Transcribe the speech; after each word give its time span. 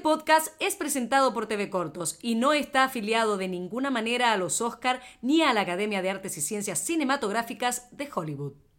podcast 0.00 0.48
es 0.58 0.76
presentado 0.76 1.32
por 1.32 1.46
TV 1.46 1.70
Cortos 1.70 2.18
y 2.22 2.34
no 2.34 2.52
está 2.52 2.84
afiliado 2.84 3.36
de 3.36 3.48
ninguna 3.48 3.90
manera 3.90 4.32
a 4.32 4.36
los 4.36 4.60
Oscar 4.60 5.00
ni 5.22 5.42
a 5.42 5.52
la 5.52 5.62
Academia 5.62 6.02
de 6.02 6.10
Artes 6.10 6.36
y 6.38 6.40
Ciencias 6.40 6.78
Cinematográficas 6.78 7.88
de 7.96 8.08
Hollywood. 8.12 8.69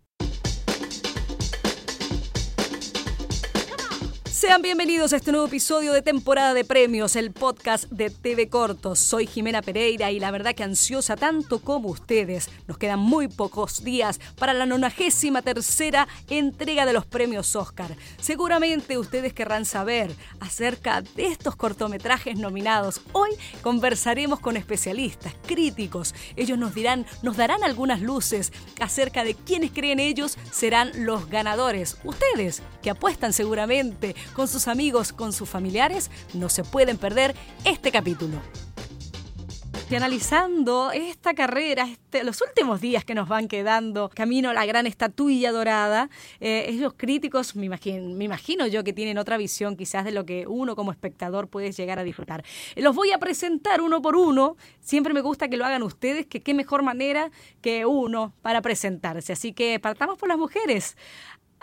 Sean 4.41 4.63
bienvenidos 4.63 5.13
a 5.13 5.17
este 5.17 5.31
nuevo 5.31 5.45
episodio 5.45 5.93
de 5.93 6.01
temporada 6.01 6.55
de 6.55 6.65
premios, 6.65 7.15
el 7.15 7.29
podcast 7.29 7.83
de 7.91 8.09
TV 8.09 8.49
Cortos. 8.49 8.97
Soy 8.97 9.27
Jimena 9.27 9.61
Pereira 9.61 10.09
y 10.09 10.19
la 10.19 10.31
verdad 10.31 10.55
que 10.55 10.63
ansiosa 10.63 11.15
tanto 11.15 11.59
como 11.59 11.89
ustedes. 11.89 12.49
Nos 12.67 12.79
quedan 12.79 12.97
muy 12.97 13.27
pocos 13.27 13.83
días 13.83 14.19
para 14.39 14.55
la 14.55 14.65
93 14.65 15.43
tercera 15.43 16.07
entrega 16.27 16.87
de 16.87 16.93
los 16.93 17.05
premios 17.05 17.55
Oscar. 17.55 17.95
Seguramente 18.19 18.97
ustedes 18.97 19.31
querrán 19.31 19.63
saber 19.63 20.11
acerca 20.39 21.03
de 21.03 21.27
estos 21.27 21.55
cortometrajes 21.55 22.35
nominados. 22.35 23.01
Hoy 23.11 23.29
conversaremos 23.61 24.39
con 24.39 24.57
especialistas, 24.57 25.35
críticos. 25.45 26.15
Ellos 26.35 26.57
nos 26.57 26.73
dirán, 26.73 27.05
nos 27.21 27.37
darán 27.37 27.63
algunas 27.63 28.01
luces 28.01 28.51
acerca 28.79 29.23
de 29.23 29.35
quiénes 29.35 29.69
creen 29.69 29.99
ellos 29.99 30.35
serán 30.51 31.05
los 31.05 31.29
ganadores. 31.29 31.99
Ustedes 32.03 32.63
que 32.81 32.89
apuestan 32.89 33.33
seguramente 33.33 34.15
con 34.33 34.47
sus 34.47 34.67
amigos, 34.67 35.13
con 35.13 35.33
sus 35.33 35.49
familiares, 35.49 36.09
no 36.33 36.49
se 36.49 36.63
pueden 36.63 36.97
perder 36.97 37.35
este 37.65 37.91
capítulo. 37.91 38.41
Y 39.91 39.95
analizando 39.95 40.93
esta 40.93 41.33
carrera, 41.33 41.83
este, 41.83 42.23
los 42.23 42.41
últimos 42.41 42.79
días 42.79 43.03
que 43.03 43.13
nos 43.13 43.27
van 43.27 43.49
quedando, 43.49 44.09
camino 44.15 44.49
a 44.49 44.53
la 44.53 44.65
gran 44.65 44.87
estatuilla 44.87 45.51
dorada, 45.51 46.09
eh, 46.39 46.63
ellos 46.69 46.93
críticos, 46.95 47.57
me 47.57 47.67
me 47.67 48.23
imagino 48.23 48.67
yo 48.67 48.85
que 48.85 48.93
tienen 48.93 49.17
otra 49.17 49.35
visión 49.35 49.75
quizás 49.75 50.05
de 50.05 50.13
lo 50.13 50.25
que 50.25 50.47
uno 50.47 50.77
como 50.77 50.93
espectador 50.93 51.49
puede 51.49 51.73
llegar 51.73 51.99
a 51.99 52.05
disfrutar. 52.05 52.45
Los 52.77 52.95
voy 52.95 53.11
a 53.11 53.17
presentar 53.17 53.81
uno 53.81 54.01
por 54.01 54.15
uno, 54.15 54.55
siempre 54.79 55.13
me 55.13 55.19
gusta 55.19 55.49
que 55.49 55.57
lo 55.57 55.65
hagan 55.65 55.83
ustedes, 55.83 56.25
que 56.25 56.41
qué 56.41 56.53
mejor 56.53 56.83
manera 56.83 57.29
que 57.59 57.85
uno 57.85 58.31
para 58.41 58.61
presentarse. 58.61 59.33
Así 59.33 59.51
que 59.51 59.77
partamos 59.81 60.17
por 60.17 60.29
las 60.29 60.37
mujeres. 60.37 60.95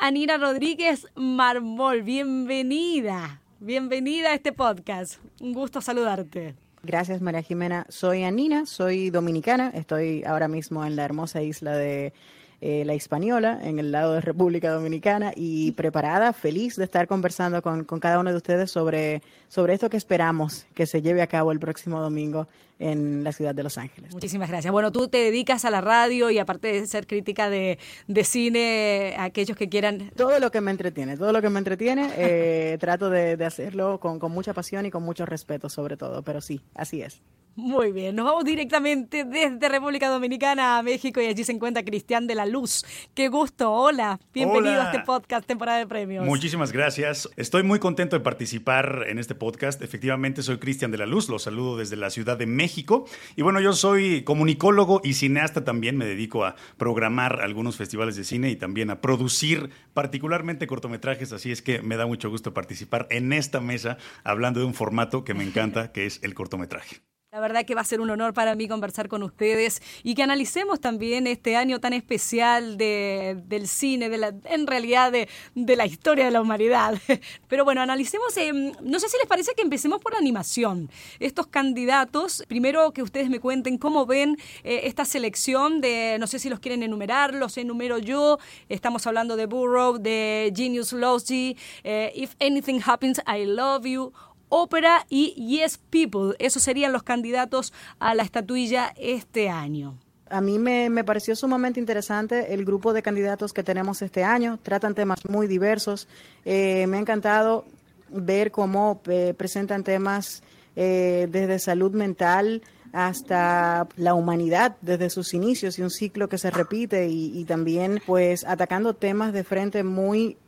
Anina 0.01 0.37
Rodríguez 0.37 1.09
Marmol, 1.17 2.03
bienvenida. 2.05 3.41
Bienvenida 3.59 4.29
a 4.31 4.35
este 4.35 4.53
podcast. 4.53 5.19
Un 5.41 5.53
gusto 5.53 5.81
saludarte. 5.81 6.55
Gracias, 6.85 7.21
María 7.21 7.43
Jimena. 7.43 7.85
Soy 7.89 8.23
Anina, 8.23 8.65
soy 8.65 9.11
dominicana. 9.11 9.73
Estoy 9.75 10.23
ahora 10.23 10.47
mismo 10.47 10.85
en 10.85 10.95
la 10.95 11.05
hermosa 11.05 11.43
isla 11.43 11.77
de 11.77 12.13
eh, 12.61 12.85
La 12.85 12.95
Hispaniola, 12.95 13.61
en 13.63 13.79
el 13.79 13.93
lado 13.93 14.15
de 14.15 14.21
República 14.21 14.71
Dominicana, 14.71 15.33
y 15.35 15.73
preparada, 15.73 16.33
feliz 16.33 16.77
de 16.77 16.85
estar 16.85 17.07
conversando 17.07 17.63
con, 17.63 17.85
con 17.85 18.01
cada 18.01 18.19
uno 18.19 18.31
de 18.31 18.37
ustedes 18.37 18.71
sobre, 18.71 19.23
sobre 19.49 19.75
esto 19.75 19.89
que 19.89 19.97
esperamos 19.97 20.67
que 20.75 20.87
se 20.87 21.03
lleve 21.03 21.23
a 21.23 21.27
cabo 21.27 21.53
el 21.53 21.61
próximo 21.61 22.01
domingo 22.01 22.49
en 22.79 23.25
la 23.25 23.33
ciudad 23.33 23.55
de 23.55 23.63
Los 23.63 23.79
Ángeles. 23.79 24.13
Muchísimas 24.13 24.49
gracias. 24.49 24.73
Bueno, 24.73 24.93
tú 24.93 25.09
te 25.09 25.19
dedicas 25.19 25.65
a 25.65 25.71
la 25.71 25.81
radio 25.81 26.31
y 26.31 26.39
aparte 26.39 26.73
de 26.73 26.87
ser 26.87 27.07
crítica 27.07 27.51
de, 27.51 27.79
de 28.07 28.25
cine, 28.25 29.15
aquellos 29.19 29.57
que 29.57 29.69
quieran... 29.69 30.11
Todo 30.17 30.39
lo 30.39 30.51
que 30.51 30.61
me 30.61 30.71
entretiene, 30.71 31.17
todo 31.17 31.33
lo 31.33 31.43
que 31.43 31.51
me 31.51 31.59
entretiene, 31.59 32.11
eh, 32.17 32.77
trato 32.81 33.11
de, 33.11 33.37
de 33.37 33.45
hacerlo 33.45 34.01
con, 34.01 34.19
con 34.19 34.33
mucha 34.33 34.55
pasión 34.55 34.87
y 34.87 34.91
con 34.91 35.03
mucho 35.03 35.27
respeto 35.27 35.69
sobre 35.69 35.97
todo, 35.97 36.23
pero 36.23 36.41
sí, 36.41 36.61
así 36.75 37.03
es. 37.03 37.21
Muy 37.59 37.91
bien, 37.91 38.15
nos 38.15 38.25
vamos 38.25 38.45
directamente 38.45 39.25
desde 39.25 39.69
República 39.69 40.09
Dominicana 40.09 40.79
a 40.79 40.83
México 40.85 41.21
y 41.21 41.27
allí 41.27 41.43
se 41.43 41.51
encuentra 41.51 41.85
Cristian 41.85 42.29
de 42.29 42.37
la 42.37 42.47
Luz. 42.47 42.87
Qué 43.15 43.27
gusto, 43.27 43.73
hola, 43.73 44.21
bienvenido 44.33 44.75
Hola. 44.75 44.85
a 44.85 44.93
este 44.93 45.05
podcast 45.05 45.45
temporada 45.45 45.79
de 45.79 45.89
premios. 45.89 46.25
Muchísimas 46.25 46.71
gracias. 46.71 47.29
Estoy 47.37 47.65
muy 47.65 47.81
contento 47.81 48.15
de 48.15 48.23
participar 48.23 49.07
en 49.09 49.19
este 49.19 49.35
podcast. 49.35 49.83
Efectivamente, 49.83 50.45
soy 50.45 50.59
Cristian 50.59 50.93
de 50.93 50.99
la 50.99 51.07
Luz, 51.07 51.29
los 51.29 51.43
saludo 51.43 51.77
desde 51.77 51.97
la 51.97 52.11
Ciudad 52.11 52.39
de 52.39 52.47
México. 52.47 53.07
Y 53.35 53.43
bueno, 53.43 53.59
yo 53.61 53.73
soy 53.73 54.23
comunicólogo 54.23 55.01
y 55.03 55.15
cineasta 55.15 55.65
también. 55.65 55.97
Me 55.97 56.07
dedico 56.07 56.45
a 56.45 56.55
programar 56.77 57.41
algunos 57.43 57.77
festivales 57.77 58.15
de 58.15 58.23
cine 58.23 58.51
y 58.51 58.57
también 58.57 58.89
a 58.91 59.01
producir 59.01 59.71
particularmente 59.95 60.69
cortometrajes. 60.69 61.33
Así 61.33 61.51
es 61.51 61.61
que 61.61 61.83
me 61.83 61.97
da 61.97 62.07
mucho 62.07 62.31
gusto 62.31 62.55
participar 62.55 63.09
en 63.11 63.33
esta 63.33 63.59
mesa 63.61 63.99
hablando 64.23 64.61
de 64.61 64.67
un 64.67 64.75
formato 64.75 65.25
que 65.25 65.35
me 65.35 65.43
encanta, 65.43 65.91
que 65.91 66.07
es 66.07 66.21
el 66.23 66.35
cortometraje. 66.35 67.03
La 67.31 67.41
verdad 67.41 67.67
que 67.67 67.75
va 67.75 67.83
a 67.83 67.85
ser 67.85 68.01
un 68.01 68.09
honor 68.09 68.33
para 68.33 68.55
mí 68.55 68.69
conversar 68.69 69.07
con 69.07 69.23
ustedes 69.23 69.83
y 70.03 70.15
que 70.15 70.23
analicemos 70.23 70.81
también 70.81 71.27
este 71.27 71.57
año 71.57 71.79
tan 71.79 71.93
especial 71.93 72.79
de, 72.79 73.37
del 73.45 73.69
cine, 73.69 74.09
de 74.09 74.17
la, 74.17 74.35
en 74.45 74.67
realidad 74.67 75.13
de, 75.13 75.29
de, 75.55 75.77
la 75.77 75.85
historia 75.85 76.25
de 76.25 76.31
la 76.31 76.41
humanidad. 76.41 76.99
Pero 77.49 77.67
bueno, 77.67 77.83
analicemos, 77.83 78.35
eh, 78.39 78.73
no 78.81 78.99
sé 78.99 79.11
si 79.11 79.19
les 79.19 79.27
parece 79.27 79.53
que 79.55 79.61
empecemos 79.61 80.01
por 80.01 80.17
animación. 80.17 80.89
Estos 81.21 81.49
candidatos, 81.49 82.45
primero 82.49 82.93
que 82.93 83.03
ustedes 83.03 83.29
me 83.29 83.41
cuenten 83.41 83.77
cómo 83.77 84.07
ven 84.07 84.39
eh, 84.65 84.81
esta 84.85 85.05
selección 85.05 85.83
de, 85.83 86.17
no 86.19 86.27
sé 86.27 86.39
si 86.39 86.49
los 86.49 86.61
quieren 86.61 86.83
enumerar, 86.83 87.35
los 87.35 87.59
enumero 87.59 87.99
yo. 87.99 88.39
Estamos 88.71 89.07
hablando 89.07 89.37
de 89.37 89.45
Burrow, 89.45 89.99
de 89.99 90.51
Genius 90.57 90.95
Logi, 90.95 91.59
eh, 91.85 92.11
If 92.15 92.37
Anything 92.41 92.81
Happens, 92.83 93.21
I 93.27 93.45
Love 93.45 93.85
You. 93.85 94.15
Ópera 94.49 95.07
y 95.09 95.35
Yes 95.35 95.79
People. 95.79 96.35
Esos 96.39 96.63
serían 96.63 96.93
los 96.93 97.03
candidatos 97.03 97.73
a 97.99 98.15
la 98.15 98.23
estatuilla 98.23 98.93
este 98.97 99.49
año. 99.49 99.99
A 100.31 100.41
mí 100.41 100.59
me, 100.59 100.91
me, 100.91 101.05
pareció 101.05 101.35
sumamente 101.35 101.81
interesante 101.81 102.53
el 102.53 102.65
grupo 102.65 102.93
de 102.93 103.03
candidatos 103.03 103.53
que 103.53 103.63
tenemos 103.63 104.03
este 104.03 104.25
año. 104.25 104.59
Tratan 104.63 104.95
temas 104.95 105.25
muy 105.29 105.47
diversos. 105.47 106.07
Eh, 106.45 106.87
me 106.87 106.99
ha 106.99 107.01
encantado 107.01 107.65
ver 108.11 108.51
cómo 108.51 109.01
eh, 109.09 109.35
presentan 109.37 109.85
temas 109.85 110.43
eh, 110.77 111.29
desde 111.31 111.59
salud 111.59 111.93
mental 111.93 112.63
hasta 112.93 113.87
la 113.97 114.15
humanidad 114.15 114.77
desde 114.81 115.11
sus 115.11 115.35
inicios 115.35 115.79
y 115.79 115.83
un 115.83 115.91
ciclo 115.91 116.29
que 116.29 116.39
se 116.39 116.51
repite 116.51 117.09
y, 117.09 117.39
y 117.39 117.45
también 117.45 118.01
pues 118.07 118.45
atacando 118.47 118.95
temas 118.95 119.33
de 119.33 119.45
frente 119.45 119.83
muy 119.83 120.39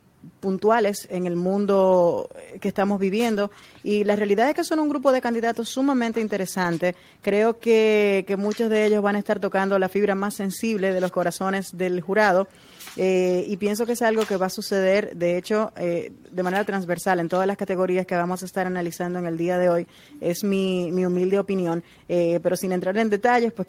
puntuales 0.40 1.06
en 1.10 1.26
el 1.26 1.36
mundo 1.36 2.28
que 2.60 2.68
estamos 2.68 2.98
viviendo 2.98 3.50
y 3.82 4.04
la 4.04 4.16
realidad 4.16 4.48
es 4.48 4.54
que 4.54 4.64
son 4.64 4.78
un 4.78 4.88
grupo 4.88 5.12
de 5.12 5.20
candidatos 5.20 5.68
sumamente 5.68 6.20
interesante. 6.20 6.94
Creo 7.22 7.58
que, 7.58 8.24
que 8.26 8.36
muchos 8.36 8.70
de 8.70 8.86
ellos 8.86 9.02
van 9.02 9.16
a 9.16 9.18
estar 9.18 9.40
tocando 9.40 9.78
la 9.78 9.88
fibra 9.88 10.14
más 10.14 10.34
sensible 10.34 10.92
de 10.92 11.00
los 11.00 11.10
corazones 11.10 11.76
del 11.76 12.00
jurado 12.00 12.48
eh, 12.96 13.44
y 13.46 13.56
pienso 13.56 13.86
que 13.86 13.92
es 13.92 14.02
algo 14.02 14.24
que 14.26 14.36
va 14.36 14.46
a 14.46 14.50
suceder, 14.50 15.16
de 15.16 15.38
hecho, 15.38 15.72
eh, 15.76 16.12
de 16.30 16.42
manera 16.42 16.64
transversal 16.64 17.20
en 17.20 17.28
todas 17.28 17.46
las 17.46 17.56
categorías 17.56 18.06
que 18.06 18.16
vamos 18.16 18.42
a 18.42 18.46
estar 18.46 18.66
analizando 18.66 19.18
en 19.18 19.26
el 19.26 19.36
día 19.36 19.58
de 19.58 19.68
hoy. 19.68 19.86
Es 20.20 20.44
mi, 20.44 20.90
mi 20.92 21.04
humilde 21.06 21.38
opinión, 21.38 21.84
eh, 22.08 22.40
pero 22.42 22.56
sin 22.56 22.72
entrar 22.72 22.96
en 22.98 23.10
detalles, 23.10 23.52
pues 23.52 23.68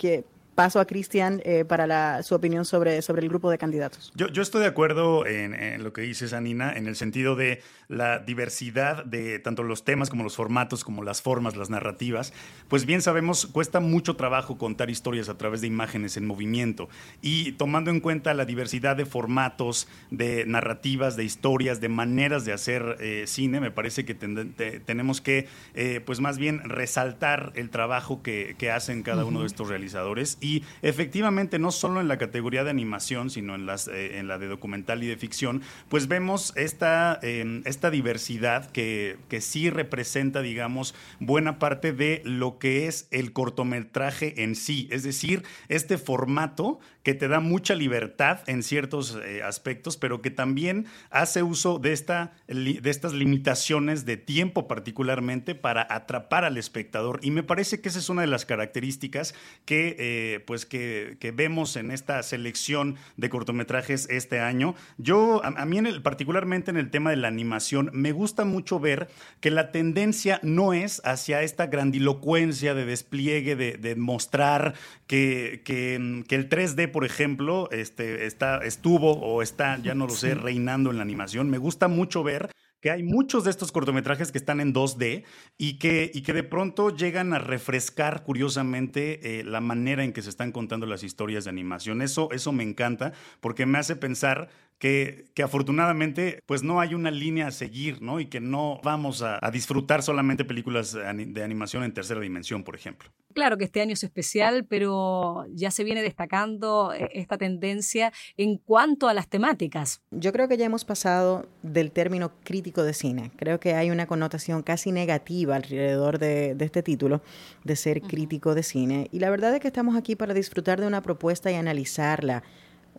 paso 0.61 0.79
a 0.79 0.85
Cristian 0.85 1.41
eh, 1.43 1.65
para 1.65 1.87
la, 1.87 2.21
su 2.21 2.35
opinión 2.35 2.65
sobre, 2.65 3.01
sobre 3.01 3.23
el 3.23 3.29
grupo 3.29 3.49
de 3.49 3.57
candidatos. 3.57 4.11
Yo, 4.13 4.27
yo 4.27 4.43
estoy 4.43 4.61
de 4.61 4.67
acuerdo 4.67 5.25
en, 5.25 5.55
en, 5.55 5.83
lo 5.83 5.91
que 5.91 6.01
dices, 6.01 6.33
Anina, 6.33 6.71
en 6.73 6.85
el 6.85 6.95
sentido 6.95 7.35
de 7.35 7.63
la 7.87 8.19
diversidad 8.19 9.03
de 9.03 9.39
tanto 9.39 9.63
los 9.63 9.83
temas 9.83 10.11
como 10.11 10.23
los 10.23 10.35
formatos, 10.35 10.83
como 10.83 11.01
las 11.03 11.23
formas, 11.23 11.55
las 11.57 11.71
narrativas. 11.71 12.31
Pues 12.67 12.85
bien 12.85 13.01
sabemos, 13.01 13.47
cuesta 13.47 13.79
mucho 13.79 14.15
trabajo 14.15 14.59
contar 14.59 14.91
historias 14.91 15.29
a 15.29 15.37
través 15.39 15.61
de 15.61 15.67
imágenes 15.67 16.15
en 16.15 16.27
movimiento. 16.27 16.89
Y 17.23 17.53
tomando 17.53 17.89
en 17.89 17.99
cuenta 17.99 18.35
la 18.35 18.45
diversidad 18.45 18.95
de 18.95 19.07
formatos, 19.07 19.87
de 20.11 20.45
narrativas, 20.45 21.15
de 21.15 21.23
historias, 21.23 21.81
de 21.81 21.89
maneras 21.89 22.45
de 22.45 22.53
hacer 22.53 22.97
eh, 22.99 23.23
cine, 23.25 23.59
me 23.59 23.71
parece 23.71 24.05
que 24.05 24.13
ten, 24.13 24.53
te, 24.53 24.79
tenemos 24.79 25.21
que, 25.21 25.47
eh, 25.73 26.01
pues 26.05 26.19
más 26.19 26.37
bien, 26.37 26.59
resaltar 26.69 27.51
el 27.55 27.71
trabajo 27.71 28.21
que, 28.21 28.53
que 28.59 28.69
hacen 28.69 29.01
cada 29.01 29.23
uh 29.23 29.25
-huh. 29.25 29.29
uno 29.29 29.39
de 29.41 29.47
estos 29.47 29.67
realizadores 29.67 30.37
y 30.39 30.50
efectivamente 30.81 31.59
no 31.59 31.71
solo 31.71 32.01
en 32.01 32.07
la 32.07 32.17
categoría 32.17 32.63
de 32.63 32.69
animación, 32.69 33.29
sino 33.29 33.55
en, 33.55 33.65
las, 33.65 33.87
eh, 33.87 34.19
en 34.19 34.27
la 34.27 34.37
de 34.37 34.47
documental 34.47 35.03
y 35.03 35.07
de 35.07 35.17
ficción, 35.17 35.61
pues 35.89 36.07
vemos 36.07 36.53
esta, 36.55 37.19
eh, 37.21 37.61
esta 37.65 37.89
diversidad 37.89 38.71
que, 38.71 39.17
que, 39.29 39.41
sí 39.41 39.69
representa, 39.69 40.41
digamos, 40.41 40.95
buena 41.19 41.59
parte 41.59 41.93
de 41.93 42.21
lo 42.25 42.59
que 42.59 42.87
es 42.87 43.07
el 43.11 43.33
cortometraje 43.33 44.43
en 44.43 44.55
sí, 44.55 44.87
es 44.91 45.03
decir, 45.03 45.43
este 45.67 45.97
formato 45.97 46.79
que 47.03 47.13
te 47.13 47.27
da 47.27 47.39
mucha 47.39 47.73
libertad 47.73 48.39
en 48.47 48.63
ciertos 48.63 49.17
eh, 49.25 49.41
aspectos, 49.43 49.97
pero 49.97 50.21
que 50.21 50.29
también 50.29 50.85
hace 51.09 51.41
uso 51.43 51.79
de, 51.79 51.93
esta, 51.93 52.33
de 52.47 52.89
estas 52.89 53.13
limitaciones 53.13 54.05
de 54.05 54.17
tiempo 54.17 54.67
particularmente 54.67 55.55
para 55.55 55.87
atrapar 55.89 56.45
al 56.45 56.57
espectador. 56.57 57.19
Y 57.23 57.31
me 57.31 57.43
parece 57.43 57.81
que 57.81 57.89
esa 57.89 57.99
es 57.99 58.09
una 58.09 58.21
de 58.21 58.27
las 58.27 58.45
características 58.45 59.33
que, 59.65 60.30
eh, 60.35 60.39
pues 60.39 60.65
que, 60.65 61.17
que, 61.19 61.31
vemos 61.31 61.75
en 61.75 61.91
esta 61.91 62.21
selección 62.23 62.97
de 63.17 63.29
cortometrajes 63.29 64.07
este 64.09 64.39
año. 64.39 64.75
Yo, 64.97 65.43
a, 65.43 65.47
a 65.47 65.65
mí 65.65 65.77
en 65.77 65.87
el, 65.87 66.01
particularmente 66.01 66.71
en 66.71 66.77
el 66.77 66.89
tema 66.89 67.09
de 67.09 67.17
la 67.17 67.27
animación, 67.27 67.89
me 67.93 68.11
gusta 68.11 68.45
mucho 68.45 68.79
ver 68.79 69.09
que 69.39 69.51
la 69.51 69.71
tendencia 69.71 70.39
no 70.43 70.73
es 70.73 71.01
hacia 71.05 71.41
esta 71.41 71.67
grandilocuencia 71.67 72.73
de 72.73 72.85
despliegue, 72.85 73.55
de, 73.55 73.73
de 73.73 73.95
mostrar 73.95 74.73
que, 75.07 75.61
que, 75.65 76.23
que 76.27 76.35
el 76.35 76.49
3D 76.49 76.91
por 76.91 77.05
ejemplo, 77.05 77.69
este, 77.71 78.25
está, 78.25 78.57
estuvo 78.59 79.13
o 79.13 79.41
está, 79.41 79.77
ya 79.77 79.95
no 79.95 80.07
lo 80.07 80.13
sé, 80.13 80.35
reinando 80.35 80.91
en 80.91 80.97
la 80.97 81.03
animación. 81.03 81.49
Me 81.49 81.57
gusta 81.57 81.87
mucho 81.87 82.23
ver 82.23 82.49
que 82.81 82.91
hay 82.91 83.03
muchos 83.03 83.43
de 83.43 83.51
estos 83.51 83.71
cortometrajes 83.71 84.31
que 84.31 84.37
están 84.37 84.59
en 84.59 84.73
2D 84.73 85.23
y 85.57 85.77
que, 85.77 86.11
y 86.13 86.23
que 86.23 86.33
de 86.33 86.43
pronto 86.43 86.89
llegan 86.89 87.33
a 87.33 87.39
refrescar 87.39 88.23
curiosamente 88.23 89.39
eh, 89.39 89.43
la 89.43 89.61
manera 89.61 90.03
en 90.03 90.13
que 90.13 90.23
se 90.23 90.29
están 90.29 90.51
contando 90.51 90.87
las 90.87 91.03
historias 91.03 91.45
de 91.45 91.51
animación. 91.51 92.01
Eso, 92.01 92.29
eso 92.31 92.51
me 92.51 92.63
encanta 92.63 93.13
porque 93.39 93.65
me 93.65 93.77
hace 93.77 93.95
pensar 93.95 94.49
que, 94.81 95.25
que, 95.35 95.43
afortunadamente 95.43 96.41
pues 96.47 96.63
no 96.63 96.81
hay 96.81 96.95
una 96.95 97.11
línea 97.11 97.47
a 97.47 97.51
seguir, 97.51 98.01
¿no? 98.01 98.19
Y 98.19 98.25
que 98.25 98.39
no 98.41 98.81
vamos 98.83 99.21
a, 99.21 99.37
a, 99.39 99.51
disfrutar 99.51 100.01
solamente 100.01 100.43
películas 100.43 100.93
de 100.93 101.43
animación 101.43 101.83
en 101.83 101.93
tercera 101.93 102.19
dimensión, 102.19 102.63
por 102.63 102.75
ejemplo. 102.75 103.11
Claro 103.35 103.59
que 103.59 103.65
este 103.65 103.79
año 103.79 103.93
es 103.93 104.03
especial, 104.03 104.65
pero 104.65 105.45
ya 105.53 105.69
se 105.69 105.83
viene 105.83 106.01
destacando 106.01 106.93
eh, 106.93 107.09
esta 107.13 107.37
tendencia 107.37 108.11
en 108.37 108.57
cuanto 108.57 109.07
a 109.07 109.13
las 109.13 109.27
temáticas. 109.27 110.01
Yo 110.09 110.33
creo 110.33 110.47
que 110.47 110.57
ya 110.57 110.65
hemos 110.65 110.83
pasado 110.83 111.47
del 111.61 111.91
término 111.91 112.31
crítico 112.43 112.83
de 112.83 112.95
cine. 112.95 113.31
Creo 113.35 113.59
que 113.59 113.75
hay 113.75 113.91
una 113.91 114.07
connotación 114.07 114.63
casi 114.63 114.91
negativa 114.91 115.57
alrededor 115.57 116.17
de, 116.17 116.55
de 116.55 116.65
este 116.65 116.81
título, 116.81 117.21
de 117.63 117.75
ser 117.75 118.01
crítico 118.01 118.55
de 118.55 118.63
cine. 118.63 119.09
Y 119.11 119.19
la 119.19 119.29
verdad 119.29 119.53
es 119.53 119.59
que 119.59 119.67
estamos 119.67 119.95
aquí 119.95 120.15
para 120.15 120.33
disfrutar 120.33 120.81
de 120.81 120.87
una 120.87 121.03
propuesta 121.03 121.51
y 121.51 121.55
analizarla 121.55 122.41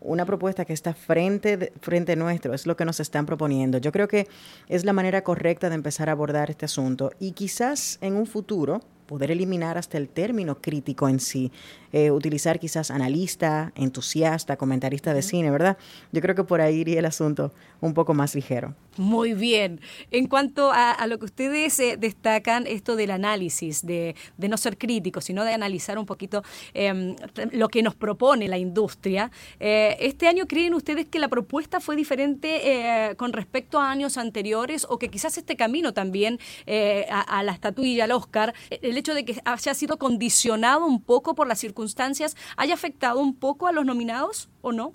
una 0.05 0.25
propuesta 0.25 0.65
que 0.65 0.73
está 0.73 0.95
frente, 0.95 1.73
frente 1.81 2.17
nuestro, 2.17 2.55
es 2.55 2.67
lo 2.67 2.77
que 2.77 2.85
nos 2.85 3.01
están 3.01 3.27
proponiendo. 3.27 3.79
Yo 3.79 3.93
creo 3.93 4.09
que 4.09 4.29
es 4.69 4.85
la 4.85 4.93
manera 4.93 5.23
correcta 5.23 5.69
de 5.69 5.75
empezar 5.75 6.09
a 6.09 6.13
abordar 6.13 6.51
este 6.51 6.65
asunto 6.65 7.13
y 7.19 7.33
quizás 7.33 7.99
en 8.01 8.17
un 8.17 8.27
futuro 8.27 8.81
poder 9.07 9.31
eliminar 9.31 9.79
hasta 9.79 9.99
el 9.99 10.09
término 10.09 10.61
crítico 10.61 11.09
en 11.09 11.21
sí, 11.21 11.53
eh, 11.93 12.11
utilizar 12.11 12.59
quizás 12.59 12.91
analista, 12.91 13.71
entusiasta, 13.75 14.57
comentarista 14.57 15.13
de 15.13 15.21
cine, 15.21 15.51
¿verdad? 15.51 15.77
Yo 16.11 16.23
creo 16.23 16.35
que 16.35 16.45
por 16.45 16.63
ahí 16.63 16.77
iría 16.77 17.01
el 17.01 17.05
asunto 17.05 17.53
un 17.83 17.93
poco 17.93 18.15
más 18.15 18.35
ligero. 18.35 18.75
Muy 18.97 19.35
bien. 19.35 19.81
En 20.11 20.27
cuanto 20.27 20.71
a, 20.73 21.07
lo 21.07 21.19
que 21.19 21.27
ustedes 21.27 21.79
eh, 21.81 21.97
destacan, 21.99 22.67
esto 22.67 22.97
del 22.97 23.11
análisis, 23.11 23.85
de, 23.85 24.15
no 24.39 24.57
ser 24.57 24.79
críticos, 24.79 25.25
sino 25.25 25.45
de 25.45 25.53
analizar 25.53 25.99
un 25.99 26.07
poquito 26.07 26.43
em, 26.73 27.15
lo 27.53 27.69
que 27.69 27.83
nos 27.83 27.95
propone 27.95 28.49
la 28.49 28.59
industria, 28.59 29.31
eh, 29.61 29.97
¿este 30.01 30.29
año 30.29 30.47
creen 30.47 30.75
ustedes 30.75 31.07
que 31.07 31.19
la 31.19 31.29
propuesta 31.29 31.81
fue 31.81 31.97
diferente 31.97 33.15
con 33.17 33.33
respecto 33.33 33.79
a 33.79 33.91
años 33.91 34.17
anteriores 34.17 34.87
o 34.89 34.99
que 34.99 35.09
quizás 35.09 35.37
este 35.37 35.57
camino 35.57 35.93
también 35.93 36.39
a, 37.11 37.21
a, 37.21 37.43
la 37.43 37.53
estatuilla, 37.53 38.05
al 38.05 38.13
Oscar, 38.13 38.55
el 38.93 38.99
hecho 38.99 39.15
de 39.15 39.25
que 39.25 39.41
haya 39.45 39.75
sido 39.75 39.99
condicionado 39.99 40.87
un 40.87 41.03
poco 41.03 41.35
por 41.35 41.47
las 41.47 41.59
circunstancias, 41.59 42.37
haya 42.57 42.75
afectado 42.75 43.19
un 43.21 43.35
poco 43.35 43.67
a 43.67 43.73
los 43.73 43.85
nominados 43.85 44.51
o 44.61 44.73
no? 44.73 44.95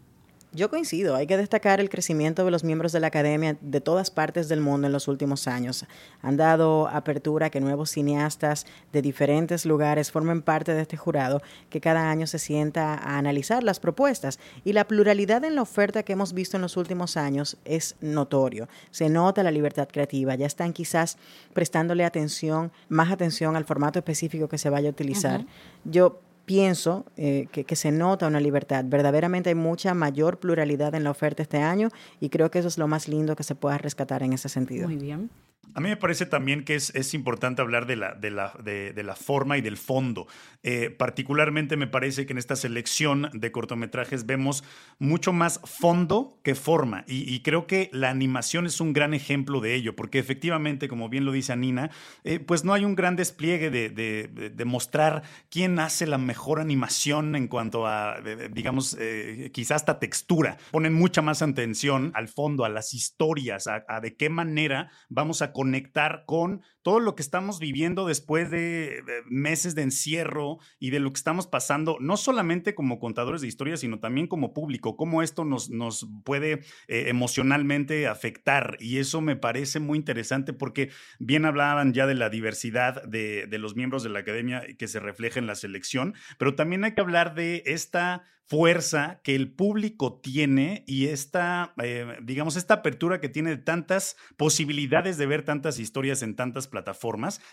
Yo 0.57 0.71
coincido, 0.71 1.15
hay 1.15 1.27
que 1.27 1.38
destacar 1.38 1.80
el 1.80 1.88
crecimiento 1.88 2.44
de 2.44 2.50
los 2.50 2.63
miembros 2.63 2.92
de 2.92 3.00
la 3.00 3.06
academia 3.06 3.57
de 3.62 3.80
todas 3.80 4.09
partes 4.09 4.50
del 4.50 4.59
mundo 4.59 4.88
en 4.88 4.92
los 4.92 5.07
últimos 5.07 5.48
años. 5.48 5.86
Han 6.24 6.36
dado 6.36 6.88
apertura 6.88 7.45
a 7.45 7.50
que 7.51 7.62
nuevos 7.62 7.92
cineastas 7.92 8.65
de 8.92 9.04
diferentes 9.04 9.68
lugares 9.68 10.09
formen 10.09 10.42
parte 10.42 10.74
de 10.74 10.81
este 10.81 10.98
jurado 10.98 11.44
que 11.69 11.80
cada 11.80 12.09
año 12.09 12.25
se 12.25 12.39
sienta 12.39 12.95
a 12.95 13.19
analizar 13.19 13.63
las 13.63 13.80
propuestas. 13.80 14.39
Y 14.65 14.74
la 14.74 14.88
pluralidad 14.88 15.45
en 15.45 15.54
la 15.54 15.62
oferta 15.62 16.01
que 16.01 16.13
hemos 16.13 16.33
visto 16.33 16.57
en 16.57 16.63
los 16.63 16.75
últimos 16.75 17.18
años 17.18 17.57
es 17.63 17.95
notorio. 18.01 18.68
Se 18.89 19.10
nota 19.10 19.44
la 19.44 19.51
libertad 19.51 19.88
creativa, 19.88 20.33
ya 20.33 20.48
están 20.48 20.74
quizás 20.74 21.19
prestándole 21.53 22.03
atención, 22.03 22.71
más 22.89 23.12
atención 23.12 23.56
al 23.56 23.65
formato 23.65 24.00
específico 24.00 24.50
que 24.50 24.57
se 24.57 24.71
vaya 24.71 24.89
a 24.89 24.92
utilizar. 24.92 25.45
Yo 25.83 26.19
pienso 26.48 27.06
eh, 27.18 27.48
que, 27.52 27.66
que, 27.66 27.76
se 27.76 27.92
nota 27.92 28.26
una 28.26 28.40
libertad. 28.40 28.86
Verdaderamente 28.88 29.50
hay 29.50 29.56
mucha 29.56 29.94
mayor 29.94 30.40
pluralidad 30.40 30.96
en 30.96 31.04
la 31.04 31.12
oferta 31.12 31.44
este 31.44 31.58
año 31.58 31.90
y 32.22 32.30
creo 32.30 32.50
que 32.50 32.60
eso 32.60 32.70
es 32.70 32.78
lo 32.78 32.88
más 32.88 33.10
lindo 33.10 33.36
que 33.36 33.44
se 33.44 33.54
pueda 33.54 33.78
rescatar 33.78 34.24
en 34.24 34.32
ese 34.32 34.48
sentido. 34.48 34.88
Muy 34.88 34.96
bien. 34.96 35.30
A 35.77 35.79
mí 35.79 35.89
me 35.89 35.95
parece 35.95 36.25
también 36.25 36.65
que 36.65 36.74
es, 36.74 36.89
es 36.95 37.13
importante 37.13 37.62
hablar 37.62 37.85
de 37.85 37.97
la, 37.97 38.15
de, 38.15 38.31
la, 38.31 38.51
de, 38.63 38.94
de 38.94 39.03
la, 39.03 39.15
forma 39.15 39.59
y 39.59 39.62
del 39.62 39.77
fondo. 39.77 40.25
Eh, 40.63 40.89
particularmente 40.89 41.77
me 41.77 41.85
parece 41.85 42.25
que 42.25 42.33
en 42.33 42.39
esta 42.39 42.56
selección 42.56 43.29
de 43.31 43.51
cortometrajes 43.51 44.25
vemos 44.25 44.63
mucho 44.97 45.33
más 45.33 45.62
fondo 45.65 46.39
que 46.44 46.56
forma. 46.56 47.06
Y, 47.07 47.41
creo 47.41 47.68
que 47.68 47.91
la 47.94 48.09
animación 48.09 48.65
es 48.65 48.81
un 48.81 48.91
gran 48.91 49.13
ejemplo 49.13 49.62
de 49.62 49.75
ello, 49.75 49.95
porque 49.95 50.18
efectivamente, 50.18 50.88
como 50.88 51.09
bien 51.09 51.25
lo 51.25 51.31
dice 51.31 51.53
Anina, 51.53 51.91
eh, 52.24 52.39
pues 52.39 52.65
no 52.65 52.74
hay 52.74 52.83
un 52.83 52.95
gran 52.95 53.15
despliegue 53.15 53.69
de, 53.69 54.65
mostrar 54.65 55.21
quién 55.51 55.77
hace 55.77 56.07
la 56.07 56.18
mejor 56.18 56.59
animación 56.59 57.35
en 57.35 57.47
cuanto 57.47 57.85
a, 57.85 58.19
digamos, 58.51 58.97
eh, 59.00 59.51
quizás 59.53 59.77
hasta 59.77 60.00
textura. 60.00 60.57
Ponen 60.71 60.95
mucha 60.95 61.21
más 61.21 61.44
atención 61.44 62.12
al 62.15 62.29
fondo, 62.29 62.65
a 62.65 62.69
las 62.69 62.95
historias, 62.95 63.68
a, 63.68 64.01
de 64.01 64.15
qué 64.15 64.29
manera 64.31 64.89
vamos 65.07 65.44
a 65.44 65.53
conectar 65.53 65.67
con 66.25 66.62
todo 66.88 67.01
lo 67.01 67.16
que 67.16 67.22
estamos 67.22 67.60
viviendo 67.60 68.07
después 68.07 68.50
de 68.50 69.04
meses 69.25 69.75
de 69.75 69.81
encierro 69.81 70.60
y 70.80 70.92
de 70.92 71.01
lo 71.01 71.12
que 71.12 71.18
estamos 71.18 71.45
pasando, 71.45 71.98
no 72.00 72.16
solamente 72.16 72.75
como 72.75 72.98
contadores 72.98 73.42
de 73.42 73.50
historias, 73.50 73.81
sino 73.81 74.00
también 74.00 74.28
como 74.28 74.54
público, 74.54 74.95
cómo 74.95 75.22
esto 75.22 75.44
nos, 75.44 75.69
nos 75.69 76.07
puede 76.24 76.62
eh, 76.88 77.10
emocionalmente 77.10 78.07
afectar. 78.07 78.78
Y 78.80 79.00
eso 79.00 79.19
me 79.19 79.36
parece 79.36 79.81
muy 79.81 79.98
interesante 79.98 80.54
porque 80.54 80.89
bien 81.19 81.44
hablaban 81.44 81.92
ya 81.92 82.07
de 82.07 82.16
la 82.16 82.30
diversidad 82.30 83.04
de, 83.04 83.48
de 83.48 83.57
los 83.57 83.75
miembros 83.75 84.01
de 84.01 84.10
la 84.10 84.19
academia 84.19 84.63
que 84.78 84.88
se 84.88 85.01
refleja 85.01 85.42
en 85.42 85.48
la 85.48 85.56
selección, 85.56 86.13
pero 86.38 86.56
también 86.56 86.86
hay 86.86 86.94
que 86.94 87.01
hablar 87.01 87.36
de 87.36 87.63
esta 87.66 88.24
fuerza 88.48 89.19
que 89.24 89.36
el 89.36 89.51
público 89.51 90.22
tiene 90.22 90.86
y 90.88 91.07
esta, 91.07 91.74
eh, 91.84 92.18
digamos, 92.24 92.56
esta 92.56 92.75
apertura 92.75 93.19
que 93.19 93.28
tiene 93.28 93.50
de 93.50 93.57
tantas 93.57 94.16
posibilidades 94.38 95.18
de 95.18 95.25
ver 95.25 95.44
tantas 95.44 95.80
historias 95.80 96.22
en 96.22 96.36
tantas 96.36 96.68
plataformas, 96.68 96.76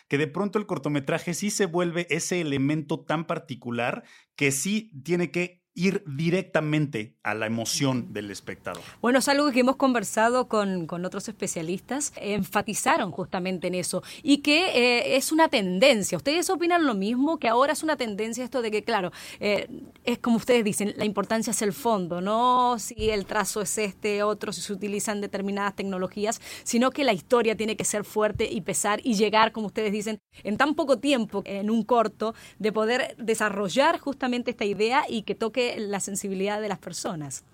que 0.09 0.19
de 0.19 0.27
pronto 0.27 0.59
el 0.59 0.67
cortometraje 0.67 1.35
sí 1.35 1.51
se 1.51 1.67
vuelve 1.67 2.07
ese 2.11 2.41
elemento 2.41 3.05
tan 3.05 3.27
particular 3.27 4.05
que 4.37 4.53
sí 4.53 4.93
tiene 5.05 5.31
que 5.31 5.64
ir 5.75 6.05
directamente 6.07 7.17
a 7.25 7.35
la 7.35 7.47
emoción 7.47 8.13
del 8.13 8.31
espectador. 8.31 8.83
Bueno, 9.01 9.19
es 9.19 9.29
algo 9.29 9.51
que 9.51 9.61
hemos 9.61 9.77
conversado 9.77 10.47
con, 10.47 10.87
con 10.87 11.05
otros 11.05 11.29
especialistas, 11.29 12.13
enfatizaron 12.17 13.11
justamente 13.11 13.67
en 13.67 13.75
eso 13.75 14.03
y 14.23 14.39
que 14.39 14.67
eh, 14.69 15.17
es 15.17 15.33
una 15.33 15.49
tendencia. 15.49 16.17
¿Ustedes 16.17 16.49
opinan 16.49 16.87
lo 16.87 16.95
mismo? 16.95 17.39
Que 17.39 17.49
ahora 17.49 17.73
es 17.73 17.83
una 17.83 17.97
tendencia 17.97 18.45
esto 18.45 18.63
de 18.63 18.71
que, 18.71 18.85
claro, 18.85 19.11
eh, 19.41 19.69
es 20.05 20.19
como 20.19 20.37
ustedes 20.37 20.65
dicen, 20.65 20.95
la 20.97 21.05
importancia 21.05 21.51
es 21.51 21.63
el 21.63 21.73
fondo, 21.73 22.21
no 22.21 22.79
si 22.79 23.11
el 23.11 23.27
trazo 23.27 23.61
es 23.61 23.77
este, 23.79 24.23
otro, 24.23 24.53
si 24.53 24.61
se 24.61 24.73
utilizan 24.73 25.21
determinadas 25.21 25.75
tecnologías, 25.75 26.41
sino 26.63 26.91
que 26.91 27.03
la 27.03 27.13
historia 27.13 27.57
tiene 27.57 27.77
que 27.77 27.85
ser 27.85 28.05
fuerte 28.05 28.49
y 28.51 28.61
pesar 28.61 29.01
y 29.03 29.15
llegar, 29.15 29.51
como 29.51 29.67
ustedes 29.67 29.91
dicen, 29.91 30.21
en 30.45 30.57
tan 30.57 30.75
poco 30.75 30.99
tiempo, 30.99 31.43
en 31.47 31.69
un 31.69 31.83
corto, 31.83 32.35
de 32.59 32.71
poder 32.71 33.17
desarrollar 33.19 33.99
justamente 33.99 34.53
esta 34.53 34.65
idea 34.65 35.05
y 35.09 35.23
que 35.23 35.35
toque 35.35 35.64
la 35.79 36.01
sensibilidad 36.01 36.61
de 36.61 36.69
las 36.69 36.79
personas. 36.79 37.45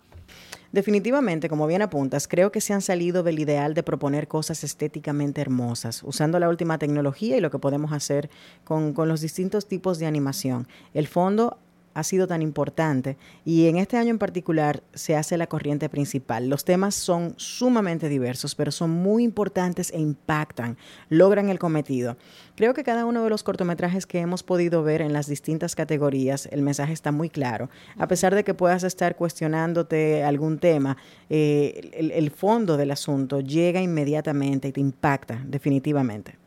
Definitivamente, 0.72 1.48
como 1.48 1.66
bien 1.66 1.82
apuntas, 1.82 2.28
creo 2.28 2.52
que 2.52 2.60
se 2.60 2.72
han 2.72 2.80
salido 2.80 3.24
del 3.24 3.40
ideal 3.40 3.74
de 3.74 3.82
proponer 3.82 4.28
cosas 4.28 4.62
estéticamente 4.62 5.40
hermosas, 5.40 6.02
usando 6.04 6.38
la 6.38 6.48
última 6.48 6.78
tecnología 6.78 7.36
y 7.36 7.40
lo 7.40 7.50
que 7.50 7.58
podemos 7.58 7.92
hacer 7.92 8.30
con, 8.62 8.92
con 8.92 9.08
los 9.08 9.20
distintos 9.20 9.66
tipos 9.66 9.98
de 9.98 10.06
animación. 10.06 10.68
El 10.94 11.08
fondo 11.08 11.58
ha 11.94 12.02
sido 12.02 12.26
tan 12.26 12.42
importante 12.42 13.16
y 13.44 13.66
en 13.66 13.76
este 13.76 13.97
año 13.97 14.11
en 14.11 14.18
particular 14.18 14.82
se 14.94 15.16
hace 15.16 15.37
la 15.37 15.47
corriente 15.47 15.88
principal. 15.88 16.49
Los 16.49 16.64
temas 16.64 16.94
son 16.94 17.35
sumamente 17.37 18.09
diversos, 18.09 18.54
pero 18.54 18.70
son 18.70 18.90
muy 18.90 19.25
importantes 19.25 19.90
e 19.92 19.99
impactan, 19.99 20.76
logran 21.09 21.49
el 21.49 21.59
cometido. 21.59 22.16
Creo 22.56 22.75
que 22.75 22.85
cada 22.85 23.04
uno 23.04 23.25
de 23.25 23.30
los 23.30 23.42
cortometrajes 23.42 24.06
que 24.06 24.20
hemos 24.20 24.42
podido 24.42 24.82
ver 24.82 25.00
en 25.02 25.12
las 25.12 25.26
distintas 25.26 25.75
categorías, 25.75 26.47
el 26.52 26.62
mensaje 26.62 26.92
está 26.92 27.12
muy 27.12 27.30
claro. 27.30 27.70
A 27.99 28.06
pesar 28.06 28.35
de 28.35 28.44
que 28.44 28.54
puedas 28.54 28.82
estar 28.82 29.16
cuestionándote 29.16 30.25
algún 30.25 30.59
tema, 30.59 30.97
eh, 31.28 31.90
el, 31.94 32.11
el 32.11 32.30
fondo 32.30 32.76
del 32.76 32.90
asunto 32.90 33.40
llega 33.40 33.80
inmediatamente 33.80 34.68
y 34.68 34.73
te 34.73 34.80
impacta 34.80 35.42
definitivamente. 35.47 36.39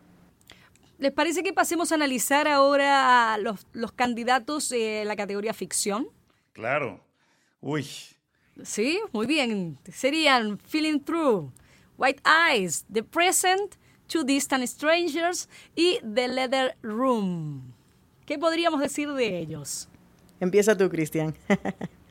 ¿Les 1.04 1.12
parece 1.12 1.44
que 1.44 1.52
pasemos 1.52 1.92
a 1.92 1.96
analizar 1.96 2.48
ahora 2.48 3.38
los, 3.38 3.68
los 3.74 3.92
candidatos 3.92 4.70
de 4.70 5.04
la 5.04 5.18
categoría 5.18 5.54
ficción? 5.54 6.08
Claro. 6.54 7.04
Uy. 7.60 7.86
Sí, 8.64 9.02
muy 9.12 9.28
bien. 9.28 9.78
Serían 9.92 10.58
Feeling 10.60 11.02
Through, 11.02 11.52
White 11.98 12.22
Eyes, 12.26 12.86
The 12.90 13.04
Present, 13.04 13.76
Two 14.08 14.24
Distant 14.24 14.66
Strangers 14.66 15.50
y 15.76 16.00
The 16.00 16.30
Leather 16.30 16.78
Room. 16.82 17.74
¿Qué 18.26 18.40
podríamos 18.40 18.80
decir 18.80 19.12
de 19.12 19.40
ellos? 19.40 19.90
Empieza 20.40 20.78
tú, 20.78 20.90
Cristian. 20.90 21.36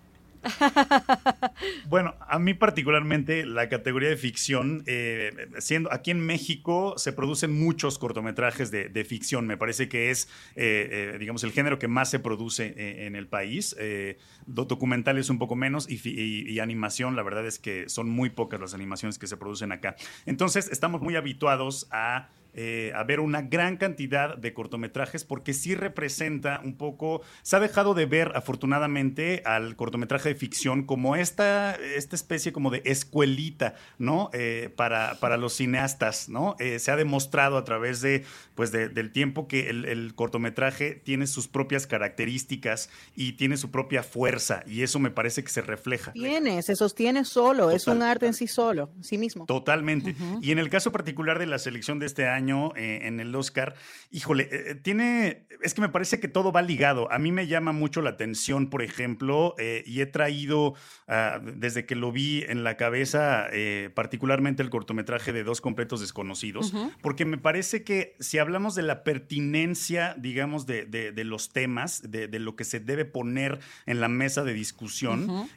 bueno, 1.88 2.14
a 2.20 2.38
mí 2.38 2.54
particularmente 2.54 3.46
la 3.46 3.68
categoría 3.68 4.08
de 4.08 4.16
ficción, 4.16 4.82
eh, 4.86 5.30
siendo 5.58 5.92
aquí 5.92 6.10
en 6.10 6.20
México 6.20 6.94
se 6.96 7.12
producen 7.12 7.52
muchos 7.52 7.98
cortometrajes 7.98 8.70
de, 8.70 9.04
ficción. 9.04 9.46
Me 9.46 9.56
parece 9.56 9.88
que 9.88 10.10
es, 10.10 10.28
eh, 10.54 11.12
eh, 11.14 11.18
digamos, 11.18 11.44
el 11.44 11.52
género 11.52 11.78
que 11.78 11.88
más 11.88 12.10
se 12.10 12.18
produce 12.18 13.06
en 13.06 13.16
el 13.16 13.26
país. 13.26 13.76
documentales 14.46 15.30
un 15.30 15.38
poco 15.38 15.56
menos 15.56 15.88
y, 15.88 16.58
animación, 16.60 17.16
la 17.16 17.22
verdad 17.22 17.46
es 17.46 17.58
que 17.58 17.88
son 17.88 18.08
muy 18.08 18.30
pocas 18.30 18.60
las 18.60 18.74
animaciones 18.74 19.18
que 19.18 19.26
se 19.26 19.36
producen 19.36 19.72
acá. 19.72 19.96
Entonces, 20.26 20.68
estamos 20.70 21.00
muy 21.00 21.16
habituados 21.16 21.88
a 21.90 22.28
eh, 22.54 22.92
a 22.94 23.02
ver 23.04 23.20
una 23.20 23.42
gran 23.42 23.78
cantidad 23.78 24.36
de 24.36 24.52
cortometrajes 24.52 25.24
porque 25.24 25.54
sí 25.54 25.74
representa 25.74 26.60
un 26.62 26.76
poco, 26.76 27.22
se 27.42 27.56
ha 27.56 27.60
dejado 27.60 27.94
de 27.94 28.04
ver 28.04 28.32
afortunadamente 28.34 29.42
al 29.46 29.74
cortometraje 29.74 30.30
de 30.30 30.34
ficción 30.34 30.84
como 30.84 31.16
esta, 31.16 31.74
esta 31.74 32.14
especie 32.14 32.52
como 32.52 32.70
de 32.70 32.82
escuelita, 32.84 33.74
¿no? 33.98 34.28
Eh, 34.34 34.70
para, 34.76 35.14
para 35.18 35.38
los 35.38 35.54
cineastas, 35.54 36.28
¿no? 36.28 36.56
Eh, 36.58 36.78
se 36.78 36.90
ha 36.90 36.96
demostrado 36.96 37.56
a 37.56 37.64
través 37.64 38.02
de, 38.02 38.24
pues 38.54 38.70
del 38.70 39.12
tiempo 39.12 39.48
que 39.48 39.70
el, 39.70 40.12
cortometraje 40.14 40.92
tiene 40.94 41.26
sus 41.26 41.48
propias 41.48 41.86
características 41.86 42.90
y 43.16 43.32
tiene 43.32 43.56
su 43.56 43.70
propia 43.70 44.02
fuerza 44.02 44.62
y 44.66 44.82
eso 44.82 44.98
me 44.98 45.10
parece 45.10 45.42
que 45.42 45.50
se 45.50 45.62
refleja. 45.62 46.12
Tiene, 46.12 46.60
se 46.62 46.76
sostiene 46.76 47.24
solo, 47.24 47.70
es 47.70 47.86
un 47.86 48.02
arte 48.02 48.26
en 48.26 48.34
sí 48.34 48.46
solo, 48.46 48.90
sí 49.00 49.16
mismo. 49.16 49.46
Totalmente. 49.46 50.14
Y 50.42 50.50
en 50.50 50.58
el 50.58 50.68
caso 50.68 50.92
particular 50.92 51.38
de 51.38 51.46
la 51.46 51.58
selección 51.58 51.98
de 51.98 52.06
este 52.06 52.28
año, 52.28 52.41
eh, 52.76 53.06
en 53.06 53.20
el 53.20 53.34
Oscar, 53.34 53.74
híjole, 54.10 54.44
eh, 54.44 54.70
eh, 54.70 54.74
tiene, 54.74 55.46
es 55.62 55.74
que 55.74 55.80
me 55.80 55.88
parece 55.88 56.20
que 56.20 56.28
todo 56.28 56.52
va 56.52 56.62
ligado. 56.62 57.10
A 57.12 57.18
mí 57.18 57.32
me 57.32 57.46
llama 57.46 57.72
mucho 57.72 58.02
la 58.02 58.10
atención, 58.10 58.68
por 58.68 58.82
ejemplo, 58.82 59.54
y 59.86 60.00
he 60.00 60.06
traído, 60.06 60.74
ah, 61.08 61.40
desde 61.42 61.86
que 61.86 61.94
lo 61.94 62.12
vi 62.12 62.44
en 62.48 62.64
la 62.64 62.76
cabeza, 62.76 63.46
particularmente 63.94 64.62
el 64.62 64.70
cortometraje 64.70 65.32
de 65.32 65.44
Dos 65.44 65.60
Completos 65.60 66.00
Desconocidos, 66.00 66.74
porque 67.00 67.24
me 67.24 67.38
parece 67.38 67.84
que 67.84 68.16
si 68.20 68.38
hablamos 68.38 68.74
de 68.74 68.82
la 68.82 69.04
pertinencia, 69.04 70.14
digamos, 70.18 70.66
de, 70.66 70.84
de, 70.86 71.24
los 71.24 71.52
temas, 71.52 72.02
de, 72.10 72.28
de, 72.28 72.38
lo 72.38 72.56
que 72.56 72.64
se 72.64 72.80
debe 72.80 73.04
poner 73.04 73.60
en 73.86 74.00
la 74.00 74.08
mesa 74.08 74.42
de 74.42 74.52
discusión, 74.52 75.48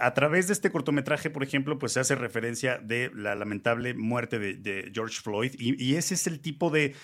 a 0.00 0.14
través 0.14 0.46
de 0.46 0.52
este 0.52 0.70
cortometraje, 0.70 1.30
por 1.30 1.42
ejemplo, 1.42 1.78
pues 1.78 1.92
se 1.92 2.00
hace 2.00 2.14
referencia 2.14 2.78
de 2.78 3.10
la 3.14 3.34
lamentable 3.34 3.94
muerte 3.94 4.38
de, 4.38 4.90
George 4.92 5.20
Floyd 5.20 5.52
y, 5.58 5.82
y 5.82 5.96
es 5.96 6.05
ese 6.06 6.14
es 6.14 6.26
el 6.26 6.40
tipo 6.40 6.70
de, 6.70 6.94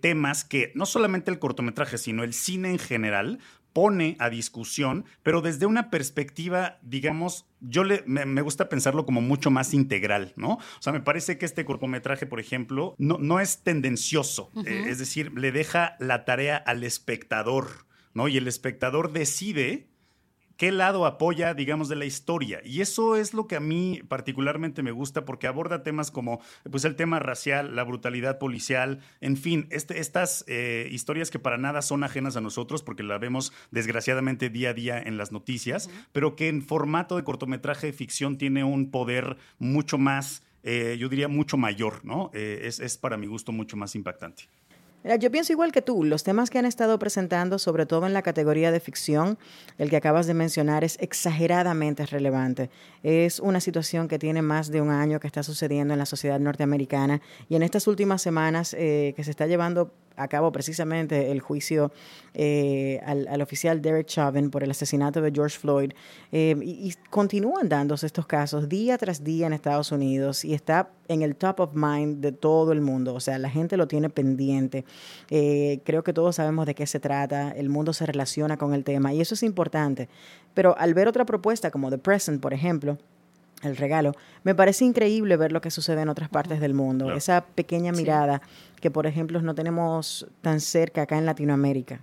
temas 0.00 0.44
que 0.44 0.72
no 0.74 0.86
solamente 0.86 1.30
el 1.30 1.38
cortometraje, 1.38 1.98
sino 1.98 2.24
el 2.24 2.32
cine 2.32 2.70
en 2.70 2.78
general 2.78 3.38
pone 3.72 4.16
a 4.18 4.28
discusión, 4.28 5.06
pero 5.22 5.40
desde 5.40 5.64
una 5.64 5.88
perspectiva, 5.88 6.78
digamos, 6.82 7.46
yo 7.60 7.84
le, 7.84 8.02
me, 8.06 8.42
gusta 8.42 8.68
pensarlo 8.68 9.06
como 9.06 9.22
mucho 9.22 9.50
más 9.50 9.72
integral, 9.72 10.34
¿no? 10.36 10.54
O 10.54 10.80
sea, 10.80 10.92
me 10.92 11.00
parece 11.00 11.38
que 11.38 11.46
este 11.46 11.64
cortometraje, 11.64 12.26
por 12.26 12.38
ejemplo, 12.38 12.94
no, 12.98 13.16
no 13.18 13.40
es 13.40 13.62
tendencioso, 13.62 14.50
eh, 14.66 14.84
es 14.88 14.98
decir, 14.98 15.32
le 15.38 15.52
deja 15.52 15.96
la 16.00 16.26
tarea 16.26 16.56
al 16.58 16.84
espectador, 16.84 17.86
¿no? 18.12 18.28
Y 18.28 18.36
el 18.36 18.46
espectador 18.46 19.12
decide 19.12 19.88
qué 20.62 20.70
lado 20.70 21.06
apoya, 21.06 21.54
digamos, 21.54 21.88
de 21.88 21.96
la 21.96 22.04
historia. 22.04 22.60
Y 22.64 22.82
eso 22.82 23.16
es 23.16 23.34
lo 23.34 23.48
que 23.48 23.56
a 23.56 23.60
mí 23.60 24.00
particularmente 24.06 24.84
me 24.84 24.92
gusta 24.92 25.24
porque 25.24 25.48
aborda 25.48 25.82
temas 25.82 26.12
como 26.12 26.40
pues, 26.70 26.84
el 26.84 26.94
tema 26.94 27.18
racial, 27.18 27.74
la 27.74 27.82
brutalidad 27.82 28.38
policial, 28.38 29.00
en 29.20 29.36
fin, 29.36 29.66
este, 29.70 29.98
estas 29.98 30.44
eh, 30.46 30.86
historias 30.92 31.32
que 31.32 31.40
para 31.40 31.58
nada 31.58 31.82
son 31.82 32.04
ajenas 32.04 32.36
a 32.36 32.40
nosotros 32.40 32.84
porque 32.84 33.02
la 33.02 33.18
vemos 33.18 33.52
desgraciadamente 33.72 34.50
día 34.50 34.70
a 34.70 34.74
día 34.74 35.02
en 35.02 35.16
las 35.16 35.32
noticias, 35.32 35.90
pero 36.12 36.36
que 36.36 36.46
en 36.46 36.62
formato 36.62 37.16
de 37.16 37.24
cortometraje 37.24 37.88
de 37.88 37.92
ficción 37.92 38.38
tiene 38.38 38.62
un 38.62 38.92
poder 38.92 39.38
mucho 39.58 39.98
más, 39.98 40.44
eh, 40.62 40.96
yo 40.96 41.08
diría, 41.08 41.26
mucho 41.26 41.56
mayor, 41.56 42.04
¿no? 42.04 42.30
Eh, 42.34 42.60
es, 42.66 42.78
es 42.78 42.96
para 42.98 43.16
mi 43.16 43.26
gusto 43.26 43.50
mucho 43.50 43.76
más 43.76 43.96
impactante 43.96 44.44
yo 45.18 45.30
pienso 45.30 45.52
igual 45.52 45.72
que 45.72 45.82
tú, 45.82 46.04
los 46.04 46.22
temas 46.22 46.48
que 46.48 46.58
han 46.58 46.66
estado 46.66 46.98
presentando, 46.98 47.58
sobre 47.58 47.86
todo 47.86 48.06
en 48.06 48.12
la 48.12 48.22
categoría 48.22 48.70
de 48.70 48.78
ficción, 48.78 49.36
el 49.78 49.90
que 49.90 49.96
acabas 49.96 50.26
de 50.26 50.34
mencionar 50.34 50.84
es 50.84 50.96
exageradamente 51.00 52.06
relevante. 52.06 52.70
Es 53.02 53.40
una 53.40 53.60
situación 53.60 54.06
que 54.06 54.18
tiene 54.18 54.42
más 54.42 54.70
de 54.70 54.80
un 54.80 54.90
año 54.90 55.18
que 55.18 55.26
está 55.26 55.42
sucediendo 55.42 55.94
en 55.94 55.98
la 55.98 56.06
sociedad 56.06 56.38
norteamericana 56.38 57.20
y 57.48 57.56
en 57.56 57.62
estas 57.62 57.86
últimas 57.88 58.22
semanas 58.22 58.74
eh, 58.78 59.12
que 59.16 59.24
se 59.24 59.30
está 59.30 59.46
llevando 59.46 59.92
a 60.16 60.28
precisamente 60.52 61.30
el 61.30 61.40
juicio 61.40 61.92
eh, 62.34 63.00
al, 63.04 63.40
oficial 63.42 63.82
Derek 63.82 64.06
Chauvin 64.06 64.50
por 64.50 64.64
el 64.64 64.70
asesinato 64.70 65.20
de 65.20 65.30
George 65.30 65.58
Floyd. 65.58 65.92
Eh, 66.32 66.56
y, 66.62 66.94
continúan 67.10 67.68
dándose 67.68 68.06
estos 68.06 68.26
casos 68.26 68.68
día 68.68 68.96
tras 68.98 69.22
día 69.22 69.46
en 69.46 69.52
Estados 69.52 69.92
Unidos 69.92 70.44
y 70.44 70.54
está 70.54 70.90
en 71.08 71.22
el 71.22 71.36
top 71.36 71.60
of 71.60 71.70
mind 71.74 72.20
de 72.20 72.32
todo 72.32 72.72
el 72.72 72.80
mundo. 72.80 73.14
O 73.14 73.20
sea, 73.20 73.38
la 73.38 73.50
gente 73.50 73.76
lo 73.76 73.86
tiene 73.86 74.08
pendiente. 74.08 74.84
Eh, 75.30 75.80
creo 75.84 76.02
que 76.02 76.12
todos 76.12 76.36
sabemos 76.36 76.66
de 76.66 76.74
qué 76.74 76.86
se 76.86 77.00
trata. 77.00 77.50
El 77.50 77.68
mundo 77.68 77.92
se 77.92 78.06
relaciona 78.06 78.56
con 78.56 78.74
el 78.74 78.84
tema 78.84 79.12
y 79.12 79.20
eso 79.20 79.34
es 79.34 79.42
importante. 79.42 80.08
Pero 80.54 80.76
al 80.78 80.94
ver 80.94 81.08
otra 81.08 81.24
propuesta 81.24 81.70
como 81.70 81.90
The 81.90 81.98
Present, 81.98 82.40
por 82.40 82.54
ejemplo, 82.54 82.98
el 83.62 83.76
regalo. 83.76 84.12
Me 84.44 84.54
parece 84.54 84.84
increíble 84.84 85.36
ver 85.36 85.52
lo 85.52 85.60
que 85.60 85.70
sucede 85.70 86.02
en 86.02 86.08
otras 86.08 86.28
partes 86.28 86.60
del 86.60 86.74
mundo, 86.74 87.12
esa 87.12 87.44
pequeña 87.44 87.92
mirada 87.92 88.42
que, 88.80 88.90
por 88.90 89.06
ejemplo, 89.06 89.40
no 89.40 89.54
tenemos 89.54 90.26
tan 90.40 90.60
cerca 90.60 91.02
acá 91.02 91.18
en 91.18 91.26
Latinoamérica. 91.26 92.00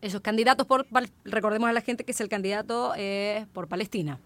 Esos 0.00 0.20
candidatos 0.20 0.66
por, 0.66 0.86
recordemos 1.24 1.68
a 1.68 1.72
la 1.72 1.80
gente 1.80 2.04
que 2.04 2.12
es 2.12 2.20
el 2.20 2.28
candidato 2.28 2.92
eh, 2.96 3.46
por 3.52 3.68
Palestina. 3.68 4.18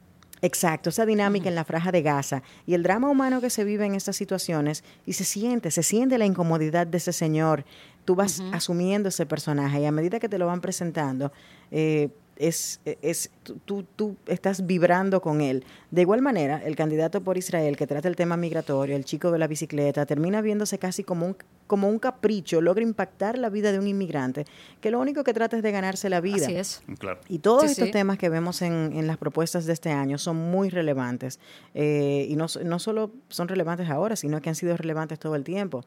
Exacto, 0.43 0.91
esa 0.91 1.07
dinámica 1.07 1.49
en 1.49 1.55
la 1.55 1.65
franja 1.65 1.91
de 1.93 2.03
Gaza 2.03 2.43
y 2.67 2.75
el 2.75 2.83
drama 2.83 3.09
humano 3.09 3.41
que 3.41 3.49
se 3.49 3.65
vive 3.65 3.87
en 3.87 3.95
estas 3.95 4.17
situaciones 4.17 4.85
y 5.07 5.15
se 5.15 5.25
siente, 5.25 5.71
se 5.71 5.83
siente 5.83 6.19
la 6.19 6.27
incomodidad 6.27 6.87
de 6.87 6.99
ese 6.99 7.13
señor. 7.13 7.65
Tú 8.05 8.15
vas 8.15 8.43
asumiendo 8.53 9.09
ese 9.09 9.25
personaje 9.25 9.81
y 9.81 9.87
a 9.87 9.93
medida 9.93 10.21
que 10.21 10.29
te 10.29 10.39
lo 10.39 10.47
van 10.47 10.61
presentando, 10.61 11.33
eh, 11.71 12.11
es, 12.37 12.81
es 12.85 13.31
tú, 13.65 13.85
tú, 13.97 14.17
estás 14.27 14.67
vibrando 14.67 15.21
con 15.21 15.41
él. 15.41 15.65
De 15.91 16.03
igual 16.03 16.23
manera, 16.23 16.61
el 16.65 16.77
candidato 16.77 17.23
por 17.23 17.39
Israel 17.39 17.77
que 17.77 17.87
trata 17.87 18.09
el 18.09 18.17
tema 18.17 18.37
migratorio, 18.37 18.97
el 18.97 19.05
chico 19.05 19.31
de 19.31 19.39
la 19.39 19.47
bicicleta, 19.47 20.07
termina 20.07 20.41
viéndose 20.41 20.79
casi 20.79 21.05
como 21.05 21.27
un, 21.27 21.37
como 21.67 21.89
un 21.89 21.99
capricho, 21.99 22.61
logra 22.61 22.83
impactar 22.83 23.39
la 23.39 23.49
vida 23.49 23.73
de 23.73 23.79
un 23.79 23.87
inmigrante, 23.87 24.45
que 24.81 24.91
lo 24.91 25.01
único 25.01 25.25
que 25.25 25.33
trata 25.33 25.57
es 25.57 25.63
de 25.63 25.73
ganarse 25.73 26.11
la 26.11 26.21
vida. 26.21 26.47
Así 26.47 26.57
es. 26.57 26.83
Y 27.29 27.39
todos 27.39 27.65
estos 27.65 27.91
temas 27.91 28.19
que 28.19 28.29
vemos 28.29 28.63
en, 28.63 28.93
en, 28.95 29.07
las 29.07 29.17
propuestas 29.17 29.67
de 29.67 29.73
este 29.73 29.91
año 29.91 30.19
son 30.19 30.37
muy 30.37 30.69
relevantes. 30.69 31.41
Eh, 31.75 32.27
y 32.29 32.37
no, 32.37 32.47
no 32.65 32.79
solo 32.79 33.11
son 33.29 33.49
relevantes 33.49 33.89
ahora, 33.89 34.17
sino 34.17 34.41
que 34.41 34.49
han 34.49 34.55
sido 34.55 34.77
relevantes 34.77 35.19
todo 35.19 35.35
el 35.35 35.45
tiempo. 35.45 35.85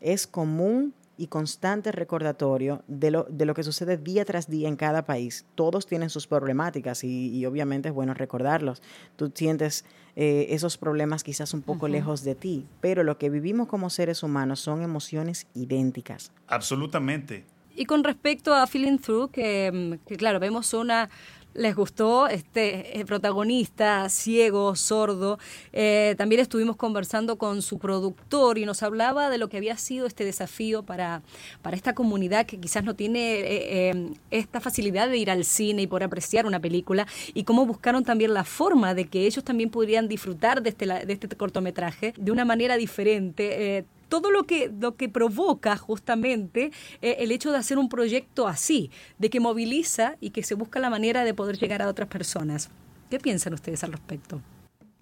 Es 0.00 0.26
común 0.26 0.94
y 1.20 1.26
constante 1.26 1.92
recordatorio 1.92 2.82
de 2.88 3.10
lo, 3.10 3.24
de 3.24 3.44
lo 3.44 3.52
que 3.52 3.62
sucede 3.62 3.98
día 3.98 4.24
tras 4.24 4.48
día 4.48 4.68
en 4.68 4.76
cada 4.76 5.04
país. 5.04 5.44
Todos 5.54 5.86
tienen 5.86 6.08
sus 6.08 6.26
problemáticas 6.26 7.04
y, 7.04 7.44
obviamente 7.44 7.90
es 7.90 7.94
bueno 7.94 8.14
recordarlos. 8.14 8.82
Tú 9.16 9.30
sientes 9.34 9.84
eh, 10.16 10.46
esos 10.48 10.78
problemas 10.78 11.22
quizás 11.22 11.52
un 11.52 11.60
poco 11.60 11.88
lejos 11.88 12.24
de 12.24 12.34
ti, 12.34 12.66
pero 12.80 13.04
lo 13.04 13.18
que 13.18 13.28
vivimos 13.28 13.68
como 13.68 13.90
seres 13.90 14.22
humanos 14.22 14.60
son 14.60 14.80
emociones 14.80 15.46
idénticas. 15.54 16.32
Absolutamente. 16.46 17.44
Y 17.76 17.84
con 17.84 18.02
respecto 18.02 18.54
a 18.54 18.66
Feeling 18.66 18.96
Through, 18.96 19.30
que, 19.30 20.00
que 20.06 20.16
claro, 20.16 20.40
vemos 20.40 20.72
una 20.72 21.10
les 21.54 21.74
gustó 21.74 22.28
este 22.28 22.98
eh, 22.98 23.04
protagonista 23.04 24.08
ciego, 24.08 24.76
sordo. 24.76 25.38
Eh, 25.72 26.14
también 26.16 26.40
estuvimos 26.40 26.76
conversando 26.76 27.36
con 27.36 27.62
su 27.62 27.78
productor 27.78 28.58
y 28.58 28.66
nos 28.66 28.82
hablaba 28.82 29.30
de 29.30 29.38
lo 29.38 29.48
que 29.48 29.56
había 29.56 29.76
sido 29.76 30.06
este 30.06 30.24
desafío 30.24 30.82
para, 30.82 31.22
para 31.62 31.76
esta 31.76 31.94
comunidad 31.94 32.46
que 32.46 32.58
quizás 32.58 32.84
no 32.84 32.94
tiene 32.94 33.40
eh, 33.40 34.10
esta 34.30 34.60
facilidad 34.60 35.08
de 35.08 35.18
ir 35.18 35.30
al 35.30 35.44
cine 35.44 35.82
y 35.82 35.86
poder 35.86 36.04
apreciar 36.04 36.46
una 36.46 36.60
película 36.60 37.06
y 37.34 37.44
cómo 37.44 37.66
buscaron 37.66 38.04
también 38.04 38.34
la 38.34 38.44
forma 38.44 38.94
de 38.94 39.08
que 39.08 39.26
ellos 39.26 39.44
también 39.44 39.70
pudieran 39.70 40.08
disfrutar 40.08 40.62
de 40.62 40.70
este, 40.70 40.86
de 40.86 41.12
este 41.12 41.28
cortometraje 41.36 42.14
de 42.16 42.30
una 42.30 42.44
manera 42.44 42.76
diferente 42.76 43.84
todo 44.10 44.30
lo 44.30 44.44
que, 44.44 44.70
lo 44.78 44.96
que 44.96 45.08
provoca 45.08 45.78
justamente 45.78 46.72
eh, 47.00 47.16
el 47.20 47.32
hecho 47.32 47.50
de 47.50 47.56
hacer 47.56 47.78
un 47.78 47.88
proyecto 47.88 48.46
así, 48.46 48.90
de 49.18 49.30
que 49.30 49.40
moviliza 49.40 50.16
y 50.20 50.30
que 50.30 50.42
se 50.42 50.54
busca 50.54 50.78
la 50.80 50.90
manera 50.90 51.24
de 51.24 51.32
poder 51.32 51.56
llegar 51.56 51.80
a 51.80 51.88
otras 51.88 52.08
personas. 52.08 52.68
¿Qué 53.08 53.18
piensan 53.18 53.54
ustedes 53.54 53.82
al 53.84 53.92
respecto? 53.92 54.42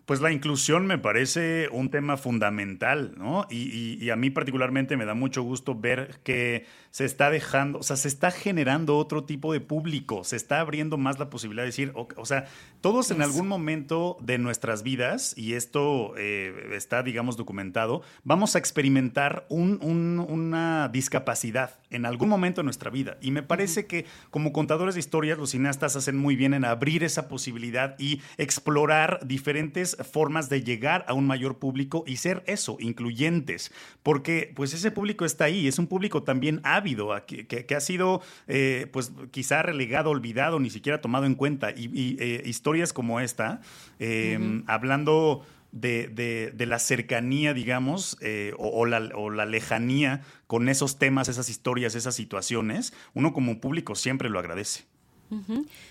Pues 0.09 0.23
la 0.23 0.33
inclusión 0.33 0.87
me 0.87 0.97
parece 0.97 1.69
un 1.71 1.91
tema 1.91 2.17
fundamental, 2.17 3.13
¿no? 3.19 3.47
Y, 3.51 4.09
a 4.09 4.17
mí 4.17 4.31
particularmente 4.31 4.97
me 4.97 5.05
da 5.05 5.13
mucho 5.13 5.43
gusto 5.43 5.75
ver 5.75 6.21
que 6.25 6.65
se 6.91 7.05
está 7.05 7.29
dejando, 7.29 7.81
o 7.81 7.83
sea, 7.83 7.97
se 7.97 8.09
está 8.09 8.31
generando 8.31 8.97
otro 8.97 9.25
tipo 9.25 9.53
de 9.53 9.61
público, 9.61 10.25
se 10.25 10.37
está 10.37 10.61
abriendo 10.61 10.97
más 10.97 11.19
la 11.19 11.29
posibilidad 11.29 11.65
de 11.65 11.67
decir, 11.67 11.93
o, 11.95 12.25
sea, 12.25 12.47
Todos 12.81 13.11
en 13.11 13.23
algún 13.23 13.49
momento 13.49 14.17
de 14.21 14.39
nuestras 14.39 14.85
vidas, 14.85 15.37
y 15.37 15.55
esto 15.55 16.15
eh, 16.17 16.71
está, 16.75 17.03
digamos, 17.03 17.37
documentado, 17.37 18.03
vamos 18.23 18.55
a 18.55 18.61
experimentar 18.61 19.47
una 19.49 20.89
discapacidad 20.89 21.81
en 21.91 22.07
algún 22.07 22.29
momento 22.29 22.61
de 22.61 22.67
nuestra 22.67 22.91
vida. 22.91 23.19
Y 23.21 23.33
me 23.33 23.43
parece 23.43 23.87
que 23.87 24.07
como 24.31 24.53
contadores 24.53 24.95
de 24.95 25.01
historias, 25.01 25.39
los 25.39 25.51
cineastas 25.51 25.97
hacen 25.97 26.17
muy 26.17 26.37
bien 26.37 26.55
en 26.55 26.65
abrir 26.65 27.03
esa 27.03 27.29
posibilidad 27.29 27.97
y 27.99 28.21
explorar 28.37 29.27
diferentes 29.27 29.97
formas 30.13 30.49
de 30.49 30.63
llegar 30.63 31.05
a 31.09 31.15
un 31.15 31.27
mayor 31.27 31.59
público 31.59 32.05
y 32.07 32.19
ser 32.19 32.45
eso, 32.47 32.77
incluyentes. 32.79 33.73
Porque 34.05 34.53
pues 34.55 34.73
ese 34.73 34.93
público 34.93 35.25
está 35.25 35.47
ahí, 35.47 35.67
es 35.67 35.81
un 35.81 35.89
público 35.89 36.23
también 36.23 36.61
ávido, 36.63 37.11
que, 37.27 37.77
ha 37.77 37.81
sido 37.81 38.23
eh, 38.47 38.87
pues 38.93 39.13
quizá 39.33 39.63
relegado, 39.63 40.11
olvidado, 40.11 40.61
ni 40.61 40.71
siquiera 40.71 41.01
tomado 41.01 41.27
en 41.27 41.35
cuenta. 41.35 41.73
Y, 41.73 42.17
eh, 42.21 42.43
historias 42.45 42.68
como 42.93 43.21
esta, 43.21 43.61
em, 43.99 44.65
hablando 44.67 45.45
de, 45.73 46.55
la 46.59 46.79
cercanía, 46.79 47.55
digamos, 47.55 48.17
eh, 48.21 48.53
o, 48.59 48.87
la, 48.87 49.01
lejanía 49.47 50.23
con 50.47 50.69
esos 50.69 50.99
temas, 50.99 51.29
esas 51.29 51.49
historias, 51.49 51.95
esas 51.95 52.15
situaciones, 52.15 52.93
uno 53.15 53.33
como 53.33 53.61
público 53.61 53.95
siempre 53.95 54.29
lo 54.31 54.39
agradece. 54.39 54.85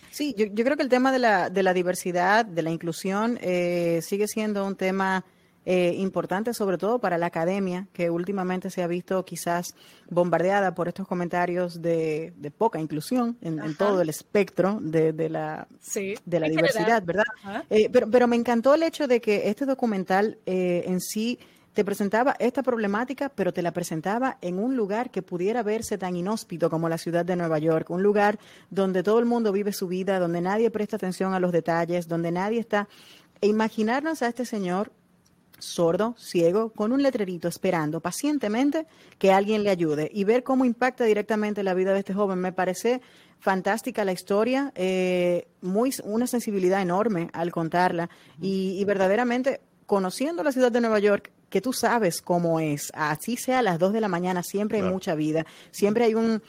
Sí, 0.09 0.33
yo, 0.35 0.47
creo 0.51 0.77
que 0.77 0.83
el 0.83 0.89
tema 0.89 1.11
de 1.11 1.19
la, 1.19 1.49
de 1.49 1.61
la 1.61 1.73
diversidad, 1.73 2.45
de 2.45 2.61
la 2.63 2.71
inclusión, 2.71 3.37
eh, 3.41 3.99
sigue 4.01 4.27
siendo 4.27 4.65
un 4.65 4.75
tema 4.75 5.25
eh, 5.69 5.93
importante, 5.97 6.53
sobre 6.53 6.77
todo 6.77 6.97
para 6.97 7.17
la 7.17 7.25
academia, 7.25 7.89
que 7.91 8.09
últimamente 8.09 8.69
se 8.69 8.81
ha 8.81 8.87
visto 8.87 9.25
quizás 9.25 9.75
bombardeada 10.09 10.73
por 10.73 10.87
estos 10.87 11.05
comentarios 11.05 11.81
de, 11.81 12.33
poca 12.57 12.79
inclusión 12.79 13.37
en, 13.41 13.75
todo 13.75 13.99
el 13.99 14.07
espectro 14.07 14.79
de, 14.81 15.11
la, 15.29 15.67
de 16.23 16.39
la 16.39 16.47
diversidad, 16.47 17.03
¿verdad? 17.03 17.25
Eh, 17.69 17.89
pero, 17.91 18.09
pero 18.09 18.29
me 18.29 18.37
encantó 18.37 18.75
el 18.75 18.83
hecho 18.83 19.09
de 19.09 19.19
que 19.19 19.49
este 19.49 19.65
documental 19.65 20.37
eh, 20.45 20.85
en 20.87 21.01
sí 21.01 21.37
te 21.73 21.83
presentaba 21.83 22.37
esta 22.39 22.63
problemática, 22.63 23.27
pero 23.27 23.51
te 23.51 23.61
la 23.61 23.73
presentaba 23.73 24.37
en 24.39 24.59
un 24.59 24.77
lugar 24.77 25.11
que 25.11 25.21
pudiera 25.21 25.63
verse 25.63 25.97
tan 25.97 26.15
inhóspito 26.15 26.69
como 26.69 26.87
la 26.87 26.97
ciudad 26.97 27.25
de 27.25 27.35
Nueva 27.35 27.59
York, 27.59 27.89
un 27.89 28.03
lugar 28.03 28.39
donde 28.69 29.03
todo 29.03 29.19
el 29.19 29.25
mundo 29.25 29.51
vive 29.51 29.73
su 29.73 29.89
vida, 29.89 30.17
donde 30.17 30.39
nadie 30.39 30.71
presta 30.71 30.95
atención 30.95 31.33
a 31.33 31.41
los 31.41 31.51
detalles, 31.51 32.07
donde 32.07 32.31
nadie 32.31 32.61
está... 32.61 32.87
E 33.41 33.47
imaginarnos 33.47 34.23
a 34.23 34.29
este 34.29 34.45
señor 34.45 34.91
sordo, 35.59 36.15
ciego, 36.17 36.69
con 36.69 36.91
un 36.91 37.01
letrerito 37.01 37.47
esperando 37.47 37.99
pacientemente 37.99 38.85
que 39.17 39.31
alguien 39.31 39.63
le 39.63 39.69
ayude. 39.69 40.09
Y 40.13 40.23
ver 40.23 40.43
cómo 40.43 40.65
impacta 40.65 41.03
directamente 41.03 41.63
la 41.63 41.73
vida 41.73 41.93
de 41.93 41.99
este 41.99 42.13
joven. 42.13 42.39
Me 42.39 42.51
parece 42.51 43.01
fantástica 43.39 44.05
la 44.05 44.11
historia, 44.11 44.71
eh, 44.75 45.47
muy, 45.61 45.93
una 46.03 46.27
sensibilidad 46.27 46.81
enorme 46.81 47.29
al 47.33 47.51
contarla. 47.51 48.09
Y, 48.41 48.83
verdaderamente 48.85 49.61
conociendo 49.85 50.43
la 50.43 50.51
ciudad 50.51 50.71
de 50.71 50.81
Nueva 50.81 50.99
York, 50.99 51.31
que 51.49 51.61
tú 51.61 51.71
sabes 51.71 52.21
cómo 52.21 52.59
es, 52.59 52.91
así 52.93 53.37
sea 53.37 53.59
a 53.59 53.61
las 53.61 53.79
dos 53.79 53.93
de 53.93 54.01
la 54.01 54.09
mañana, 54.09 54.43
siempre 54.43 54.81
hay 54.81 54.83
mucha 54.83 55.15
vida, 55.15 55.45
siempre 55.71 56.03
hay 56.03 56.13
un, 56.13 56.41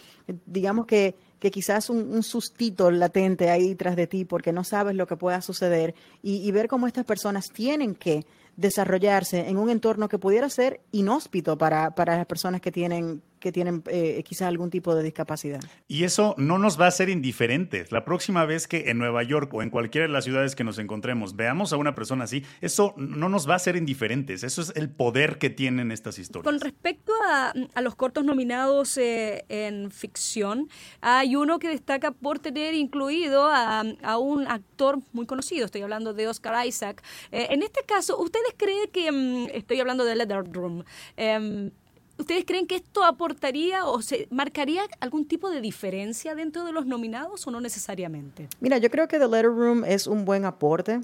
digamos 0.47 0.87
que 0.87 1.15
que 1.39 1.53
quizás 1.53 1.89
un, 1.89 2.13
un, 2.13 2.25
sustito 2.25 2.91
latente 2.91 3.49
ahí 3.49 3.77
tras 3.77 3.95
de 3.95 4.09
ti 4.09 4.25
porque 4.25 4.53
no 4.53 4.65
sabes 4.65 4.97
lo 4.97 5.07
que 5.07 5.17
pueda 5.17 5.41
suceder. 5.41 5.95
Y 6.21 6.51
ver 6.51 6.67
cómo 6.67 6.89
estas 6.89 7.05
personas 7.05 7.47
tienen 7.53 7.95
que 7.95 8.27
desarrollarse 8.59 9.49
en 9.49 9.57
un 9.57 9.71
entorno 9.71 10.09
que 10.09 10.19
pudiera 10.19 10.51
ser 10.51 10.81
inhóspito 10.91 11.57
para, 11.57 11.93
para 11.93 12.17
las 12.17 12.27
personas 12.27 12.61
que 12.61 12.73
tienen 12.73 13.23
que 13.39 13.53
tienen 13.53 13.83
eh, 13.87 14.23
quizás 14.27 14.49
algún 14.49 14.71
tipo 14.71 14.95
de 14.95 15.03
discapacidad. 15.03 15.61
Y 15.87 16.05
eso 16.05 16.35
no 16.39 16.59
nos 16.59 16.81
va 16.81 16.87
a 16.87 16.91
ser 16.91 17.09
indiferentes. 17.09 17.93
La 17.93 18.05
próxima 18.05 18.45
vez 18.45 18.67
que 18.67 18.91
en 18.91 18.99
Nueva 18.99 19.23
York 19.23 19.53
o 19.55 19.63
en 19.63 19.71
cualquiera 19.71 20.07
de 20.07 20.13
las 20.13 20.25
ciudades 20.25 20.55
que 20.55 20.65
nos 20.65 20.79
encontremos 20.79 21.37
veamos 21.37 21.73
a 21.73 21.77
una 21.77 21.95
persona 21.95 22.25
así, 22.25 22.45
eso 22.61 22.95
no 22.97 23.29
nos 23.29 23.49
va 23.49 23.55
a 23.55 23.59
ser 23.59 23.77
indiferentes. 23.77 24.43
Eso 24.43 24.63
es 24.63 24.73
el 24.77 24.91
poder 24.91 25.39
que 25.39 25.51
tienen 25.51 25.93
estas 25.93 26.19
historias. 26.19 26.45
Con 26.45 26.61
respecto 26.61 27.13
a, 27.29 27.53
los 27.81 27.95
cortos 27.95 28.25
nominados 28.25 28.97
eh, 28.99 29.45
en 29.49 29.91
ficción, 29.91 30.69
hay 31.01 31.37
uno 31.37 31.59
que 31.59 31.69
destaca 31.69 32.11
por 32.11 32.39
tener 32.39 32.75
incluido 32.75 33.49
a, 33.51 33.85
un 34.19 34.47
actor 34.49 34.99
muy 35.13 35.27
conocido. 35.27 35.67
Estoy 35.67 35.83
hablando 35.83 36.15
de 36.15 36.29
Oscar 36.29 36.67
Isaac. 36.67 37.03
Eh, 37.31 37.49
en 37.51 37.63
este 37.63 37.85
caso, 37.85 38.19
¿ustedes 38.19 38.55
creen 38.57 38.89
que, 38.93 39.13
mm, 39.13 39.47
estoy 39.53 39.81
hablando 39.81 40.05
de 40.05 40.17
Leather 40.17 40.45
Room, 40.53 40.85
em, 41.17 41.71
¿Ustedes 42.19 42.45
creen 42.45 42.67
que 42.67 42.75
esto 42.75 43.05
aportaría 43.05 43.85
o 43.87 44.03
se 44.03 44.27
marcaría 44.31 44.83
algún 45.01 45.27
tipo 45.27 45.51
de 45.51 45.61
diferencia 45.61 46.35
dentro 46.35 46.65
de 46.65 46.73
los 46.73 46.85
nominados 46.85 47.47
o 47.47 47.51
no 47.53 47.61
necesariamente? 47.61 48.49
Mira, 48.61 48.79
yo 48.79 48.91
creo 48.91 49.07
que 49.07 49.19
The 49.19 49.29
Letter 49.29 49.53
Room 49.53 49.85
es 49.85 50.09
un 50.09 50.25
buen 50.25 50.45
aporte. 50.45 51.01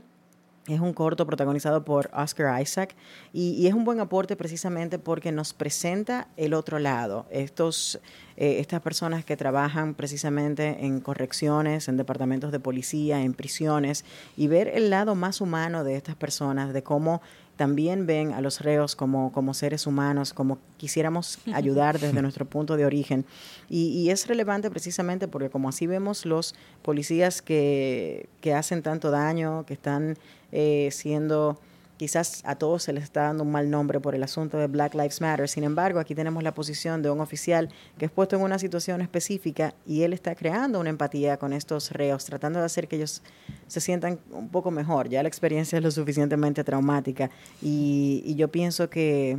Es 0.66 0.80
un 0.80 0.94
corto 0.94 1.26
protagonizado 1.26 1.84
por 1.84 2.08
Oscar 2.14 2.60
Isaac 2.62 2.94
y, 3.34 3.66
es 3.66 3.74
un 3.74 3.84
buen 3.84 4.00
aporte 4.00 4.34
precisamente 4.34 4.98
porque 4.98 5.30
nos 5.30 5.52
presenta 5.52 6.28
el 6.38 6.54
otro 6.54 6.78
lado. 6.78 7.26
Estos, 7.30 8.00
eh, 8.38 8.60
estas 8.60 8.80
personas 8.80 9.26
que 9.26 9.36
trabajan 9.36 9.92
precisamente 9.94 10.86
en 10.86 11.00
correcciones, 11.00 11.88
en 11.88 11.98
departamentos 11.98 12.50
de 12.50 12.60
policía, 12.60 13.20
en 13.20 13.34
prisiones 13.34 14.06
y 14.38 14.46
ver 14.46 14.68
el 14.68 14.88
lado 14.88 15.14
más 15.14 15.42
humano 15.42 15.84
de 15.84 15.96
estas 15.96 16.16
personas, 16.16 16.72
de 16.72 16.82
cómo 16.82 17.20
también 17.56 18.06
ven 18.06 18.32
a 18.32 18.40
los 18.40 18.60
reos 18.60 18.96
como, 18.96 19.32
como 19.32 19.54
seres 19.54 19.86
humanos, 19.86 20.32
como 20.32 20.58
quisiéramos 20.76 21.38
ayudar 21.54 21.98
desde 21.98 22.22
nuestro 22.22 22.46
punto 22.46 22.76
de 22.76 22.86
origen. 22.86 23.24
Y, 23.68 24.10
es 24.10 24.26
relevante 24.26 24.70
precisamente 24.70 25.28
porque 25.28 25.50
como 25.50 25.68
así 25.68 25.86
vemos 25.86 26.26
los 26.26 26.54
policías 26.82 27.42
que, 27.42 28.28
que 28.40 28.54
hacen 28.54 28.82
tanto 28.82 29.10
daño, 29.10 29.64
que 29.66 29.74
están 29.74 30.16
eh, 30.54 30.88
siendo 30.90 31.58
Quizás 31.96 32.42
a 32.44 32.56
todos 32.56 32.82
se 32.82 32.92
les 32.92 33.04
está 33.04 33.22
dando 33.22 33.44
un 33.44 33.52
mal 33.52 33.70
nombre 33.70 34.00
por 34.00 34.16
el 34.16 34.22
asunto 34.24 34.58
de 34.58 34.66
Black 34.66 34.94
Lives 34.94 35.20
Matter. 35.20 35.48
Sin 35.48 35.62
embargo, 35.62 36.00
aquí 36.00 36.12
tenemos 36.12 36.42
la 36.42 36.52
posición 36.52 37.02
de 37.02 37.10
un 37.10 37.20
oficial 37.20 37.68
que 37.98 38.06
es 38.06 38.10
puesto 38.10 38.34
en 38.34 38.42
una 38.42 38.58
situación 38.58 39.00
específica 39.00 39.74
y 39.86 40.02
él 40.02 40.12
está 40.12 40.34
creando 40.34 40.80
una 40.80 40.90
empatía 40.90 41.36
con 41.36 41.52
estos 41.52 41.92
reos, 41.92 42.24
tratando 42.24 42.58
de 42.58 42.64
hacer 42.64 42.88
que 42.88 42.96
ellos 42.96 43.22
se 43.68 43.80
sientan 43.80 44.18
un 44.32 44.48
poco 44.48 44.72
mejor. 44.72 45.08
Ya 45.08 45.22
la 45.22 45.28
experiencia 45.28 45.78
es 45.78 45.84
lo 45.84 45.90
suficientemente 45.92 46.64
traumática 46.64 47.30
y, 47.62 48.34
yo 48.34 48.48
pienso 48.48 48.90
que, 48.90 49.38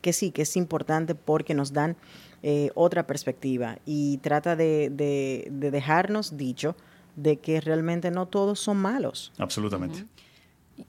que 0.00 0.12
sí, 0.12 0.30
que 0.30 0.42
es 0.42 0.56
importante 0.56 1.16
porque 1.16 1.54
nos 1.54 1.72
dan 1.72 1.96
eh, 2.44 2.70
otra 2.76 3.04
perspectiva 3.08 3.78
y 3.84 4.18
trata 4.18 4.54
de, 4.54 4.90
de, 4.90 5.70
dejarnos 5.72 6.36
dicho 6.36 6.76
de 7.18 7.38
que 7.38 7.60
realmente 7.60 8.10
no 8.10 8.26
todos 8.26 8.60
son 8.60 8.76
malos. 8.76 9.32
Absolutamente. 9.38 10.04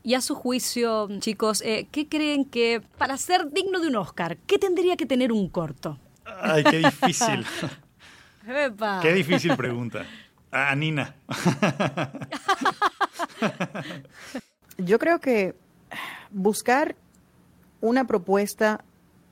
Y 0.03 0.13
a 0.13 0.21
su 0.21 0.35
juicio, 0.35 1.09
chicos, 1.19 1.63
eh, 1.65 1.87
¿qué 1.91 2.07
creen 2.07 2.45
que 2.45 2.81
para 2.97 3.17
ser 3.17 3.51
digno 3.51 3.79
de 3.79 3.87
un 3.87 3.95
Oscar, 3.95 4.37
qué 4.45 4.59
tendría 4.59 4.95
que 4.95 5.07
tener 5.07 5.31
un 5.31 5.49
corto? 5.49 5.97
Ay, 6.25 6.63
qué 6.63 6.77
difícil. 6.77 7.45
Qué 9.01 9.13
difícil 9.13 9.55
pregunta. 9.55 10.07
A 10.49 10.73
Nina. 10.73 11.13
Yo 14.77 14.97
creo 14.97 15.19
que 15.19 15.53
buscar 16.31 16.95
una 17.79 18.07
propuesta 18.07 18.83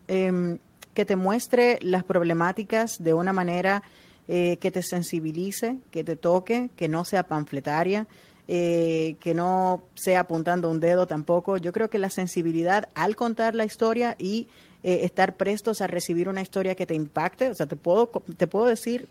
em, 0.07 0.59
que 0.93 1.03
te 1.03 1.15
muestre 1.15 1.79
las 1.81 2.03
problemáticas 2.03 2.97
de 2.99 3.15
una 3.15 3.33
manera 3.33 3.81
eh, 4.27 4.57
que 4.57 4.71
te 4.71 4.81
sensibilice, 4.81 5.77
que 5.91 6.03
te 6.03 6.15
toque, 6.15 6.69
que 6.75 6.87
no 6.87 7.05
sea 7.05 7.23
panfletaria, 7.23 8.07
eh, 8.49 9.17
que 9.19 9.33
no 9.33 9.83
sea 9.95 10.21
apuntando 10.21 10.69
un 10.69 10.79
dedo 10.79 11.07
tampoco. 11.07 11.57
Yo 11.57 11.73
creo 11.73 11.89
que 11.89 11.99
la 11.99 12.09
sensibilidad 12.09 12.89
al 12.93 13.15
contar 13.15 13.55
la 13.55 13.65
historia 13.65 14.15
y 14.19 14.47
eh, 14.83 15.01
estar 15.03 15.35
prestos 15.35 15.81
a 15.81 15.87
recibir 15.87 16.29
una 16.29 16.41
historia 16.41 16.75
que 16.75 16.85
te 16.85 16.95
impacte, 16.95 17.49
o 17.49 17.55
sea, 17.55 17.65
te 17.65 17.75
puedo, 17.75 18.07
te 18.37 18.47
puedo 18.47 18.65
decir 18.65 19.07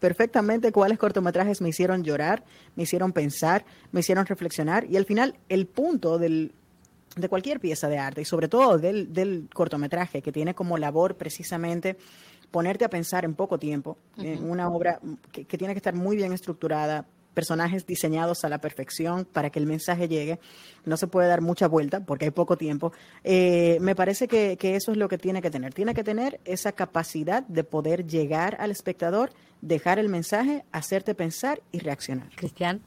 perfectamente 0.00 0.72
cuáles 0.72 0.98
cortometrajes 0.98 1.60
me 1.60 1.68
hicieron 1.68 2.02
llorar, 2.02 2.44
me 2.76 2.84
hicieron 2.84 3.12
pensar, 3.12 3.64
me 3.90 4.00
hicieron 4.00 4.26
reflexionar 4.26 4.84
y 4.90 4.96
al 4.96 5.04
final 5.04 5.36
el 5.48 5.66
punto 5.66 6.18
del, 6.18 6.52
de 7.16 7.28
cualquier 7.28 7.60
pieza 7.60 7.88
de 7.88 7.98
arte 7.98 8.22
y 8.22 8.24
sobre 8.24 8.48
todo 8.48 8.78
del, 8.78 9.12
del 9.12 9.48
cortometraje 9.52 10.22
que 10.22 10.32
tiene 10.32 10.54
como 10.54 10.78
labor 10.78 11.16
precisamente 11.16 11.96
ponerte 12.52 12.84
a 12.84 12.88
pensar 12.88 13.24
en 13.24 13.34
poco 13.34 13.58
tiempo, 13.58 13.98
en 14.16 14.48
una 14.48 14.68
obra 14.68 15.00
que, 15.32 15.44
que, 15.44 15.58
tiene 15.58 15.74
que 15.74 15.78
estar 15.78 15.94
muy 15.94 16.14
bien 16.16 16.32
estructurada, 16.32 17.06
personajes 17.32 17.86
diseñados 17.86 18.44
a 18.44 18.48
la 18.48 18.58
perfección 18.58 19.24
para 19.24 19.50
que 19.50 19.58
el 19.58 19.66
mensaje 19.66 20.08
llegue. 20.08 20.38
No 20.84 20.96
se 20.96 21.06
puede 21.06 21.28
dar 21.28 21.40
mucha 21.40 21.66
vuelta 21.66 22.00
porque 22.00 22.26
hay 22.26 22.30
poco 22.30 22.56
tiempo. 22.56 22.92
Eh, 23.24 23.78
me 23.80 23.94
parece 23.94 24.28
que, 24.28 24.56
eso 24.60 24.92
es 24.92 24.98
lo 24.98 25.08
que 25.08 25.18
tiene 25.18 25.42
que 25.42 25.50
tener. 25.50 25.74
Tiene 25.74 25.94
que 25.94 26.04
tener 26.04 26.40
esa 26.44 26.72
capacidad 26.72 27.42
de 27.44 27.64
poder 27.64 28.06
llegar 28.06 28.56
al 28.60 28.70
espectador, 28.70 29.30
dejar 29.60 29.98
el 29.98 30.08
mensaje, 30.08 30.64
hacerte 30.72 31.14
pensar 31.14 31.62
y 31.72 31.80
reaccionar. 31.80 32.28
Cristian. 32.36 32.82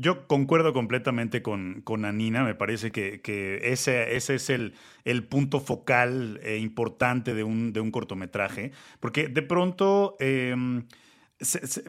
Yo 0.00 0.28
concuerdo 0.28 0.72
completamente 0.72 1.42
con, 1.42 1.82
con 1.82 2.04
Anina, 2.04 2.44
me 2.44 2.54
parece 2.54 2.92
que, 2.92 3.60
ese, 3.64 4.16
ese 4.16 4.36
es 4.36 4.48
el, 4.48 4.74
el 5.04 5.24
punto 5.24 5.58
focal 5.58 6.38
e 6.44 6.58
importante 6.58 7.34
de 7.34 7.42
un, 7.42 7.72
de 7.72 7.80
un 7.80 7.90
cortometraje, 7.90 8.70
porque 9.00 9.28
de 9.28 9.42
pronto... 9.42 10.16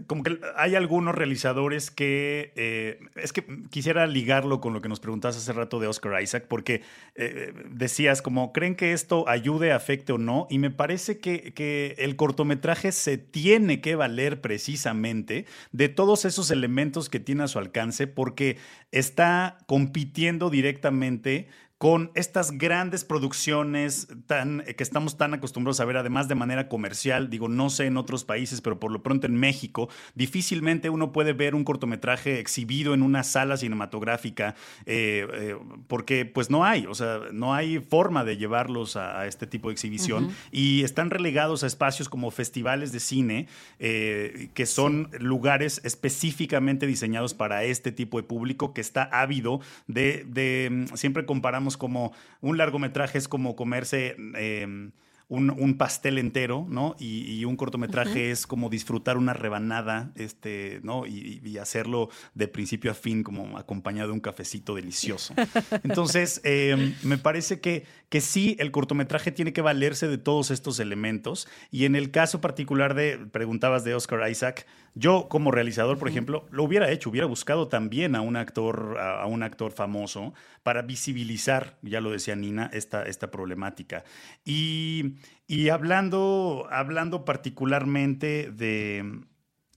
Como 0.06 0.22
que 0.22 0.40
hay 0.56 0.76
algunos 0.76 1.16
realizadores 1.16 1.90
que 1.90 2.54
eh, 2.56 3.00
es 3.16 3.34
que 3.34 3.44
quisiera 3.72 4.06
ligarlo 4.06 4.62
con 4.62 4.74
lo 4.74 4.82
que 4.82 4.90
nos 4.90 5.00
preguntabas 5.00 5.38
hace 5.38 5.54
rato 5.54 5.80
de 5.80 5.88
Oscar 5.88 6.22
Isaac, 6.22 6.46
porque 6.48 6.84
eh, 7.16 7.52
decías 7.72 8.22
como, 8.22 8.54
¿creen 8.54 8.76
que 8.76 8.94
esto 8.94 9.28
ayude, 9.28 9.72
afecte 9.72 10.14
o 10.14 10.20
no? 10.20 10.46
Y 10.52 10.60
me 10.60 10.70
parece 10.70 11.20
que, 11.20 11.52
que, 11.54 11.96
el 11.98 12.16
cortometraje 12.16 12.92
se 12.92 13.18
tiene 13.18 13.82
que 13.82 13.96
valer 13.96 14.40
precisamente 14.40 15.46
de 15.72 15.90
todos 15.90 16.26
esos 16.26 16.52
elementos 16.52 17.10
que 17.10 17.20
tiene 17.20 17.44
a 17.44 17.48
su 17.48 17.58
alcance, 17.58 18.06
porque 18.06 18.58
está 18.92 19.58
compitiendo 19.66 20.52
directamente 20.52 21.48
con 21.80 22.12
estas 22.14 22.52
grandes 22.58 23.06
producciones 23.06 24.10
tan, 24.28 24.66
eh, 24.68 24.76
que 24.76 24.84
estamos 24.84 25.18
tan 25.18 25.34
acostumbrados 25.34 25.80
a 25.80 25.86
ver, 25.86 25.96
además 25.96 26.28
de 26.28 26.36
manera 26.36 26.68
comercial, 26.68 27.30
digo, 27.30 27.48
no 27.48 27.70
sé 27.70 27.86
en 27.86 27.96
otros 27.96 28.26
países, 28.26 28.60
pero 28.60 28.82
por 28.82 28.92
lo 28.92 29.02
pronto 29.02 29.28
en 29.28 29.36
México, 29.36 29.88
difícilmente 30.14 30.90
uno 30.90 31.14
puede 31.14 31.32
ver 31.32 31.56
un 31.56 31.64
cortometraje 31.64 32.42
exhibido 32.42 32.94
en 32.94 33.02
una 33.02 33.24
sala 33.24 33.56
cinematográfica, 33.56 34.56
eh, 34.86 35.26
eh, 35.32 35.58
porque 35.88 36.26
pues 36.26 36.50
no 36.50 36.66
hay, 36.66 36.86
o 36.86 36.94
sea, 36.94 37.22
no 37.32 37.54
hay 37.54 37.80
forma 37.80 38.26
de 38.26 38.36
llevarlos 38.36 38.98
a, 38.98 39.26
este 39.26 39.48
tipo 39.48 39.70
de 39.70 39.74
exhibición. 39.74 40.32
Y 40.52 40.84
están 40.84 41.10
relegados 41.10 41.64
a 41.64 41.68
espacios 41.68 42.10
como 42.10 42.30
festivales 42.32 42.92
de 42.92 43.00
cine, 43.00 43.48
que 43.78 44.66
son 44.66 45.10
lugares 45.20 45.82
específicamente 45.84 46.88
diseñados 46.88 47.34
para 47.34 47.64
este 47.64 47.92
tipo 47.92 48.18
de 48.18 48.24
público 48.24 48.74
que 48.74 48.82
está 48.82 49.04
ávido 49.04 49.62
de, 49.88 50.26
de 50.28 50.88
siempre 50.96 51.26
comparamos 51.26 51.69
como 51.78 52.14
un 52.42 52.58
largometraje 52.58 53.18
es 53.18 53.28
como 53.28 53.56
comerse 53.56 54.16
em, 54.36 54.92
un, 55.30 55.78
pastel 55.78 56.18
entero, 56.18 56.66
¿no? 56.68 56.96
Y, 57.00 57.46
un 57.46 57.56
cortometraje 57.56 58.32
es 58.32 58.48
como 58.48 58.70
disfrutar 58.70 59.16
una 59.16 59.34
rebanada, 59.34 60.12
este, 60.16 60.80
¿no? 60.84 61.06
Y, 61.06 61.58
hacerlo 61.60 62.10
de 62.34 62.48
principio 62.48 62.90
a 62.90 62.94
fin, 62.94 63.22
como 63.22 63.58
acompañado 63.58 64.08
de 64.08 64.14
un 64.14 64.22
cafecito 64.22 64.76
delicioso. 64.76 65.36
Entonces, 65.84 66.42
em, 66.44 66.96
me 67.04 67.18
parece 67.18 67.60
que, 67.60 67.86
que 68.10 68.22
sí, 68.22 68.56
el 68.60 68.72
cortometraje 68.72 69.32
tiene 69.32 69.54
que 69.54 69.62
valerse 69.62 70.08
de 70.08 70.18
todos 70.18 70.52
estos 70.52 70.80
elementos. 70.80 71.48
Y 71.70 71.86
en 71.86 71.96
el 71.96 72.12
caso 72.12 72.42
particular 72.42 72.96
de, 72.96 73.18
preguntabas 73.18 73.84
de 73.84 73.94
Oscar 73.94 74.30
Isaac, 74.32 74.66
yo 74.96 75.28
como 75.30 75.52
realizador, 75.52 75.98
por 75.98 76.10
ejemplo, 76.10 76.46
lo 76.52 76.64
hubiera 76.64 76.90
hecho, 76.92 77.10
hubiera 77.10 77.28
buscado 77.28 77.68
también 77.68 78.16
a 78.16 78.22
un 78.22 78.36
actor, 78.36 78.98
a, 79.00 79.26
un 79.26 79.44
actor 79.44 79.72
famoso 79.72 80.34
para 80.64 80.82
visibilizar, 80.82 81.78
ya 81.82 82.02
lo 82.02 82.12
decía 82.12 82.36
Nina, 82.36 82.70
esta, 82.74 83.04
esta 83.04 83.32
problemática. 83.32 84.04
Y 84.46 85.16
y 85.50 85.70
hablando, 85.70 86.68
hablando 86.70 87.26
particularmente 87.26 88.52
de, 88.52 89.20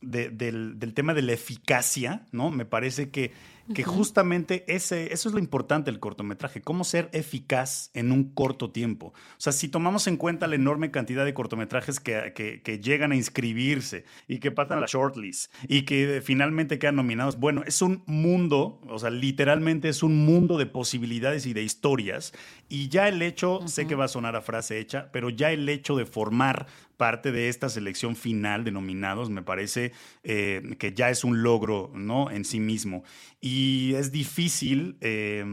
del, 0.02 0.78
del, 0.78 0.92
tema 0.92 1.14
de 1.14 1.22
la 1.22 1.32
eficacia, 1.32 2.26
¿no? 2.30 2.50
Me 2.50 2.66
parece 2.66 3.10
que 3.10 3.32
que 3.74 3.84
justamente 3.84 4.64
ese, 4.66 5.12
eso 5.12 5.28
es 5.28 5.34
lo 5.34 5.38
importante 5.38 5.90
del 5.90 6.00
cortometraje, 6.00 6.62
cómo 6.62 6.84
ser 6.84 7.08
eficaz 7.12 7.90
en 7.94 8.12
un 8.12 8.32
corto 8.32 8.70
tiempo. 8.70 9.06
O 9.08 9.40
sea, 9.40 9.52
si 9.52 9.68
tomamos 9.68 10.06
en 10.06 10.16
cuenta 10.16 10.46
la 10.46 10.56
enorme 10.56 10.90
cantidad 10.90 11.24
de 11.24 11.34
cortometrajes 11.34 12.00
que, 12.00 12.32
que, 12.34 12.78
llegan 12.78 13.12
a 13.12 13.16
inscribirse 13.16 14.04
y 14.26 14.38
que 14.38 14.50
pasan 14.50 14.78
a 14.78 14.80
la 14.80 14.86
shortlist 14.86 15.52
y 15.68 15.82
que 15.82 16.20
finalmente 16.24 16.78
quedan 16.78 16.96
nominados, 16.96 17.38
bueno, 17.38 17.62
es 17.66 17.82
un 17.82 18.02
mundo, 18.06 18.80
o 18.88 18.98
sea, 18.98 19.10
literalmente 19.10 19.88
es 19.88 20.02
un 20.02 20.24
mundo 20.24 20.58
de 20.58 20.66
posibilidades 20.66 21.46
y 21.46 21.52
de 21.52 21.62
historias. 21.62 22.32
Y 22.68 22.88
ya 22.88 23.08
el 23.08 23.22
hecho, 23.22 23.60
sé 23.66 23.86
que 23.86 23.94
va 23.94 24.06
a 24.06 24.08
sonar 24.08 24.34
a 24.34 24.40
frase 24.40 24.78
hecha, 24.78 25.10
pero 25.12 25.30
ya 25.30 25.52
el 25.52 25.68
hecho 25.68 25.96
de 25.96 26.06
formar 26.06 26.66
parte 26.96 27.32
de 27.32 27.48
esta 27.48 27.68
selección 27.68 28.16
final 28.16 28.64
de 28.64 28.72
nominados, 28.72 29.30
me 29.30 29.42
parece 29.42 29.92
eh, 30.22 30.76
que 30.78 30.92
ya 30.92 31.10
es 31.10 31.24
un 31.24 31.42
logro 31.42 31.90
¿no? 31.94 32.30
en 32.30 32.44
sí 32.44 32.60
mismo. 32.60 33.04
Y 33.40 33.94
es 33.94 34.12
difícil, 34.12 34.96
eh, 35.00 35.44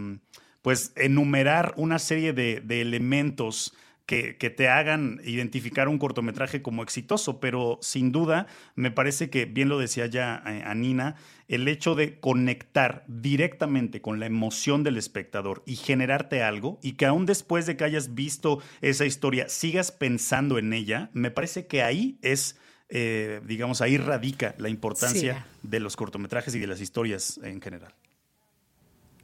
pues, 0.62 0.94
enumerar 0.96 1.74
una 1.78 2.00
serie 2.00 2.34
de, 2.34 2.62
de 2.62 2.82
elementos 2.82 3.74
que, 4.10 4.50
te 4.50 4.68
hagan 4.68 5.22
identificar 5.24 5.88
un 5.88 6.00
cortometraje 6.00 6.64
como 6.64 6.82
exitoso, 6.82 7.40
pero 7.40 7.78
sin 7.84 8.12
duda 8.12 8.48
me 8.74 8.90
parece 8.90 9.30
que, 9.30 9.46
bien 9.46 9.70
lo 9.70 9.78
decía 9.78 10.08
ya 10.08 10.42
eh, 10.48 10.64
Anina, 10.66 11.16
el 11.48 11.68
hecho 11.68 11.94
de 11.94 12.20
conectar 12.20 13.04
directamente 13.08 14.02
con 14.02 14.20
la 14.20 14.26
emoción 14.26 14.84
del 14.84 14.98
espectador 14.98 15.62
y 15.68 15.76
generarte 15.76 16.42
algo 16.42 16.80
y 16.82 16.94
que 16.94 17.06
aún 17.06 17.28
después 17.28 17.68
de 17.68 17.78
que 17.78 17.84
hayas 17.84 18.16
visto 18.16 18.64
esa 18.82 19.06
historia 19.06 19.48
sigas 19.48 19.92
pensando 19.92 20.58
en 20.58 20.74
ella, 20.74 21.12
me 21.14 21.30
parece 21.30 21.68
que 21.68 21.84
ahí 21.84 22.18
es... 22.24 22.58
Eh, 22.92 23.42
digamos, 23.46 23.82
ahí 23.82 23.98
radica 23.98 24.56
la 24.58 24.68
importancia 24.68 25.46
de 25.62 25.80
los 25.80 25.96
cortometrajes 25.96 26.56
y 26.56 26.60
de 26.60 26.66
las 26.66 26.82
historias 26.82 27.40
en 27.44 27.62
general. 27.62 27.94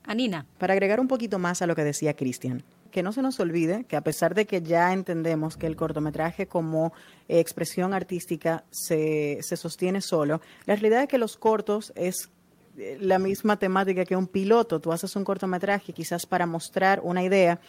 Anina. 0.03 0.45
Para 0.59 0.73
agregar 0.73 0.99
un 0.99 1.07
poquito 1.07 1.39
más 1.39 1.63
a 1.63 1.65
lo 1.65 1.75
que 1.75 1.83
decía 1.83 2.15
Cristian, 2.15 2.61
que 2.95 3.03
no 3.03 3.11
se 3.11 3.21
nos 3.21 3.41
olvide 3.41 3.83
que 3.83 3.97
a 3.97 4.01
pesar 4.01 4.35
de 4.35 4.45
que 4.45 4.61
ya 4.61 4.93
entendemos 4.93 5.57
que 5.57 5.67
el 5.67 5.75
cortometraje 5.75 6.47
como 6.47 6.93
expresión 7.27 7.93
artística 7.93 8.63
se, 8.71 9.39
se 9.41 9.57
sostiene 9.57 9.99
solo, 9.99 10.39
la 10.65 10.77
realidad 10.77 11.01
es 11.01 11.09
que 11.09 11.17
los 11.17 11.35
cortos 11.35 11.91
es 11.97 12.29
eh, 12.77 12.97
la 13.01 13.19
misma 13.19 13.59
temática 13.59 14.05
que 14.05 14.15
un 14.15 14.27
piloto. 14.27 14.79
Tú 14.79 14.93
haces 14.93 15.13
un 15.17 15.25
cortometraje 15.25 15.91
quizás 15.91 16.25
para 16.25 16.45
mostrar 16.45 17.01
una 17.03 17.21
idea 17.21 17.59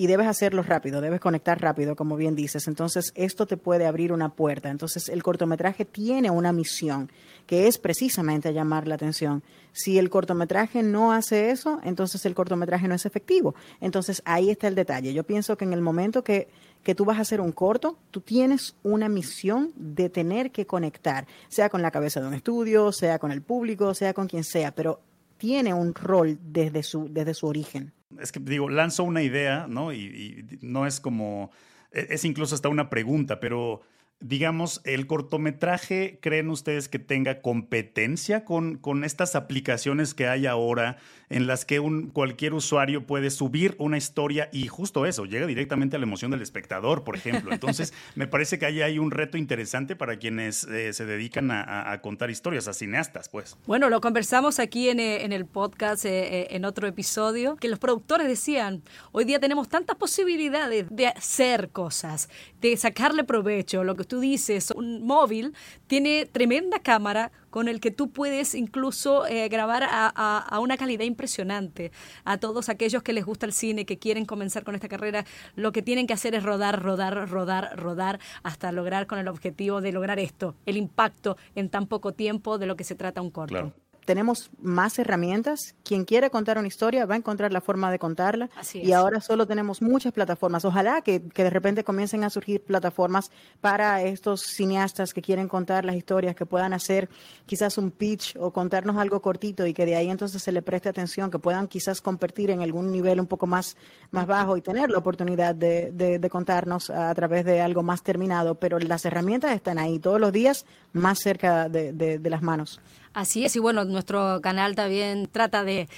y 0.00 0.06
debes 0.06 0.28
hacerlo 0.28 0.62
rápido, 0.62 1.02
debes 1.02 1.20
conectar 1.20 1.60
rápido, 1.60 1.94
como 1.94 2.16
bien 2.16 2.34
dices. 2.34 2.66
Entonces, 2.68 3.12
esto 3.16 3.44
te 3.44 3.58
puede 3.58 3.84
abrir 3.84 4.14
una 4.14 4.30
puerta. 4.30 4.70
Entonces, 4.70 5.10
el 5.10 5.22
cortometraje 5.22 5.84
tiene 5.84 6.30
una 6.30 6.54
misión 6.54 7.12
que 7.46 7.66
es 7.66 7.76
precisamente 7.76 8.54
llamar 8.54 8.88
la 8.88 8.94
atención. 8.94 9.42
Si 9.72 9.98
el 9.98 10.08
cortometraje 10.08 10.82
no 10.82 11.12
hace 11.12 11.50
eso, 11.50 11.80
entonces 11.84 12.24
el 12.24 12.34
cortometraje 12.34 12.88
no 12.88 12.94
es 12.94 13.04
efectivo. 13.04 13.54
Entonces, 13.82 14.22
ahí 14.24 14.48
está 14.48 14.68
el 14.68 14.74
detalle. 14.74 15.12
Yo 15.12 15.24
pienso 15.24 15.58
que 15.58 15.66
en 15.66 15.74
el 15.74 15.82
momento 15.82 16.24
que, 16.24 16.48
que 16.82 16.94
tú 16.94 17.04
vas 17.04 17.18
a 17.18 17.20
hacer 17.20 17.42
un 17.42 17.52
corto, 17.52 17.98
tú 18.10 18.22
tienes 18.22 18.76
una 18.82 19.10
misión 19.10 19.70
de 19.76 20.08
tener 20.08 20.50
que 20.50 20.66
conectar, 20.66 21.26
sea 21.48 21.68
con 21.68 21.82
la 21.82 21.90
cabeza 21.90 22.22
de 22.22 22.26
un 22.26 22.32
estudio, 22.32 22.90
sea 22.92 23.18
con 23.18 23.32
el 23.32 23.42
público, 23.42 23.92
sea 23.92 24.14
con 24.14 24.28
quien 24.28 24.44
sea, 24.44 24.74
pero 24.74 25.02
tiene 25.36 25.74
un 25.74 25.94
rol 25.94 26.38
desde 26.40 26.82
su, 26.82 27.06
desde 27.12 27.34
su 27.34 27.46
origen 27.46 27.92
es 28.18 28.32
que 28.32 28.40
digo, 28.40 28.68
lanzo 28.68 29.04
una 29.04 29.22
idea, 29.22 29.66
¿no? 29.68 29.92
Y, 29.92 29.98
y, 29.98 30.58
no 30.62 30.86
es 30.86 31.00
como, 31.00 31.50
e, 31.92 32.08
es 32.10 32.24
incluso 32.24 32.54
hasta 32.54 32.68
una 32.68 32.90
pregunta, 32.90 33.40
pero 33.40 33.82
digamos, 34.20 34.82
el 34.84 35.06
cortometraje, 35.06 36.18
¿creen 36.20 36.50
ustedes 36.50 36.88
que 36.88 36.98
tenga 36.98 37.40
competencia 37.40 38.44
con, 38.44 38.76
con 38.76 39.04
estas 39.04 39.34
aplicaciones 39.34 40.14
que 40.14 40.28
hay 40.28 40.46
ahora 40.46 40.98
en 41.30 41.46
las 41.46 41.64
que 41.64 41.80
un, 41.80 42.08
cualquier 42.08 42.54
usuario 42.54 43.06
puede 43.06 43.30
subir 43.30 43.76
una 43.78 43.96
historia 43.96 44.50
y 44.52 44.66
justo 44.66 45.06
eso, 45.06 45.24
llega 45.24 45.46
directamente 45.46 45.96
a 45.96 45.98
la 46.00 46.04
emoción 46.04 46.32
del 46.32 46.42
espectador, 46.42 47.04
por 47.04 47.16
ejemplo? 47.16 47.52
Entonces, 47.52 47.94
me 48.16 48.26
parece 48.26 48.58
que 48.58 48.66
ahí 48.66 48.82
hay 48.82 48.98
un 48.98 49.12
reto 49.12 49.38
interesante 49.38 49.94
para 49.94 50.18
quienes 50.18 50.64
eh, 50.64 50.92
se 50.92 51.06
dedican 51.06 51.50
a, 51.52 51.98
contar 52.02 52.30
historias, 52.30 52.66
a 52.66 52.74
cineastas, 52.74 53.28
pues. 53.28 53.56
Bueno, 53.66 53.88
lo 53.88 54.00
conversamos 54.00 54.58
aquí 54.58 54.88
en, 54.88 54.98
eh, 54.98 55.24
el 55.24 55.46
podcast, 55.46 56.04
eh, 56.04 56.48
en 56.50 56.64
otro 56.64 56.88
episodio, 56.88 57.56
que 57.56 57.68
los 57.68 57.78
productores 57.78 58.26
decían, 58.26 58.82
hoy 59.12 59.24
día 59.24 59.38
tenemos 59.38 59.68
tantas 59.68 59.96
posibilidades 59.96 60.86
de 60.90 61.06
hacer 61.06 61.70
cosas, 61.70 62.28
de 62.60 62.76
sacarle 62.76 63.22
provecho, 63.22 63.84
lo 63.84 63.94
que 63.94 64.02
tú 64.10 64.18
dices, 64.18 64.72
un 64.72 65.06
móvil 65.06 65.54
tiene 65.86 66.26
tremenda 66.26 66.80
cámara 66.80 67.30
con 67.48 67.68
el 67.68 67.78
que 67.78 67.92
tú 67.92 68.10
puedes 68.10 68.56
incluso 68.56 69.24
eh, 69.26 69.48
grabar 69.48 69.84
a, 69.88 70.58
una 70.60 70.76
calidad 70.76 71.04
impresionante. 71.04 71.92
A 72.24 72.36
todos 72.36 72.68
aquellos 72.68 73.04
que 73.04 73.12
les 73.12 73.24
gusta 73.24 73.46
el 73.46 73.52
cine, 73.52 73.86
que 73.86 73.98
quieren 73.98 74.24
comenzar 74.26 74.64
con 74.64 74.74
esta 74.74 74.88
carrera, 74.88 75.24
lo 75.54 75.70
que 75.70 75.80
tienen 75.80 76.08
que 76.08 76.12
hacer 76.12 76.34
es 76.34 76.42
rodar, 76.42 76.82
rodar, 76.82 77.30
rodar, 77.30 77.78
rodar 77.78 78.18
hasta 78.42 78.72
lograr 78.72 79.06
con 79.06 79.20
el 79.20 79.28
objetivo 79.28 79.80
de 79.80 79.92
lograr 79.92 80.18
esto, 80.18 80.56
el 80.66 80.76
impacto 80.76 81.36
en 81.54 81.68
tan 81.68 81.86
poco 81.86 82.12
tiempo 82.12 82.58
de 82.58 82.66
lo 82.66 82.74
que 82.74 82.82
se 82.82 82.96
trata 82.96 83.22
un 83.22 83.30
corto 83.30 83.72
tenemos 84.04 84.50
más 84.60 84.98
herramientas. 84.98 85.74
Quien 85.84 86.04
quiere 86.04 86.30
contar 86.30 86.58
una 86.58 86.68
historia 86.68 87.06
va 87.06 87.14
a 87.14 87.18
encontrar 87.18 87.52
la 87.52 87.60
forma 87.60 87.90
de 87.90 87.98
contarla. 87.98 88.50
y 88.74 88.92
ahora 88.92 89.20
solo 89.20 89.46
tenemos 89.46 89.82
muchas 89.82 90.12
plataformas. 90.12 90.64
Ojalá 90.64 91.02
que, 91.02 91.22
que, 91.22 91.44
de 91.44 91.50
repente 91.50 91.84
comiencen 91.84 92.24
a 92.24 92.30
surgir 92.30 92.62
plataformas 92.62 93.30
para 93.60 94.02
estos 94.02 94.42
cineastas 94.42 95.12
que 95.12 95.22
quieren 95.22 95.48
contar 95.48 95.84
las 95.84 95.96
historias, 95.96 96.34
que 96.34 96.46
puedan 96.46 96.72
hacer 96.72 97.08
quizás 97.46 97.78
un 97.78 97.90
pitch 97.90 98.36
o 98.38 98.52
contarnos 98.52 98.96
algo 98.96 99.20
cortito 99.20 99.66
y 99.66 99.74
que 99.74 99.86
de 99.86 99.96
ahí 99.96 100.10
entonces 100.10 100.42
se 100.42 100.52
le 100.52 100.62
preste 100.62 100.88
atención, 100.88 101.30
que 101.30 101.38
puedan 101.38 101.68
quizás 101.68 102.00
competir 102.00 102.50
en 102.50 102.62
algún 102.62 102.90
nivel 102.92 103.20
un 103.20 103.26
poco 103.26 103.46
más, 103.46 103.76
más 104.10 104.26
bajo 104.26 104.56
y 104.56 104.62
tener 104.62 104.90
la 104.90 104.98
oportunidad 104.98 105.54
de, 105.54 105.90
de 105.92 106.30
contarnos 106.30 106.90
a 106.90 107.14
través 107.14 107.44
de 107.44 107.60
algo 107.60 107.82
más 107.82 108.02
terminado. 108.02 108.54
Pero 108.54 108.78
las 108.78 109.04
herramientas 109.04 109.52
están 109.52 109.78
ahí 109.78 109.98
todos 109.98 110.20
los 110.20 110.32
días 110.32 110.66
más 110.92 111.18
cerca 111.18 111.68
de, 111.68 112.20
las 112.24 112.42
manos. 112.42 112.80
Así 113.12 113.44
es, 113.44 113.56
y 113.56 113.58
bueno, 113.58 113.84
nuestro 113.84 114.40
canal 114.40 114.76
también 114.76 115.28
trata 115.30 115.64
de, 115.64 115.88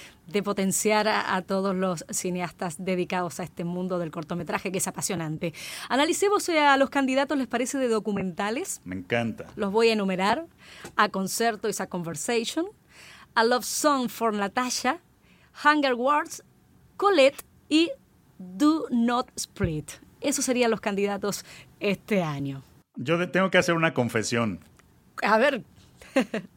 potenciar 0.43 1.07
a, 1.07 1.41
todos 1.43 1.75
los 1.75 2.05
cineastas 2.09 2.83
dedicados 2.83 3.39
a 3.39 3.43
este 3.43 3.63
mundo 3.63 3.99
del 3.99 4.09
cortometraje, 4.09 4.71
que 4.71 4.79
es 4.79 4.87
apasionante. 4.87 5.53
Analicemos 5.89 6.49
eh, 6.49 6.59
a 6.59 6.75
los 6.77 6.89
candidatos, 6.89 7.37
¿les 7.37 7.45
parece 7.45 7.77
de 7.77 7.87
documentales? 7.87 8.81
Me 8.83 8.95
encanta. 8.95 9.45
Los 9.55 9.71
voy 9.71 9.89
a 9.89 9.93
enumerar. 9.93 10.47
A 10.95 11.09
Concerto 11.09 11.67
is 11.67 11.81
a 11.81 11.87
Conversation, 11.87 12.65
A 13.35 13.43
Love 13.43 13.65
Song 13.65 14.09
for 14.09 14.33
Natasha, 14.33 14.99
Hunger 15.63 15.93
Wars, 15.93 16.43
Colette 16.97 17.43
y 17.69 17.91
Do 18.39 18.87
Not 18.89 19.29
Split. 19.35 19.91
Esos 20.19 20.45
serían 20.45 20.71
los 20.71 20.81
candidatos 20.81 21.45
este 21.79 22.23
año. 22.23 22.63
Yo 22.95 23.29
tengo 23.29 23.51
que 23.51 23.59
hacer 23.59 23.75
una 23.75 23.93
confesión. 23.93 24.59
A 25.21 25.37
ver. 25.37 25.63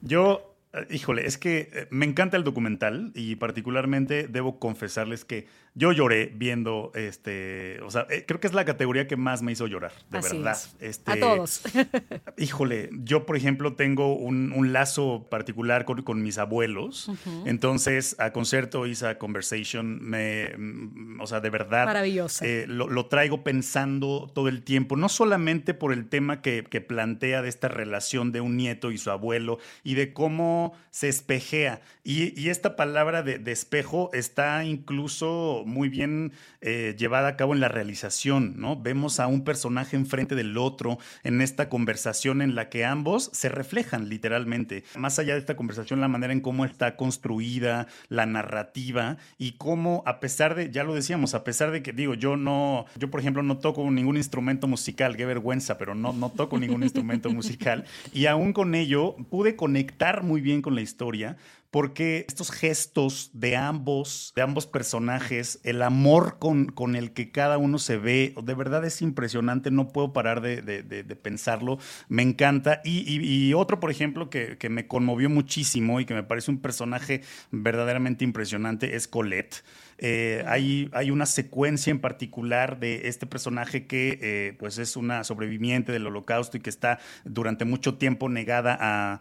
Yo 0.01 0.46
híjole, 0.91 1.27
es 1.27 1.39
que 1.39 1.71
eh, 1.73 1.87
me 1.91 2.07
encanta 2.07 2.37
el 2.37 2.45
documental 2.45 3.13
y 3.15 3.37
particularmente 3.37 4.29
debo 4.29 4.59
confesarles 4.59 5.25
que 5.25 5.47
yo 5.75 5.93
lloré 5.93 6.33
viendo 6.35 6.91
este, 6.95 7.81
o 7.83 7.91
sea, 7.91 8.07
eh, 8.09 8.25
creo 8.27 8.41
que 8.41 8.47
es 8.47 8.55
la 8.55 8.65
categoría 8.65 9.07
que 9.07 9.17
más 9.17 9.43
me 9.43 9.53
hizo 9.53 9.67
llorar, 9.67 9.93
de 10.11 10.21
verdad. 10.21 10.59
Este, 10.81 11.13
a 11.13 11.21
todos. 11.21 11.63
híjole, 12.39 12.91
yo 12.93 13.27
por 13.27 13.37
ejemplo 13.37 13.75
tengo 13.75 14.15
un, 14.15 14.47
lazo 14.73 15.27
particular 15.31 15.85
con, 15.85 16.23
mis 16.23 16.39
abuelos, 16.39 17.11
entonces 17.45 18.17
a 18.19 18.33
concierto 18.33 18.87
hice 18.87 19.07
a 19.07 19.19
conversation, 19.19 20.03
me, 20.03 20.53
mm, 20.57 21.21
o 21.21 21.27
sea, 21.27 21.41
de 21.41 21.51
verdad. 21.51 21.87
Maravilloso. 21.87 22.45
lo, 22.67 23.07
traigo 23.07 23.45
pensando 23.45 24.31
todo 24.35 24.49
el 24.49 24.63
tiempo, 24.63 24.97
no 24.97 25.09
solamente 25.09 25.75
por 25.75 25.93
el 25.93 26.09
tema 26.09 26.43
que, 26.43 26.65
que 26.65 26.81
plantea 26.81 27.43
de 27.43 27.49
esta 27.49 27.69
relación 27.69 28.33
de 28.33 28.41
un 28.41 28.57
nieto 28.57 28.91
y 28.91 28.99
su 28.99 29.11
abuelo 29.11 29.59
y 29.85 29.95
de 29.95 30.13
cómo 30.13 30.66
se 30.91 31.09
espejea. 31.09 31.81
Y, 32.05 32.49
esta 32.49 32.77
palabra 32.77 33.23
de, 33.23 33.41
espejo 33.51 34.11
está 34.13 34.65
incluso 34.65 35.65
muy 35.67 35.89
bien 35.89 36.33
eh, 36.61 36.95
llevada 36.97 37.29
a 37.29 37.37
cabo 37.37 37.53
en 37.53 37.61
la 37.61 37.69
realización, 37.69 38.55
¿no? 38.57 38.81
Vemos 38.81 39.19
a 39.19 39.27
un 39.27 39.43
personaje 39.43 39.97
enfrente 39.97 40.35
del 40.35 40.57
otro 40.57 40.99
en 41.25 41.41
esta 41.41 41.69
conversación 41.69 42.43
en 42.43 42.55
la 42.55 42.69
que 42.69 42.85
ambos 42.85 43.31
se 43.33 43.49
reflejan 43.49 44.09
literalmente. 44.09 44.85
Más 44.97 45.19
allá 45.19 45.35
de 45.35 45.41
esta 45.41 45.57
conversación, 45.57 46.01
la 46.01 46.09
manera 46.09 46.33
en 46.33 46.41
cómo 46.41 46.65
está 46.65 46.97
construida, 46.97 47.89
la 48.09 48.27
narrativa 48.27 49.17
y 49.39 49.53
cómo, 49.53 50.03
a 50.07 50.21
pesar 50.21 50.55
de, 50.55 50.71
ya 50.71 50.85
lo 50.85 50.95
decíamos, 50.95 51.35
a 51.35 51.45
pesar 51.45 51.73
de 51.73 51.83
que, 51.83 51.93
digo, 51.93 52.15
yo 52.15 52.37
no, 52.37 52.87
yo 52.97 53.11
por 53.11 53.21
ejemplo 53.21 53.43
no 53.43 53.59
toco 53.59 53.91
ningún 53.91 54.17
instrumento 54.17 54.69
musical, 54.69 55.17
qué 55.17 55.27
vergüenza, 55.27 55.79
pero 55.79 55.95
no, 55.95 56.13
no 56.13 56.31
toco 56.31 56.59
ningún 56.59 56.83
instrumento 56.83 57.31
musical 57.31 57.85
y 58.13 58.27
aún 58.27 58.53
con 58.53 58.75
ello 58.75 59.17
pude 59.31 59.57
conectar 59.57 60.23
muy 60.23 60.41
bien 60.41 60.56
con 60.63 60.75
la 60.75 60.81
historia, 60.81 61.37
porque 61.71 62.25
estos 62.29 62.51
gestos 62.51 63.31
de 63.35 63.57
ambos, 63.57 64.33
de 64.35 64.43
ambos 64.43 64.67
personajes, 64.67 65.61
el 65.63 65.83
amor 65.83 66.39
con, 66.39 66.67
con 66.67 66.97
el 66.97 67.13
que 67.13 67.31
cada 67.31 67.59
uno 67.59 67.79
se 67.79 67.99
ve, 67.99 68.35
de 68.43 68.55
verdad 68.55 68.85
es 68.85 69.03
impresionante, 69.03 69.71
no 69.71 69.89
puedo 69.89 70.13
parar 70.13 70.41
de, 70.41 71.17
pensarlo, 71.23 71.79
me 72.09 72.23
encanta. 72.23 72.81
Y, 72.85 73.53
otro, 73.55 73.81
por 73.81 73.91
ejemplo, 73.91 74.31
que, 74.31 74.57
que, 74.59 74.69
me 74.69 74.87
conmovió 74.87 75.29
muchísimo 75.29 76.01
y 76.01 76.07
que 76.07 76.15
me 76.15 76.23
parece 76.23 76.51
un 76.51 76.59
personaje 76.59 77.23
verdaderamente 77.51 78.25
impresionante 78.25 78.97
es 78.97 79.09
Colette. 79.09 79.63
Eh, 79.99 80.45
hay, 80.47 80.91
hay, 80.93 81.11
una 81.11 81.25
secuencia 81.25 81.91
en 81.91 82.01
particular 82.01 82.79
de 82.79 83.09
este 83.09 83.27
personaje 83.27 83.87
que 83.87 84.19
eh, 84.21 84.57
pues 84.59 84.77
es 84.79 84.97
una 84.97 85.25
sobreviviente 85.25 85.91
del 85.91 86.07
holocausto 86.07 86.57
y 86.57 86.61
que 86.61 86.69
está 86.71 86.99
durante 87.25 87.65
mucho 87.65 87.97
tiempo 87.97 88.29
negada 88.29 88.77
a, 88.79 89.21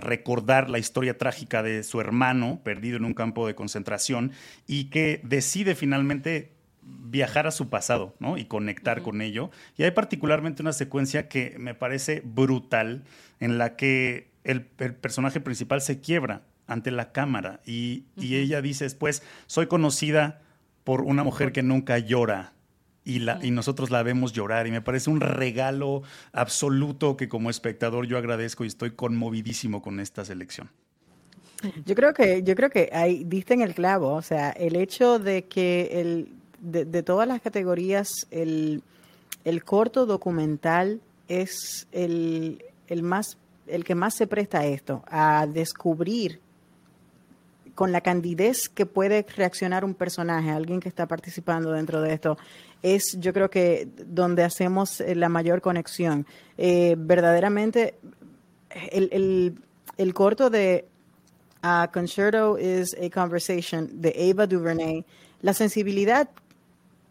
recordar 0.00 0.70
la 0.70 0.78
historia 0.78 1.18
trágica 1.18 1.64
de 1.64 1.82
su 1.82 2.00
hermano 2.00 2.60
perdido 2.62 2.98
en 2.98 3.04
un 3.04 3.14
campo 3.14 3.48
de 3.48 3.56
concentración 3.56 4.30
y 4.68 4.90
que 4.90 5.20
decide 5.24 5.74
finalmente 5.74 6.52
viajar 6.82 7.48
a 7.48 7.50
su 7.50 7.68
pasado 7.68 8.14
¿no? 8.20 8.38
y 8.38 8.44
conectar 8.44 9.02
con 9.02 9.20
ello. 9.20 9.50
Y 9.76 9.82
hay 9.82 9.90
particularmente 9.90 10.62
una 10.62 10.72
secuencia 10.72 11.28
que 11.28 11.56
me 11.58 11.74
parece 11.74 12.22
brutal 12.24 13.02
en 13.40 13.58
la 13.58 13.74
que 13.74 14.30
el 14.44 14.62
personaje 14.62 15.40
principal 15.40 15.80
se 15.80 16.00
quiebra 16.00 16.42
ante 16.70 16.90
la 16.90 17.12
cámara 17.12 17.60
y, 17.66 18.04
ella 18.16 18.62
dice 18.62 18.84
después, 18.84 19.22
soy 19.46 19.66
conocida 19.66 20.40
por 20.84 21.02
una 21.02 21.24
mujer 21.24 21.52
que 21.52 21.62
nunca 21.62 21.98
llora. 21.98 22.52
Y, 23.02 23.18
la, 23.20 23.38
y 23.42 23.50
nosotros 23.50 23.90
la 23.90 24.02
vemos 24.02 24.32
llorar 24.34 24.66
y 24.66 24.70
me 24.70 24.82
parece 24.82 25.10
un 25.10 25.20
regalo 25.20 26.02
absoluto 26.32 27.16
que 27.16 27.28
como 27.28 27.50
espectador 27.50 28.06
yo 28.06 28.18
agradezco 28.18 28.62
y 28.64 28.68
estoy 28.68 28.90
conmovidísimo 28.92 29.82
con 29.82 30.00
esta 30.00 30.24
selección. 30.24 30.70
Yo 31.86 31.94
creo 31.94 32.12
que, 32.14 32.42
yo 32.42 32.54
creo 32.54 32.70
que 32.70 32.90
ahí 32.92 33.24
diste 33.24 33.54
en 33.54 33.62
el 33.62 33.74
clavo, 33.74 34.12
o 34.12 34.22
sea, 34.22 34.50
el 34.50 34.76
hecho 34.76 35.18
de 35.18 35.46
que 35.46 36.00
el, 36.00 36.28
de, 36.60 37.02
todas 37.02 37.26
las 37.26 37.40
categorías, 37.40 38.08
el, 38.30 38.82
el 39.44 39.64
corto 39.64 40.06
documental 40.06 41.00
es 41.26 41.88
el, 41.90 42.62
el, 42.86 43.02
más, 43.02 43.38
el 43.66 43.84
que 43.84 43.94
más 43.94 44.14
se 44.14 44.26
presta 44.26 44.60
a 44.60 44.66
esto, 44.66 45.02
a 45.08 45.46
descubrir 45.46 46.40
con 47.80 47.92
la 47.92 48.02
candidez 48.02 48.68
que 48.68 48.84
puede 48.84 49.24
reaccionar 49.34 49.86
un 49.86 49.94
personaje, 49.94 50.50
alguien 50.50 50.80
que 50.80 50.90
está 50.90 51.06
participando 51.06 51.72
dentro 51.72 52.02
de 52.02 52.12
esto, 52.12 52.36
es 52.82 53.16
yo 53.18 53.32
creo 53.32 53.48
que 53.48 53.88
donde 54.04 54.44
hacemos 54.44 55.00
eh, 55.00 55.14
la 55.14 55.30
mayor 55.30 55.62
conexión. 55.62 56.26
Eh, 56.58 56.94
verdaderamente, 56.98 57.94
el, 58.92 59.54
el, 59.96 60.12
corto 60.12 60.50
de 60.50 60.84
A 61.62 61.88
Concerto 61.90 62.58
is 62.58 62.94
a 63.02 63.08
Conversation 63.08 63.88
de 64.02 64.30
Ava 64.30 64.46
DuVernay, 64.46 65.02
la 65.40 65.54
sensibilidad 65.54 66.28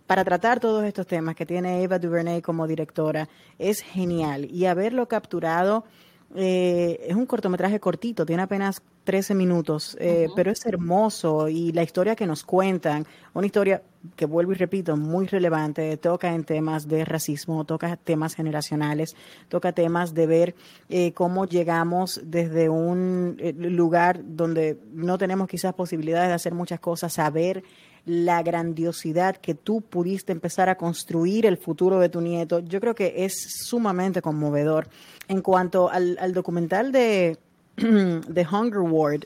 para 0.06 0.24
tratar 0.24 0.60
todos 0.60 0.86
estos 0.86 1.08
temas 1.08 1.36
que 1.36 1.48
tiene 1.48 1.84
Ava 1.84 1.98
DuVernay 1.98 2.44
como 2.44 2.68
directora 2.68 3.28
es 3.58 3.82
genial 3.82 4.46
y 4.46 4.68
haberlo 4.68 5.08
capturado 5.08 5.86
eh, 6.36 7.08
es 7.08 7.16
un 7.16 7.26
cortometraje 7.26 7.80
cortito, 7.80 8.26
tiene 8.26 8.44
apenas 8.44 8.84
13 9.06 9.34
minutos, 9.34 9.98
eh, 10.00 10.28
pero 10.36 10.52
es 10.52 10.64
hermoso 10.66 11.48
y 11.48 11.72
la 11.72 11.82
historia 11.82 12.16
que 12.16 12.28
nos 12.28 12.44
cuentan, 12.44 13.08
una 13.34 13.48
historia 13.48 13.82
que 14.16 14.26
vuelvo 14.26 14.52
y 14.52 14.56
repito, 14.56 14.96
muy 14.96 15.26
relevante, 15.26 15.98
toca 15.98 16.34
en 16.34 16.44
temas 16.44 16.88
de 16.88 17.04
racismo, 17.04 17.66
toca 17.66 17.98
temas 17.98 18.36
generacionales, 18.36 19.16
toca 19.48 19.72
temas 19.72 20.14
de 20.14 20.28
ver 20.28 20.56
eh, 20.90 21.14
cómo 21.14 21.46
llegamos 21.46 22.22
desde 22.24 22.70
un 22.70 23.38
lugar 23.58 24.22
donde 24.24 24.78
no 24.94 25.18
tenemos 25.18 25.48
quizás 25.48 25.74
posibilidades 25.74 26.30
de 26.30 26.36
hacer 26.36 26.54
muchas 26.54 26.80
cosas, 26.80 27.18
a 27.18 27.30
ver 27.32 27.64
la 28.10 28.42
grandiosidad 28.42 29.36
que 29.36 29.54
tú 29.54 29.82
pudiste 29.82 30.32
empezar 30.32 30.68
a 30.68 30.78
construir 30.78 31.46
el 31.46 31.58
futuro 31.58 32.00
de 32.00 32.10
tu 32.10 32.22
nieto, 32.22 32.58
yo 32.60 32.82
creo 32.82 32.96
que 32.96 33.14
es 33.24 33.66
sumamente 33.68 34.24
conmovedor. 34.24 34.90
En 35.28 35.42
cuanto 35.42 35.92
al, 35.92 36.34
documental 36.34 36.92
de, 36.92 37.38
de 37.78 38.48
Hunger 38.52 38.80
Ward, 38.80 39.26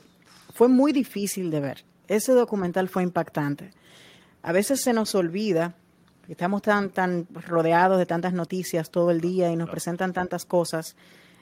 fue 0.53 0.67
muy 0.67 0.91
difícil 0.91 1.49
de 1.49 1.61
ver. 1.61 1.85
Ese 2.09 2.33
documental 2.33 2.89
fue 2.89 3.03
impactante. 3.03 3.71
A 4.41 4.51
veces 4.51 4.81
se 4.81 4.91
nos 4.91 5.15
olvida, 5.15 5.75
estamos 6.27 6.61
tan, 6.61 6.89
tan 6.89 7.25
rodeados 7.47 7.97
de 7.97 8.05
tantas 8.05 8.33
noticias 8.33 8.91
todo 8.91 9.11
el 9.11 9.21
día 9.21 9.49
y 9.49 9.55
nos 9.55 9.69
presentan 9.69 10.11
tantas 10.11 10.43
cosas, 10.43 10.97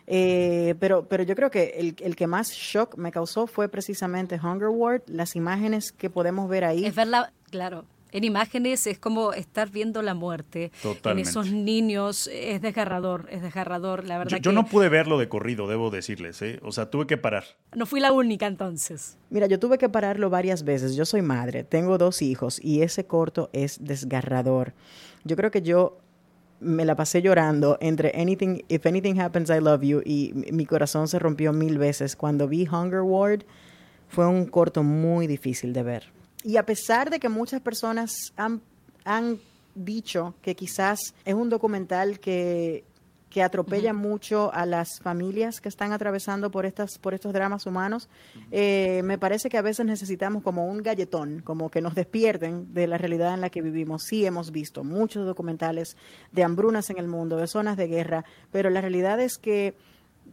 eh, 0.07 0.75
pero, 0.79 1.07
pero 1.07 1.23
yo 1.23 1.35
creo 1.35 1.51
que 1.51 1.75
el, 1.77 1.95
el, 1.99 2.15
que 2.15 2.27
más 2.27 2.51
shock 2.51 2.97
me 2.97 3.11
causó 3.11 3.47
fue 3.47 3.69
precisamente 3.69 4.39
Hunger 4.41 4.69
Ward, 4.69 5.03
las 5.07 5.35
imágenes 5.35 5.91
que 5.91 6.09
podemos 6.09 6.49
ver 6.49 6.65
ahí. 6.65 6.85
Es 6.85 6.95
verla, 6.95 7.33
claro. 7.49 7.85
En 8.11 8.25
imágenes 8.25 8.87
es 8.87 8.99
como 8.99 9.31
estar 9.31 9.69
viendo 9.69 10.01
la 10.01 10.13
muerte. 10.13 10.71
Totalmente. 10.81 11.21
En 11.21 11.29
esos 11.29 11.51
niños 11.51 12.29
es 12.33 12.61
desgarrador, 12.61 13.27
es 13.31 13.41
desgarrador, 13.41 14.05
la 14.05 14.17
verdad. 14.17 14.37
Yo, 14.41 14.51
no 14.51 14.65
pude 14.65 14.89
verlo 14.89 15.17
de 15.17 15.29
corrido, 15.29 15.67
debo 15.67 15.89
decirles, 15.89 16.41
¿eh? 16.41 16.59
O 16.61 16.73
sea, 16.73 16.89
tuve 16.89 17.07
que 17.07 17.17
parar. 17.17 17.45
No 17.73 17.85
fui 17.85 18.01
la 18.01 18.11
única 18.11 18.47
entonces. 18.47 19.17
Mira, 19.29 19.47
yo 19.47 19.59
tuve 19.59 19.77
que 19.77 19.87
pararlo 19.87 20.29
varias 20.29 20.63
veces. 20.65 20.95
Yo 20.95 21.05
soy 21.05 21.21
madre, 21.21 21.63
tengo 21.63 21.97
dos 21.97 22.21
hijos 22.21 22.59
y 22.61 22.81
ese 22.81 23.05
corto 23.05 23.49
es 23.53 23.81
desgarrador. 23.81 24.73
Yo 25.23 25.37
creo 25.37 25.51
que 25.51 25.61
yo 25.61 25.99
me 26.61 26.85
la 26.85 26.95
pasé 26.95 27.21
llorando 27.21 27.77
entre 27.81 28.13
Anything, 28.15 28.61
If 28.69 28.85
Anything 28.85 29.19
Happens, 29.19 29.49
I 29.49 29.59
Love 29.59 29.81
You 29.81 30.01
y 30.05 30.31
mi 30.51 30.65
corazón 30.65 31.07
se 31.07 31.19
rompió 31.19 31.51
mil 31.51 31.77
veces. 31.77 32.15
Cuando 32.15 32.47
vi 32.47 32.67
Hunger 32.67 33.01
Ward, 33.01 33.41
fue 34.07 34.27
un 34.27 34.45
corto 34.45 34.83
muy 34.83 35.27
difícil 35.27 35.73
de 35.73 35.83
ver. 35.83 36.11
Y 36.43 36.57
a 36.57 36.65
pesar 36.65 37.09
de 37.09 37.19
que 37.19 37.29
muchas 37.29 37.61
personas 37.61 38.33
han, 38.37 38.61
han 39.03 39.39
dicho 39.75 40.35
que 40.41 40.55
quizás 40.55 41.13
es 41.25 41.33
un 41.33 41.49
documental 41.49 42.19
que 42.19 42.83
que 43.31 43.41
atropella 43.41 43.93
mucho 43.93 44.53
a 44.53 44.67
las 44.67 44.99
familias 44.99 45.61
que 45.61 45.69
están 45.69 45.93
atravesando 45.93 46.51
por 46.51 46.65
estas 46.67 46.99
por 46.99 47.15
estos 47.15 47.33
dramas 47.33 47.65
humanos. 47.65 48.09
Eh, 48.51 49.01
me 49.03 49.17
parece 49.17 49.49
que 49.49 49.57
a 49.57 49.63
veces 49.63 49.85
necesitamos 49.85 50.43
como 50.43 50.67
un 50.67 50.83
galletón, 50.83 51.41
como 51.41 51.71
que 51.71 51.81
nos 51.81 51.95
despierten 51.95 52.73
de 52.73 52.85
la 52.85 52.97
realidad 52.99 53.33
en 53.33 53.41
la 53.41 53.49
que 53.49 53.61
vivimos. 53.61 54.03
Sí 54.03 54.25
hemos 54.25 54.51
visto 54.51 54.83
muchos 54.83 55.25
documentales 55.25 55.97
de 56.31 56.43
hambrunas 56.43 56.89
en 56.89 56.99
el 56.99 57.07
mundo, 57.07 57.37
de 57.37 57.47
zonas 57.47 57.77
de 57.77 57.87
guerra, 57.87 58.25
pero 58.51 58.69
la 58.69 58.81
realidad 58.81 59.19
es 59.19 59.37
que 59.37 59.75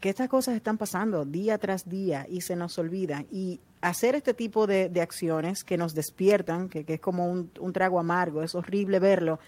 que 0.01 0.11
estas 0.11 0.29
cosas 0.29 0.55
están 0.55 0.79
pasando 0.79 1.25
día 1.25 1.59
tras 1.59 1.89
día 1.89 2.27
y 2.29 2.43
se 2.43 2.57
nos 2.57 2.79
olvidan. 2.79 3.27
Y 3.31 3.61
hacer 3.81 4.15
este 4.15 4.35
tipo 4.35 4.67
de, 4.67 4.91
acciones 5.01 5.65
que 5.65 5.77
nos 5.77 5.95
despiertan, 5.95 6.69
que, 6.69 6.85
es 6.87 7.01
como 7.01 7.31
un, 7.31 7.73
trago 7.73 7.99
amargo, 7.99 8.43
es 8.43 8.55
horrible 8.55 8.99
verlo, 8.99 9.39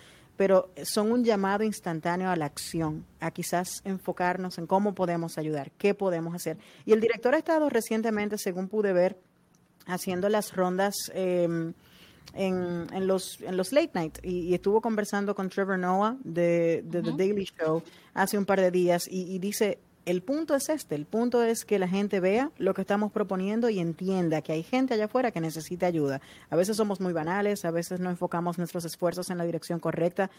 pero 0.41 0.71
son 0.85 1.13
un 1.13 1.23
llamado 1.23 1.65
instantáneo 1.65 2.31
a 2.31 2.35
la 2.35 2.47
acción, 2.47 3.05
a 3.21 3.31
quizás 3.31 3.83
enfocarnos 3.85 4.57
en 4.57 4.67
cómo 4.67 4.95
podemos 4.95 5.37
ayudar, 5.37 5.71
qué 5.73 5.93
podemos 5.93 6.35
hacer. 6.35 6.57
Y 6.87 6.95
el 6.95 7.01
director 7.03 7.35
ha 7.35 7.37
estado 7.37 7.69
recientemente, 7.69 8.39
según 8.39 8.67
pude 8.67 8.95
ver, 8.95 9.19
haciendo 9.85 10.31
las 10.31 10.57
rondas. 10.57 10.95
Em, 11.13 11.75
en, 12.33 12.87
en, 12.91 13.07
los, 13.07 13.39
en 13.43 13.59
los 13.59 13.71
late 13.73 13.91
night 13.93 14.19
y, 14.23 14.55
estuvo 14.55 14.81
conversando 14.81 15.35
con 15.35 15.51
Trevor 15.51 15.79
Noah 15.79 16.17
de, 16.25 16.83
The 16.91 17.03
Daily 17.03 17.45
Show 17.45 17.83
hace 18.15 18.39
un 18.39 18.47
par 18.47 18.63
de 18.63 18.71
días 18.71 19.09
y, 19.11 19.39
dice, 19.41 19.79
el 20.07 20.23
punto 20.23 20.55
es 20.55 20.69
este, 20.69 20.95
el 20.95 21.07
punto 21.07 21.43
es 21.43 21.65
que 21.65 21.79
la 21.79 21.89
gente 21.89 22.21
vea 22.21 22.51
lo 22.59 22.75
que 22.75 22.81
estamos 22.81 23.13
proponiendo 23.13 23.69
y 23.69 23.79
entienda 23.79 24.43
que 24.43 24.53
hay 24.53 24.63
gente 24.63 24.95
allá 24.95 25.05
afuera 25.05 25.31
que 25.31 25.41
necesita 25.41 25.87
ayuda. 25.87 26.21
A 26.49 26.57
veces 26.57 26.77
somos 26.77 27.01
muy 27.01 27.13
banales, 27.13 27.65
a 27.65 27.71
veces 27.71 28.01
no 28.01 28.11
enfocamos 28.11 28.59
nuestros 28.59 28.85
esfuerzos 28.85 29.31
en 29.31 29.39
la 29.39 29.45
dirección 29.45 29.79
correcta. 29.79 30.31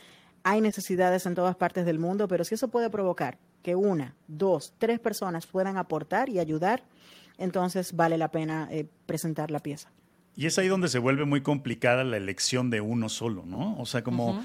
Hay 0.44 0.62
necesidades 0.62 1.26
en 1.26 1.36
todas 1.36 1.56
partes 1.56 1.86
del 1.86 2.00
mundo, 2.00 2.28
pero 2.28 2.44
si 2.44 2.56
eso 2.56 2.70
puede 2.70 2.90
provocar 2.90 3.38
que 3.62 3.76
una, 3.76 4.16
dos, 4.28 4.74
tres 4.80 5.00
personas 5.00 5.46
puedan 5.46 5.78
aportar 5.78 6.30
y 6.30 6.40
ayudar, 6.40 6.84
entonces 7.38 7.96
vale 7.96 8.18
la 8.18 8.32
pena 8.32 8.68
eh, 8.72 8.88
presentar 9.06 9.52
la 9.52 9.60
pieza. 9.60 9.92
Y 10.36 10.46
es 10.46 10.58
ahí 10.58 10.68
donde 10.68 10.88
se 10.88 10.98
vuelve 10.98 11.26
muy 11.26 11.42
complicada 11.42 12.04
la 12.04 12.18
elección 12.18 12.70
de 12.70 12.82
uno 12.82 13.10
solo, 13.10 13.44
¿no? 13.46 13.78
O 13.78 13.86
sea, 13.86 14.02
como 14.02 14.44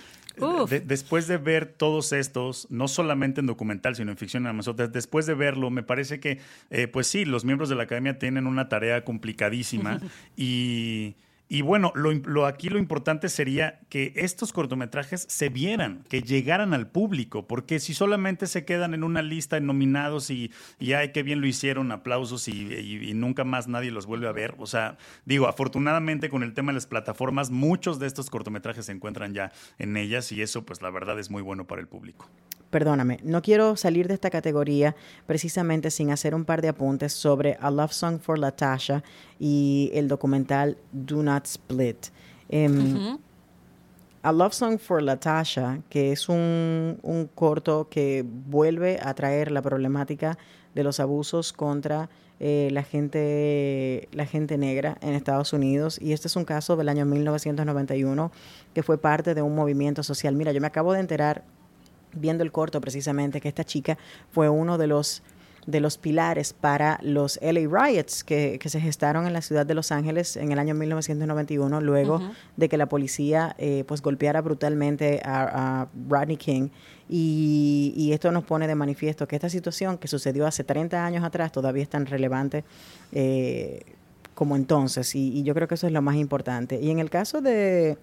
después 0.84 1.26
de 1.26 1.38
ver 1.38 1.66
todos 1.66 2.12
estos, 2.12 2.66
no 2.70 2.88
solamente 2.88 3.40
en 3.40 3.46
documental, 3.46 3.96
sino 3.96 4.10
en 4.10 4.16
ficción, 4.16 4.46
después 4.92 5.26
de 5.26 5.34
verlo, 5.34 5.70
me 5.70 5.82
parece 5.82 6.20
que, 6.20 6.38
eh, 6.70 6.86
pues 6.88 7.06
sí, 7.06 7.24
los 7.24 7.44
miembros 7.44 7.68
de 7.68 7.76
la 7.76 7.84
academia 7.84 8.18
tienen 8.18 8.46
una 8.46 8.68
tarea 8.68 9.04
complicadísima 9.04 10.00
y 10.36 11.14
y 11.48 11.62
bueno, 11.62 11.92
lo, 11.94 12.46
aquí 12.46 12.68
lo 12.68 12.78
importante 12.78 13.28
sería 13.28 13.78
que 13.88 14.12
estos 14.16 14.52
cortometrajes 14.52 15.26
se 15.28 15.48
vieran, 15.48 16.04
que 16.08 16.20
llegaran 16.20 16.74
al 16.74 16.88
público, 16.88 17.46
porque 17.46 17.78
si 17.78 17.94
solamente 17.94 18.48
se 18.48 18.64
quedan 18.64 18.94
en 18.94 19.04
una 19.04 19.22
lista 19.22 19.54
de 19.54 19.62
nominados 19.62 20.30
y, 20.30 20.50
y 20.80 20.94
ay, 20.94 21.12
qué 21.12 21.22
bien 21.22 21.40
lo 21.40 21.46
hicieron, 21.46 21.92
aplausos 21.92 22.48
y, 22.48 23.12
nunca 23.14 23.44
más 23.44 23.68
nadie 23.68 23.92
los 23.92 24.06
vuelve 24.06 24.26
a 24.26 24.32
ver. 24.32 24.56
O 24.58 24.66
sea, 24.66 24.96
digo, 25.24 25.46
afortunadamente 25.46 26.28
con 26.28 26.42
el 26.42 26.52
tema 26.52 26.72
de 26.72 26.74
las 26.74 26.86
plataformas, 26.86 27.50
muchos 27.50 28.00
de 28.00 28.08
estos 28.08 28.28
cortometrajes 28.28 28.86
se 28.86 28.92
encuentran 28.92 29.32
ya 29.32 29.52
en 29.78 29.96
ellas 29.96 30.32
y 30.32 30.42
eso 30.42 30.66
pues 30.66 30.82
la 30.82 30.90
verdad 30.90 31.18
es 31.20 31.30
muy 31.30 31.42
bueno 31.42 31.66
para 31.66 31.80
el 31.80 31.86
público 31.86 32.28
perdóname, 32.70 33.20
no 33.22 33.42
quiero 33.42 33.76
salir 33.76 34.08
de 34.08 34.14
esta 34.14 34.28
categoría 34.28 34.96
precisamente 35.26 35.90
sin 35.90 36.10
hacer 36.10 36.34
un 36.34 36.44
par 36.44 36.60
de 36.60 36.68
apuntes 36.68 37.12
sobre 37.12 37.56
A 37.60 37.70
Love 37.70 37.92
Song 37.92 38.20
for 38.20 38.38
Latasha 38.38 39.02
y 39.38 39.90
el 39.94 40.08
documental 40.08 40.76
Do 40.92 41.22
Not 41.22 41.46
Split. 41.46 42.06
Em, 42.48 43.18
A 44.22 44.32
Love 44.32 44.54
Song 44.54 44.78
for 44.78 45.02
Latasha, 45.02 45.80
que 45.88 46.12
es 46.12 46.28
un, 46.28 46.98
un, 47.02 47.28
corto 47.34 47.88
que 47.88 48.24
vuelve 48.26 48.98
a 49.02 49.14
traer 49.14 49.50
la 49.50 49.62
problemática 49.62 50.36
de 50.74 50.82
los 50.84 51.00
abusos 51.00 51.52
contra 51.52 52.08
eh, 52.38 52.68
la, 52.70 52.82
gente, 52.82 54.08
la 54.12 54.26
gente 54.26 54.58
negra 54.58 54.98
en 55.00 55.14
Estados 55.14 55.52
Unidos. 55.52 55.98
Y 56.00 56.12
este 56.12 56.28
es 56.28 56.36
un 56.36 56.44
caso 56.44 56.76
del 56.76 56.88
año 56.88 57.06
1991 57.06 58.30
que 58.74 58.82
fue 58.82 58.98
parte 58.98 59.34
de 59.34 59.42
un 59.42 59.54
movimiento 59.54 60.02
social. 60.02 60.34
Mira, 60.34 60.52
yo 60.52 60.60
me 60.60 60.66
acabo 60.66 60.92
de 60.92 61.00
enterar 61.00 61.44
viendo 62.12 62.44
el 62.44 62.52
corto 62.52 62.80
precisamente 62.80 63.40
que 63.40 63.48
esta 63.48 63.64
chica 63.64 63.96
fue 64.30 64.48
uno 64.48 64.76
de 64.76 64.86
los 64.86 65.22
de 65.66 65.80
los 65.80 65.98
pilares 65.98 66.52
para 66.52 66.98
los 67.02 67.38
LA 67.42 67.68
Riots 67.68 68.22
que, 68.22 68.58
se 68.66 68.80
gestaron 68.80 69.26
en 69.26 69.32
la 69.32 69.42
ciudad 69.42 69.66
de 69.66 69.74
Los 69.74 69.92
Ángeles 69.92 70.36
en 70.36 70.52
el 70.52 70.58
año 70.58 70.74
1991, 70.74 71.80
luego 71.80 72.20
de 72.56 72.68
que 72.68 72.76
la 72.76 72.86
policía 72.86 73.54
eh, 73.58 73.84
pues 73.86 74.00
golpeara 74.00 74.40
brutalmente 74.40 75.20
a, 75.24 75.88
Rodney 76.08 76.36
King. 76.36 76.68
Y, 77.08 78.10
esto 78.12 78.30
nos 78.32 78.44
pone 78.44 78.66
de 78.66 78.74
manifiesto 78.74 79.28
que 79.28 79.36
esta 79.36 79.50
situación 79.50 79.98
que 79.98 80.08
sucedió 80.08 80.46
hace 80.46 80.64
30 80.64 81.04
años 81.04 81.24
atrás 81.24 81.52
todavía 81.52 81.82
es 81.82 81.88
tan 81.88 82.06
relevante 82.06 82.64
eh, 83.12 83.82
como 84.34 84.56
entonces. 84.56 85.14
Y, 85.14 85.38
y, 85.38 85.42
yo 85.42 85.54
creo 85.54 85.68
que 85.68 85.74
eso 85.74 85.86
es 85.86 85.92
lo 85.92 86.02
más 86.02 86.16
importante. 86.16 86.80
Y 86.80 86.90
en 86.90 86.98
el 86.98 87.10
caso 87.10 87.40
de, 87.40 87.98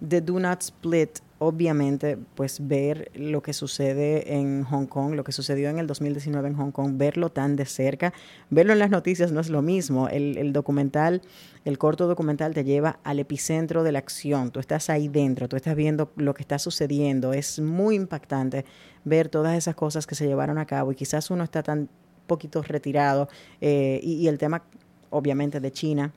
de 0.00 0.20
Do 0.20 0.40
Not 0.40 0.62
Split, 0.62 1.18
obviamente, 1.38 2.18
pues 2.34 2.66
ver 2.66 3.10
lo 3.14 3.42
que 3.42 3.52
sucede 3.52 4.34
en 4.34 4.64
Hong 4.64 4.86
Kong, 4.86 5.14
lo 5.14 5.24
que 5.24 5.32
sucedió 5.32 5.70
en 5.70 5.78
el 5.78 5.86
2019 5.86 6.48
en 6.48 6.54
Hong 6.54 6.70
Kong, 6.70 6.96
verlo 6.96 7.30
tan 7.30 7.56
de 7.56 7.64
cerca, 7.66 8.12
verlo 8.50 8.72
en 8.72 8.78
las 8.78 8.90
noticias 8.90 9.32
no 9.32 9.40
es 9.40 9.48
lo 9.48 9.62
mismo. 9.62 10.08
El, 10.08 10.52
documental, 10.52 11.22
el 11.64 11.78
corto 11.78 12.06
documental 12.06 12.52
te 12.54 12.64
lleva 12.64 12.98
al 13.04 13.18
epicentro 13.18 13.82
de 13.82 13.92
la 13.92 13.98
acción, 14.00 14.50
tú 14.50 14.60
estás 14.60 14.90
ahí 14.90 15.08
dentro, 15.08 15.48
tú 15.48 15.56
estás 15.56 15.76
viendo 15.76 16.12
lo 16.16 16.34
que 16.34 16.42
está 16.42 16.58
sucediendo, 16.58 17.32
es 17.32 17.58
muy 17.58 17.94
impactante 17.94 18.64
ver 19.04 19.28
todas 19.28 19.56
esas 19.56 19.74
cosas 19.74 20.06
que 20.06 20.14
se 20.14 20.26
llevaron 20.26 20.58
a 20.58 20.66
cabo 20.66 20.92
y 20.92 20.94
quizás 20.94 21.30
uno 21.30 21.44
está 21.44 21.62
tan 21.62 21.88
poquito 22.26 22.62
retirado 22.62 23.28
eh, 23.60 23.98
y 24.02 24.28
el 24.28 24.38
tema 24.38 24.62
obviamente 25.10 25.58
de 25.58 25.72
China 25.72 26.12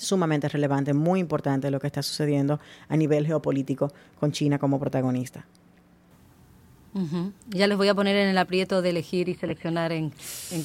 sumamente 0.00 0.48
relevante, 0.48 0.94
muy 0.94 1.20
importante 1.20 1.70
lo 1.70 1.78
que 1.78 1.86
está 1.86 2.02
sucediendo 2.02 2.58
a 2.88 2.96
nivel 2.96 3.26
geopolítico 3.26 3.92
con 4.18 4.32
China 4.32 4.58
como 4.58 4.80
protagonista. 4.80 5.44
Ya 7.48 7.66
les 7.68 7.76
voy 7.76 7.88
a 7.88 7.94
poner 7.94 8.16
en 8.16 8.28
el 8.28 8.38
aprieto 8.38 8.82
de 8.82 8.90
elegir 8.90 9.28
y 9.28 9.34
seleccionar 9.34 9.92
en, 9.92 10.12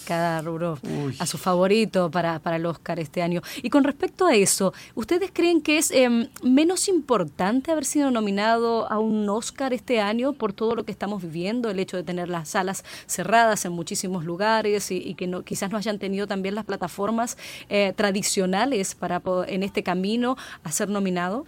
cada 0.06 0.42
rubro 0.42 0.80
a 1.20 1.26
su 1.26 1.38
favorito 1.38 2.10
para, 2.10 2.40
para, 2.40 2.56
el 2.56 2.66
Oscar 2.66 3.00
este 3.00 3.22
año. 3.22 3.42
Y 3.62 3.70
con 3.70 3.84
respecto 3.84 4.26
a 4.26 4.36
eso, 4.36 4.74
¿ustedes 4.96 5.30
creen 5.32 5.62
que 5.62 5.78
es 5.78 5.92
em, 5.92 6.28
menos 6.44 6.88
importante 6.88 7.72
haber 7.72 7.86
sido 7.86 8.10
nominado 8.12 8.92
a 8.92 8.98
un 8.98 9.30
Oscar 9.30 9.74
este 9.74 10.02
año 10.02 10.34
por 10.34 10.54
todo 10.54 10.76
lo 10.76 10.84
que 10.84 10.92
estamos 10.92 11.22
viviendo, 11.22 11.70
el 11.70 11.80
hecho 11.80 11.98
de 11.98 12.04
tener 12.04 12.30
las 12.30 12.50
salas 12.50 12.84
cerradas 13.06 13.66
en 13.66 13.74
muchísimos 13.74 14.26
lugares 14.26 14.92
y, 14.92 15.14
que 15.16 15.28
no, 15.28 15.44
quizás 15.44 15.72
no 15.72 15.78
hayan 15.78 16.00
tenido 16.00 16.28
también 16.28 16.56
las 16.56 16.66
plataformas 16.66 17.38
eh, 17.70 17.94
tradicionales 17.96 18.96
para 18.96 19.22
en 19.48 19.64
este 19.64 19.84
camino 19.84 20.38
a 20.64 20.72
ser 20.72 20.90
nominado? 20.90 21.46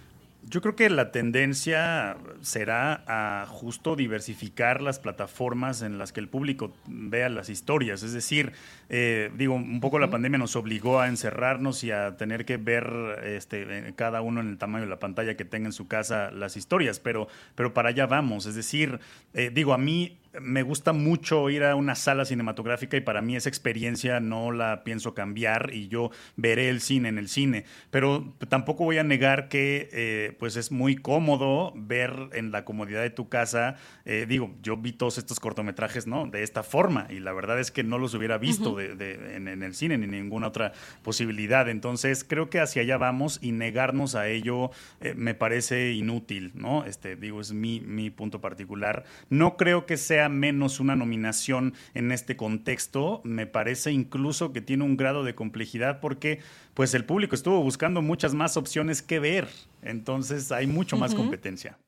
Yo 0.50 0.62
creo 0.62 0.76
que 0.76 0.88
la 0.88 1.12
tendencia 1.12 2.16
será 2.40 3.04
a 3.06 3.46
justo 3.46 3.96
diversificar 3.96 4.80
las 4.80 4.98
plataformas 4.98 5.82
en 5.82 5.98
las 5.98 6.12
que 6.12 6.20
el 6.20 6.28
público 6.28 6.72
vea 6.86 7.28
las 7.28 7.50
historias. 7.50 8.02
Es 8.02 8.12
decir, 8.14 8.52
eh, 8.88 9.30
digo, 9.36 9.54
un 9.54 9.80
poco 9.80 9.98
la 9.98 10.10
pandemia 10.10 10.38
nos 10.38 10.56
obligó 10.56 11.00
a 11.00 11.08
encerrarnos 11.08 11.84
y 11.84 11.90
a 11.90 12.16
tener 12.16 12.46
que 12.46 12.56
ver 12.56 12.90
este, 13.24 13.92
cada 13.96 14.22
uno 14.22 14.40
en 14.40 14.48
el 14.48 14.58
tamaño 14.58 14.84
de 14.84 14.90
la 14.90 14.98
pantalla 14.98 15.36
que 15.36 15.44
tenga 15.44 15.66
en 15.66 15.72
su 15.72 15.86
casa 15.86 16.30
las 16.30 16.56
historias, 16.56 16.98
pero, 16.98 17.28
pero 17.54 17.74
para 17.74 17.90
allá 17.90 18.06
vamos. 18.06 18.46
Es 18.46 18.54
decir, 18.54 19.00
eh, 19.34 19.50
digo, 19.52 19.74
a 19.74 19.78
mí 19.78 20.18
me 20.40 20.62
gusta 20.62 20.92
mucho 20.92 21.50
ir 21.50 21.64
a 21.64 21.74
una 21.74 21.94
sala 21.94 22.24
cinematográfica 22.24 22.96
y 22.96 23.00
para 23.00 23.22
mí 23.22 23.36
esa 23.36 23.48
experiencia 23.48 24.20
no 24.20 24.52
la 24.52 24.84
pienso 24.84 25.14
cambiar 25.14 25.70
y 25.72 25.88
yo 25.88 26.10
veré 26.36 26.68
el 26.68 26.80
cine 26.80 27.08
en 27.08 27.18
el 27.18 27.28
cine. 27.28 27.64
Pero 27.90 28.34
tampoco 28.48 28.84
voy 28.84 28.98
a 28.98 29.04
negar 29.04 29.48
que 29.48 29.88
eh, 29.92 30.36
pues 30.38 30.56
es 30.56 30.70
muy 30.70 30.96
cómodo 30.96 31.72
ver 31.74 32.14
en 32.32 32.52
la 32.52 32.64
comodidad 32.64 33.02
de 33.02 33.10
tu 33.10 33.28
casa. 33.28 33.76
Eh, 34.04 34.26
digo, 34.28 34.54
yo 34.62 34.76
vi 34.76 34.92
todos 34.92 35.18
estos 35.18 35.40
cortometrajes 35.40 36.06
¿no? 36.06 36.26
de 36.26 36.42
esta 36.42 36.62
forma 36.62 37.06
y 37.10 37.20
la 37.20 37.32
verdad 37.32 37.58
es 37.58 37.70
que 37.70 37.82
no 37.82 37.98
los 37.98 38.14
hubiera 38.14 38.38
visto 38.38 38.80
en, 38.80 39.62
el 39.62 39.74
cine 39.74 39.98
ni 39.98 40.06
ninguna 40.06 40.48
otra 40.48 40.72
posibilidad. 41.02 41.68
Entonces 41.68 42.24
creo 42.24 42.50
que 42.50 42.60
hacia 42.60 42.82
allá 42.82 42.98
vamos 42.98 43.38
y 43.42 43.52
negarnos 43.52 44.14
a 44.14 44.28
ello 44.28 44.70
eh, 45.00 45.14
me 45.16 45.34
parece 45.34 45.92
inútil. 45.92 46.52
¿no? 46.54 46.84
Este, 46.84 47.16
digo, 47.16 47.40
es 47.40 47.52
mi, 47.52 47.80
mi 47.80 48.10
punto 48.10 48.40
particular. 48.40 49.04
No 49.30 49.56
creo 49.56 49.86
que 49.86 49.96
sea 49.96 50.27
menos 50.28 50.80
una 50.80 50.96
nominación 50.96 51.74
en 51.94 52.12
este 52.12 52.36
contexto, 52.36 53.20
me 53.24 53.46
parece 53.46 53.92
incluso 53.92 54.52
que 54.52 54.60
tiene 54.60 54.84
un 54.84 54.96
grado 54.96 55.24
de 55.24 55.34
complejidad 55.34 56.00
porque 56.00 56.40
pues 56.74 56.94
el 56.94 57.04
público 57.04 57.34
estuvo 57.34 57.62
buscando 57.62 58.02
muchas 58.02 58.34
más 58.34 58.56
opciones 58.56 59.02
que 59.02 59.18
ver, 59.18 59.48
entonces 59.82 60.52
hay 60.52 60.66
mucho 60.66 60.96
más 60.96 61.14
competencia. 61.14 61.78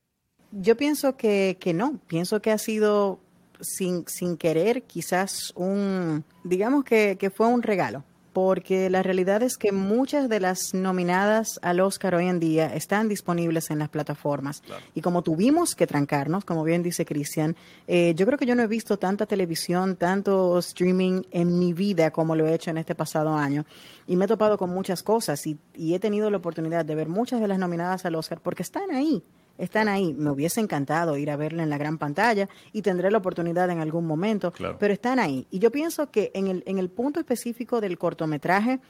Yo 0.52 0.76
pienso 0.76 1.16
que, 1.16 1.56
que 1.60 1.72
no, 1.72 2.00
pienso 2.08 2.42
que 2.42 2.50
ha 2.50 2.58
sido 2.58 3.20
sin, 3.60 4.06
sin 4.08 4.36
querer 4.36 4.82
quizás 4.82 5.52
un, 5.54 6.24
digamos 6.44 6.84
que, 6.84 7.16
que 7.18 7.30
fue 7.30 7.46
un 7.46 7.62
regalo 7.62 8.04
porque 8.32 8.90
la 8.90 9.02
realidad 9.02 9.42
es 9.42 9.56
que 9.56 9.72
muchas 9.72 10.28
de 10.28 10.40
las 10.40 10.74
nominadas 10.74 11.58
al 11.62 11.80
Oscar 11.80 12.14
hoy 12.14 12.26
en 12.26 12.38
día 12.38 12.74
están 12.74 13.08
disponibles 13.08 13.70
en 13.70 13.80
las 13.80 13.88
plataformas. 13.88 14.62
Y 14.94 15.00
como 15.00 15.22
tuvimos 15.22 15.74
que 15.74 15.86
trancarnos, 15.86 16.44
como 16.44 16.62
bien 16.62 16.82
dice 16.82 17.04
Cristian, 17.04 17.56
eh, 17.88 18.14
yo 18.16 18.26
creo 18.26 18.38
que 18.38 18.46
yo 18.46 18.54
no 18.54 18.62
he 18.62 18.66
visto 18.66 18.98
tanta 18.98 19.26
televisión, 19.26 19.96
tanto 19.96 20.58
streaming 20.58 21.22
en 21.30 21.58
mi 21.58 21.72
vida 21.72 22.10
como 22.10 22.36
lo 22.36 22.46
he 22.46 22.54
hecho 22.54 22.70
en 22.70 22.78
este 22.78 22.94
pasado 22.94 23.34
año. 23.34 23.64
Y 24.06 24.16
me 24.16 24.26
he 24.26 24.28
topado 24.28 24.58
con 24.58 24.70
muchas 24.70 25.02
cosas 25.02 25.46
y, 25.46 25.58
y 25.74 25.94
he 25.94 25.98
tenido 25.98 26.30
la 26.30 26.36
oportunidad 26.36 26.84
de 26.84 26.94
ver 26.94 27.08
muchas 27.08 27.40
de 27.40 27.48
las 27.48 27.58
nominadas 27.58 28.04
al 28.04 28.14
Oscar 28.14 28.40
porque 28.40 28.62
están 28.62 28.90
ahí 28.90 29.22
están 29.60 29.88
ahí. 29.88 30.14
Me 30.14 30.30
hubiese 30.30 30.60
encantado 30.60 31.16
ir 31.16 31.30
a 31.30 31.36
verla 31.36 31.62
en 31.62 31.70
la 31.70 31.78
gran 31.78 31.98
pantalla 31.98 32.48
y 32.72 32.82
tendré 32.82 33.10
la 33.10 33.18
oportunidad 33.18 33.70
en 33.70 33.78
algún 33.78 34.06
momento, 34.06 34.52
pero 34.78 34.92
están 34.92 35.18
ahí. 35.18 35.46
Y 35.50 35.58
yo 35.58 35.70
pienso 35.70 36.10
que 36.10 36.30
en 36.34 36.48
el, 36.48 36.62
en 36.66 36.78
el 36.78 36.88
punto 36.88 37.20
específico 37.20 37.80
del 37.80 37.98
cortometraje, 37.98 38.80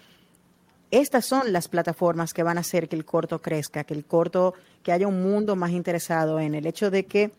estas 0.91 1.25
son 1.25 1.53
las 1.53 1.69
plataformas 1.69 2.33
que 2.33 2.43
van 2.43 2.57
a 2.57 2.63
hacer 2.63 2.89
que 2.89 2.97
el 2.97 3.05
corto 3.05 3.41
crezca, 3.41 3.85
que 3.85 3.95
el 3.95 4.05
corto, 4.05 4.55
que 4.83 4.93
haya 4.93 5.07
un 5.07 5.23
mundo 5.23 5.57
más 5.57 5.71
interesado 5.71 6.41
en 6.41 6.55
el 6.55 6.67
hecho 6.67 6.91
de 6.91 7.07
que 7.07 7.33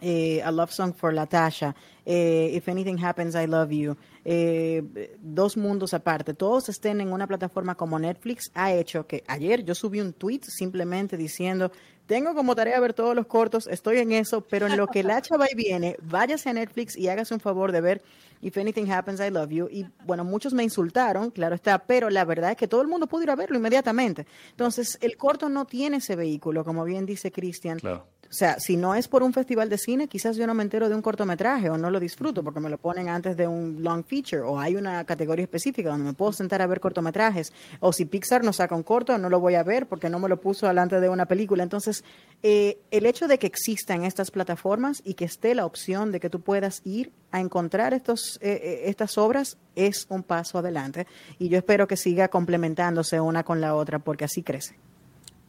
eh, 0.00 0.42
A 0.42 0.50
Love 0.50 0.72
Song 0.72 0.94
for 0.94 1.12
Latasha, 1.12 1.74
eh, 2.04 2.50
If 2.54 2.68
Anything 2.68 3.02
Happens, 3.02 3.34
I 3.34 3.46
Love 3.46 3.70
You, 3.70 3.96
eh, 4.24 5.16
dos 5.20 5.56
mundos 5.56 5.94
aparte, 5.94 6.34
todos 6.34 6.68
estén 6.68 7.00
en 7.00 7.12
una 7.12 7.26
plataforma 7.26 7.74
como 7.74 7.98
Netflix, 7.98 8.50
ha 8.54 8.72
hecho 8.72 9.06
que 9.06 9.24
ayer 9.26 9.64
yo 9.64 9.74
subí 9.74 10.00
un 10.00 10.12
tweet 10.12 10.42
simplemente 10.42 11.16
diciendo, 11.16 11.70
tengo 12.06 12.34
como 12.34 12.54
tarea 12.54 12.78
ver 12.80 12.92
todos 12.92 13.14
los 13.16 13.26
cortos, 13.26 13.66
estoy 13.66 13.98
en 13.98 14.12
eso, 14.12 14.42
pero 14.42 14.66
en 14.66 14.76
lo 14.76 14.86
que 14.88 15.02
la 15.02 15.22
chava 15.22 15.46
y 15.50 15.54
viene, 15.54 15.96
váyase 16.02 16.50
a 16.50 16.52
Netflix 16.52 16.96
y 16.96 17.08
hágase 17.08 17.32
un 17.32 17.40
favor 17.40 17.72
de 17.72 17.80
ver 17.80 18.02
If 18.42 18.58
Anything 18.58 18.90
Happens, 18.90 19.20
I 19.20 19.30
Love 19.30 19.50
You. 19.50 19.68
Y 19.70 19.86
bueno, 20.04 20.22
muchos 20.22 20.52
me 20.52 20.62
insultaron, 20.62 21.30
claro 21.30 21.54
está, 21.54 21.78
pero 21.78 22.10
la 22.10 22.26
verdad 22.26 22.50
es 22.50 22.56
que 22.58 22.68
todo 22.68 22.82
el 22.82 22.88
mundo 22.88 23.06
pudo 23.06 23.22
ir 23.22 23.30
a 23.30 23.36
verlo 23.36 23.56
inmediatamente. 23.56 24.26
Entonces, 24.50 24.98
el 25.00 25.16
corto 25.16 25.48
no 25.48 25.64
tiene 25.64 25.96
ese 25.96 26.14
vehículo, 26.14 26.62
como 26.62 26.84
bien 26.84 27.06
dice 27.06 27.32
Cristian. 27.32 27.78
Claro. 27.78 28.06
O 28.34 28.36
sea, 28.36 28.58
si 28.58 28.76
no 28.76 28.96
es 28.96 29.06
por 29.06 29.22
un 29.22 29.32
festival 29.32 29.68
de 29.68 29.78
cine, 29.78 30.08
quizás 30.08 30.36
yo 30.36 30.44
no 30.48 30.54
me 30.54 30.64
entero 30.64 30.88
de 30.88 30.96
un 30.96 31.02
cortometraje 31.02 31.70
o 31.70 31.78
no 31.78 31.88
lo 31.88 32.00
disfruto 32.00 32.42
porque 32.42 32.58
me 32.58 32.68
lo 32.68 32.78
ponen 32.78 33.08
antes 33.08 33.36
de 33.36 33.46
un 33.46 33.80
long 33.80 34.04
feature 34.04 34.42
o 34.42 34.58
hay 34.58 34.74
una 34.74 35.04
categoría 35.04 35.44
específica 35.44 35.90
donde 35.90 36.06
me 36.06 36.14
puedo 36.14 36.32
sentar 36.32 36.60
a 36.60 36.66
ver 36.66 36.80
cortometrajes. 36.80 37.52
O 37.78 37.92
si 37.92 38.06
Pixar 38.06 38.42
no 38.42 38.52
saca 38.52 38.74
un 38.74 38.82
corto, 38.82 39.16
no 39.18 39.30
lo 39.30 39.38
voy 39.38 39.54
a 39.54 39.62
ver 39.62 39.86
porque 39.86 40.10
no 40.10 40.18
me 40.18 40.28
lo 40.28 40.40
puso 40.40 40.66
delante 40.66 40.98
de 40.98 41.08
una 41.08 41.26
película. 41.26 41.62
Entonces, 41.62 42.02
eh, 42.42 42.80
el 42.90 43.06
hecho 43.06 43.28
de 43.28 43.38
que 43.38 43.46
existan 43.46 44.02
estas 44.02 44.32
plataformas 44.32 45.00
y 45.04 45.14
que 45.14 45.26
esté 45.26 45.54
la 45.54 45.64
opción 45.64 46.10
de 46.10 46.18
que 46.18 46.28
tú 46.28 46.40
puedas 46.40 46.82
ir 46.84 47.12
a 47.30 47.38
encontrar 47.38 47.94
estos, 47.94 48.40
eh, 48.42 48.60
eh, 48.60 48.80
estas 48.86 49.16
obras 49.16 49.58
es 49.76 50.06
un 50.08 50.24
paso 50.24 50.58
adelante. 50.58 51.06
Y 51.38 51.50
yo 51.50 51.58
espero 51.58 51.86
que 51.86 51.96
siga 51.96 52.26
complementándose 52.26 53.20
una 53.20 53.44
con 53.44 53.60
la 53.60 53.76
otra 53.76 54.00
porque 54.00 54.24
así 54.24 54.42
crece. 54.42 54.74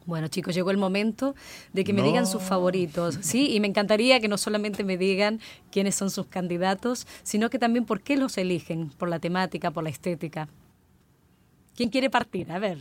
Bueno, 0.06 0.28
chicos, 0.28 0.54
llegó 0.54 0.70
el 0.70 0.76
momento 0.76 1.34
de 1.72 1.82
que 1.82 1.92
me 1.92 2.02
digan 2.02 2.26
sus 2.26 2.42
favoritos, 2.42 3.18
¿sí? 3.22 3.52
Y 3.52 3.58
me 3.58 3.66
encantaría 3.66 4.20
que 4.20 4.28
no 4.28 4.38
solamente 4.38 4.84
me 4.84 4.96
digan 4.96 5.40
quiénes 5.72 5.96
son 5.96 6.10
sus 6.10 6.26
candidatos, 6.26 7.08
sino 7.24 7.50
que 7.50 7.58
también 7.58 7.84
por 7.84 8.00
qué 8.00 8.16
los 8.16 8.38
eligen, 8.38 8.90
por 8.90 9.08
la 9.08 9.18
temática, 9.18 9.72
por 9.72 9.82
la 9.82 9.90
estética. 9.90 10.48
¿Quién 11.74 11.90
quiere 11.90 12.08
partir? 12.08 12.50
A 12.52 12.60
ver. 12.60 12.78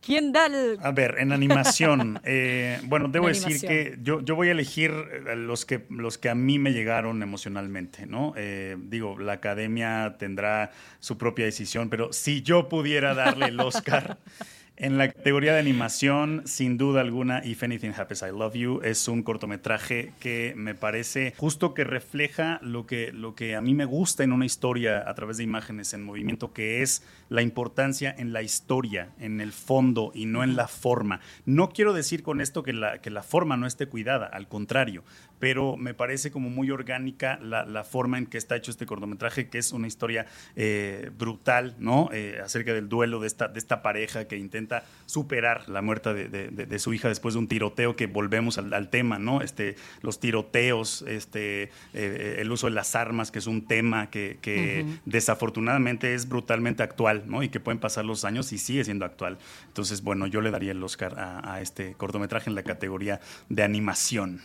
¿Quién 0.00 0.32
da 0.32 0.46
el... 0.46 0.78
A 0.82 0.90
ver, 0.90 1.16
en 1.18 1.32
animación, 1.32 2.20
eh, 2.24 2.78
bueno, 2.84 3.08
debo 3.08 3.28
decir 3.28 3.60
que 3.60 3.96
yo, 4.02 4.20
yo 4.20 4.34
voy 4.34 4.48
a 4.48 4.52
elegir 4.52 4.90
eh, 4.90 5.36
los 5.36 5.64
que, 5.64 5.86
los 5.88 6.18
que 6.18 6.28
a 6.28 6.34
mí 6.34 6.58
me 6.58 6.72
llegaron 6.72 7.22
emocionalmente, 7.22 8.06
¿no? 8.06 8.34
Eh, 8.36 8.76
digo, 8.78 9.18
la 9.18 9.34
academia 9.34 10.16
tendrá 10.18 10.72
su 10.98 11.16
propia 11.16 11.46
decisión, 11.46 11.88
pero 11.88 12.12
si 12.12 12.42
yo 12.42 12.68
pudiera 12.70 13.14
darle 13.14 13.46
el 13.46 13.60
Oscar... 13.60 14.18
En 14.76 14.98
la 14.98 15.06
categoría 15.06 15.52
de 15.52 15.60
animación, 15.60 16.42
sin 16.46 16.76
duda 16.78 17.00
alguna, 17.00 17.44
If 17.44 17.62
Anything 17.62 17.92
Happens, 17.96 18.22
I 18.22 18.36
Love 18.36 18.54
You 18.54 18.80
es 18.82 19.06
un 19.06 19.22
cortometraje 19.22 20.12
que 20.18 20.52
me 20.56 20.74
parece 20.74 21.32
justo 21.36 21.74
que 21.74 21.84
refleja 21.84 22.58
lo 22.60 22.84
que, 22.84 23.12
lo 23.12 23.36
que 23.36 23.54
a 23.54 23.60
mí 23.60 23.72
me 23.72 23.84
gusta 23.84 24.24
en 24.24 24.32
una 24.32 24.46
historia 24.46 25.08
a 25.08 25.14
través 25.14 25.36
de 25.36 25.44
imágenes 25.44 25.94
en 25.94 26.02
movimiento, 26.02 26.52
que 26.52 26.82
es 26.82 27.04
la 27.28 27.40
importancia 27.40 28.12
en 28.18 28.32
la 28.32 28.42
historia, 28.42 29.10
en 29.20 29.40
el 29.40 29.52
fondo 29.52 30.10
y 30.12 30.26
no 30.26 30.42
en 30.42 30.56
la 30.56 30.66
forma. 30.66 31.20
No 31.46 31.68
quiero 31.68 31.92
decir 31.92 32.24
con 32.24 32.40
esto 32.40 32.64
que 32.64 32.72
la, 32.72 32.98
que 33.00 33.10
la 33.10 33.22
forma 33.22 33.56
no 33.56 33.68
esté 33.68 33.86
cuidada, 33.86 34.26
al 34.26 34.48
contrario, 34.48 35.04
pero 35.44 35.76
me 35.76 35.92
parece 35.92 36.30
como 36.30 36.48
muy 36.48 36.70
orgánica 36.70 37.38
la, 37.42 37.84
forma 37.84 38.16
en 38.16 38.24
que 38.24 38.38
está 38.38 38.56
hecho 38.56 38.70
este 38.70 38.86
cortometraje, 38.86 39.50
que 39.50 39.58
es 39.58 39.72
una 39.72 39.86
historia 39.86 40.24
eh, 40.56 41.10
brutal, 41.18 41.74
¿no? 41.78 42.08
Eh, 42.14 42.40
acerca 42.42 42.72
del 42.72 42.88
duelo 42.88 43.20
de 43.20 43.26
esta, 43.26 43.48
de 43.48 43.58
esta 43.58 43.82
pareja 43.82 44.26
que 44.26 44.38
intenta 44.38 44.84
superar 45.04 45.68
la 45.68 45.82
muerte 45.82 46.14
de, 46.14 46.78
su 46.78 46.94
hija 46.94 47.08
después 47.08 47.34
de 47.34 47.40
un 47.40 47.48
tiroteo, 47.48 47.94
que 47.94 48.06
volvemos 48.06 48.56
al, 48.56 48.88
tema, 48.88 49.18
¿no? 49.18 49.42
Este, 49.42 49.76
los 50.00 50.18
tiroteos, 50.18 51.02
este, 51.02 51.64
eh, 51.92 52.36
el 52.38 52.50
uso 52.50 52.68
de 52.68 52.72
las 52.72 52.96
armas, 52.96 53.30
que 53.30 53.40
es 53.40 53.46
un 53.46 53.66
tema 53.66 54.08
que, 54.08 54.86
desafortunadamente 55.04 56.14
es 56.14 56.26
brutalmente 56.26 56.82
actual, 56.82 57.24
¿no? 57.26 57.42
Y 57.42 57.50
que 57.50 57.60
pueden 57.60 57.80
pasar 57.80 58.06
los 58.06 58.24
años 58.24 58.50
y 58.54 58.56
sigue 58.56 58.82
siendo 58.82 59.04
actual. 59.04 59.36
Entonces, 59.66 60.00
bueno, 60.00 60.26
yo 60.26 60.40
le 60.40 60.50
daría 60.50 60.72
el 60.72 60.82
Oscar 60.82 61.14
a 61.18 61.60
este 61.60 61.92
cortometraje 61.96 62.48
en 62.48 62.54
la 62.54 62.62
categoría 62.62 63.20
de 63.50 63.62
animación. 63.62 64.40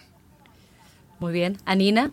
Muy 1.19 1.33
bien. 1.33 1.57
Anina. 1.65 2.11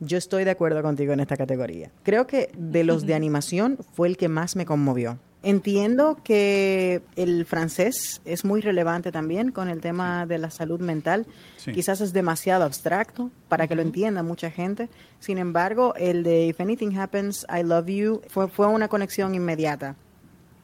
Yo 0.00 0.18
estoy 0.18 0.44
de 0.44 0.50
acuerdo 0.50 0.82
contigo 0.82 1.12
en 1.12 1.20
esta 1.20 1.36
categoría. 1.36 1.90
Creo 2.02 2.26
que 2.26 2.50
de 2.56 2.84
los 2.84 3.06
de 3.06 3.14
animación 3.14 3.78
fue 3.94 4.08
el 4.08 4.16
que 4.16 4.28
más 4.28 4.56
me 4.56 4.66
conmovió. 4.66 5.18
Entiendo 5.42 6.18
que 6.24 7.02
el 7.16 7.44
francés 7.44 8.22
es 8.24 8.46
muy 8.46 8.62
relevante 8.62 9.12
también 9.12 9.50
con 9.52 9.68
el 9.68 9.82
tema 9.82 10.24
de 10.24 10.38
la 10.38 10.50
salud 10.50 10.80
mental. 10.80 11.26
Quizás 11.72 12.00
es 12.00 12.14
demasiado 12.14 12.64
abstracto 12.64 13.30
para 13.48 13.68
que 13.68 13.74
lo 13.74 13.82
entienda 13.82 14.22
mucha 14.22 14.50
gente. 14.50 14.88
Sin 15.18 15.36
embargo, 15.36 15.94
el 15.96 16.22
de 16.22 16.46
If 16.46 16.60
Anything 16.60 16.96
Happens, 16.96 17.46
I 17.54 17.62
Love 17.62 17.86
You 17.86 18.22
fue, 18.28 18.48
fue 18.48 18.68
una 18.68 18.88
conexión 18.88 19.34
inmediata. 19.34 19.96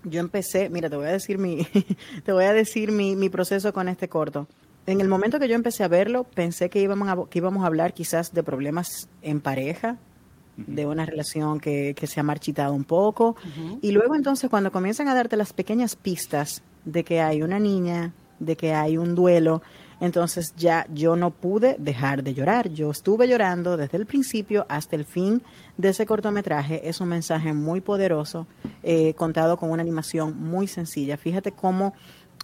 Yo 0.05 0.21
empecé, 0.21 0.71
mira, 0.71 0.89
te 0.89 0.97
voy 0.97 1.09
a 1.09 1.13
decir 1.13 1.37
mi, 1.37 1.67
te 2.25 2.33
voy 2.33 2.45
a 2.45 2.55
decir 2.55 2.91
mi, 2.91 3.17
mi 3.17 3.29
proceso 3.29 3.75
con 3.75 3.87
este 3.87 4.09
corto. 4.09 4.49
En 4.87 5.01
el 5.01 5.09
momento 5.09 5.39
que 5.39 5.49
yo 5.49 5.55
empecé 5.55 5.85
a 5.85 5.89
verlo, 5.89 6.25
pensé 6.25 6.71
que 6.71 6.81
íbamos 6.81 7.09
a, 7.09 7.17
que 7.29 7.39
íbamos 7.39 7.63
a 7.63 7.67
hablar 7.67 7.93
quizás 7.93 8.33
de 8.33 8.43
problemas 8.43 9.09
en 9.23 9.41
pareja, 9.41 9.99
de 10.57 10.87
una 10.87 11.07
relación 11.07 11.61
que, 11.61 11.95
se 12.03 12.21
ha 12.21 12.23
marchitado 12.23 12.73
un 12.75 12.85
poco. 12.85 13.37
Y 13.81 13.93
luego 13.93 14.15
entonces 14.15 14.51
cuando 14.51 14.73
comienzan 14.73 15.09
a 15.09 15.15
darte 15.15 15.37
las 15.37 15.53
pequeñas 15.53 15.97
pistas 15.97 16.63
de 16.85 17.05
que 17.05 17.21
hay 17.21 17.43
una 17.43 17.59
niña, 17.59 18.13
de 18.39 18.57
que 18.57 18.75
hay 18.75 18.97
un 18.97 19.15
duelo, 19.15 19.63
entonces 20.01 20.55
ya 20.57 20.87
yo 20.93 21.15
no 21.15 21.31
pude 21.31 21.77
dejar 21.79 22.23
de 22.23 22.33
llorar. 22.33 22.71
Yo 22.71 22.91
estuve 22.91 23.29
llorando 23.29 23.77
desde 23.77 23.99
el 23.99 24.07
principio 24.07 24.65
hasta 24.69 24.97
el 24.97 25.05
fin 25.05 25.43
de 25.77 25.91
ese 25.91 26.07
cortometraje. 26.07 26.89
Es 26.89 27.01
un 27.01 27.09
mensaje 27.09 27.53
muy 27.53 27.83
poderoso, 27.83 28.47
eh, 28.83 29.13
contado 29.15 29.59
con 29.59 29.71
una 29.71 29.83
animación 29.83 30.41
muy 30.41 30.67
sencilla. 30.67 31.19
Fíjate 31.19 31.53
cómo 31.53 31.93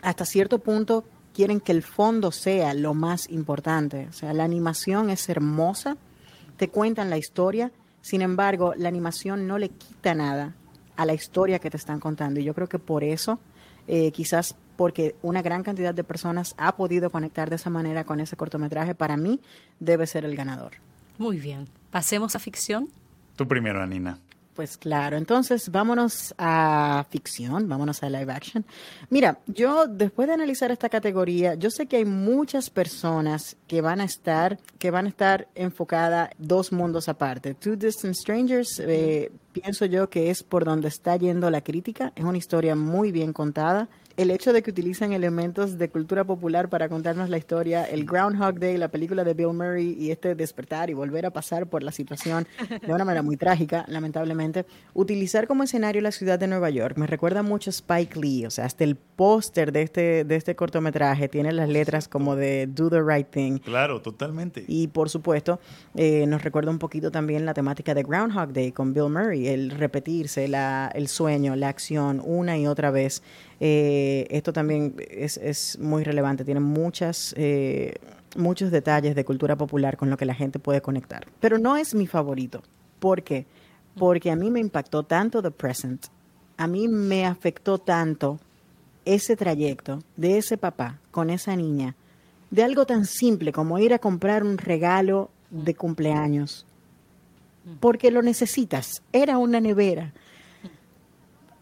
hasta 0.03 0.27
cierto 0.27 0.59
punto 0.59 1.05
quieren 1.37 1.61
que 1.61 1.73
el 1.73 1.83
fondo 1.83 2.33
sea 2.33 2.73
lo 2.73 2.95
más 2.95 3.29
importante. 3.29 4.07
O 4.09 4.13
sea, 4.15 4.33
la 4.33 4.45
animación 4.45 5.11
es 5.11 5.29
hermosa, 5.29 5.99
te 6.57 6.69
cuentan 6.69 7.11
la 7.11 7.19
historia, 7.19 7.73
sin 8.01 8.23
embargo, 8.23 8.73
la 8.75 8.89
animación 8.89 9.47
no 9.47 9.59
le 9.59 9.69
quita 9.69 10.15
nada 10.15 10.55
a 10.97 11.05
la 11.05 11.13
historia 11.13 11.59
que 11.59 11.69
te 11.69 11.77
están 11.77 12.01
contando. 12.01 12.41
Y 12.41 12.45
yo 12.45 12.55
creo 12.55 12.71
que 12.71 12.79
por 12.79 13.05
eso, 13.05 13.39
eh, 13.87 14.13
quizás 14.13 14.57
porque 14.77 15.15
una 15.21 15.43
gran 15.43 15.63
cantidad 15.63 15.93
de 15.93 16.05
personas 16.05 16.55
ha 16.57 16.75
podido 16.75 17.11
conectar 17.11 17.51
de 17.51 17.57
esa 17.57 17.69
manera 17.69 18.05
con 18.05 18.21
ese 18.21 18.37
cortometraje, 18.37 18.95
para 18.95 19.19
mí 19.19 19.39
debe 19.79 20.07
ser 20.07 20.25
el 20.25 20.37
ganador. 20.37 20.73
Muy 21.19 21.39
bien. 21.39 21.69
Pasemos 21.91 22.35
a 22.35 22.39
ficción. 22.39 22.89
Tú 23.37 23.47
primero, 23.47 23.83
Anina. 23.83 24.19
Pues 24.57 24.79
claro, 24.79 25.19
entonces 25.19 25.71
vámonos 25.71 26.35
a 26.39 27.05
ficción, 27.11 27.69
vámonos 27.69 28.03
a 28.03 28.09
live 28.09 28.33
action. 28.33 28.65
Mira, 29.11 29.39
yo 29.47 29.87
después 29.87 30.29
de 30.29 30.33
analizar 30.33 30.71
esta 30.71 30.89
categoría, 30.89 31.57
yo 31.57 31.71
sé 31.71 31.85
que 31.85 31.99
hay 31.99 32.07
muchas 32.07 32.71
personas 32.71 33.59
que 33.67 33.83
van 33.83 34.01
a 34.01 34.05
estar, 34.05 34.59
que 34.79 34.91
van 34.91 35.05
a 35.05 35.09
estar 35.11 35.47
enfocadas 35.55 36.31
dos 36.39 36.73
mundos 36.73 37.11
aparte. 37.11 37.53
Two 37.53 37.77
Distant 37.77 38.15
Strangers, 38.15 38.81
eh, 38.81 39.31
pienso 39.53 39.85
yo 39.85 40.09
que 40.09 40.31
es 40.31 40.43
por 40.43 40.65
donde 40.65 40.89
está 40.89 41.19
yendo 41.19 41.51
la 41.51 41.61
crítica. 41.61 42.15
Es 42.17 42.25
una 42.25 42.39
historia 42.39 42.75
muy 42.75 43.13
bien 43.13 43.35
contada 43.35 43.91
el 44.17 44.31
hecho 44.31 44.53
de 44.53 44.63
que 44.63 44.71
utilizan 44.71 45.13
elementos 45.13 45.79
de 45.79 45.89
cultura 45.91 46.25
popular 46.25 46.69
para 46.69 46.89
contarnos 46.89 47.29
la 47.29 47.39
historia, 47.39 47.85
el 47.85 48.05
Groundhog 48.05 48.59
Day, 48.59 48.77
la 48.79 48.89
película 48.89 49.25
de 49.25 49.35
Bill 49.35 49.53
Murray 49.53 49.97
y 49.99 50.11
este 50.11 50.35
despertar 50.35 50.91
y 50.91 50.95
volver 50.95 51.27
a 51.27 51.31
pasar 51.31 51.67
por 51.67 51.83
la 51.83 51.93
situación 51.93 52.47
de 52.69 52.93
una 52.93 53.05
manera 53.05 53.23
muy 53.23 53.37
trágica, 53.37 53.85
lamentablemente, 53.89 54.65
utilizar 54.95 55.47
como 55.47 55.65
escenario 55.65 56.01
la 56.01 56.13
ciudad 56.13 56.39
de 56.39 56.47
Nueva 56.47 56.71
York 56.71 56.97
me 56.97 57.07
recuerda 57.07 57.43
mucho 57.43 57.71
a 57.71 57.73
Spike 57.73 58.19
Lee, 58.19 58.47
o 58.47 58.51
sea, 58.51 58.65
hasta 58.65 58.85
el 58.85 58.97
póster 58.97 59.73
de 59.73 59.83
este, 59.83 60.25
de 60.25 60.37
este 60.37 60.57
cortometraje 60.57 61.29
tiene 61.29 61.53
las 61.53 61.69
letras 61.69 62.09
como 62.09 62.37
de 62.37 62.67
Do 62.67 62.91
the 62.91 63.03
Right 63.03 63.29
Thing. 63.29 63.59
Claro, 63.59 64.01
totalmente. 64.01 64.65
Y 64.67 64.89
por 64.89 65.09
supuesto, 65.11 65.61
eh, 65.95 66.27
nos 66.27 66.43
recuerda 66.43 66.71
un 66.71 66.79
poquito 66.79 67.11
también 67.11 67.47
la 67.47 67.55
temática 67.55 67.95
de 67.95 68.03
Groundhog 68.03 68.53
Day 68.53 68.73
con 68.73 68.93
Bill 68.93 69.11
Murray, 69.11 69.49
el 69.49 69.71
repetirse, 69.71 70.49
la, 70.49 70.91
el 70.95 71.09
sueño, 71.09 71.57
la 71.57 71.69
acción 71.69 72.23
una 72.25 72.59
y 72.59 72.67
otra 72.67 72.91
vez. 72.91 73.23
Eh, 73.61 74.27
esto 74.31 74.53
también 74.53 74.95
es, 74.99 75.79
muy 75.81 76.05
relevante, 76.05 76.45
tiene 76.45 76.61
muchas, 76.61 77.35
eh, 77.37 77.95
muchos 78.37 78.71
detalles 78.71 79.15
de 79.15 79.25
cultura 79.25 79.57
popular 79.57 79.97
con 79.97 80.11
lo 80.11 80.17
que 80.17 80.27
la 80.27 80.35
gente 80.35 80.59
puede 80.59 80.83
conectar. 80.83 81.27
Pero 81.41 81.59
no 81.59 81.77
es 81.77 81.95
mi 81.95 82.07
favorito. 82.07 82.63
¿Por 82.99 83.23
qué? 83.23 83.47
Porque 83.99 84.31
a 84.31 84.37
mí 84.37 84.51
me 84.51 84.61
impactó 84.61 85.05
tanto 85.05 85.43
The 85.43 85.51
Present, 85.51 86.07
a 86.57 86.67
mí 86.67 86.89
me 86.89 87.25
afectó 87.27 87.79
tanto 87.79 88.39
ese 89.05 89.37
trayecto 89.37 90.01
de 90.17 90.39
ese 90.39 90.59
papá 90.59 90.99
con 91.11 91.31
esa 91.31 91.55
niña 91.57 91.95
de 92.51 92.63
algo 92.63 92.87
tan 92.87 93.07
simple 93.07 93.53
como 93.53 93.79
ir 93.79 93.95
a 93.95 93.99
comprar 93.99 94.45
un 94.45 94.59
regalo 94.59 95.31
de 95.51 95.75
cumpleaños, 95.75 96.67
porque 97.81 98.11
lo 98.11 98.23
necesitas. 98.23 99.03
Era 99.13 99.39
una 99.39 99.61
nevera. 99.61 100.13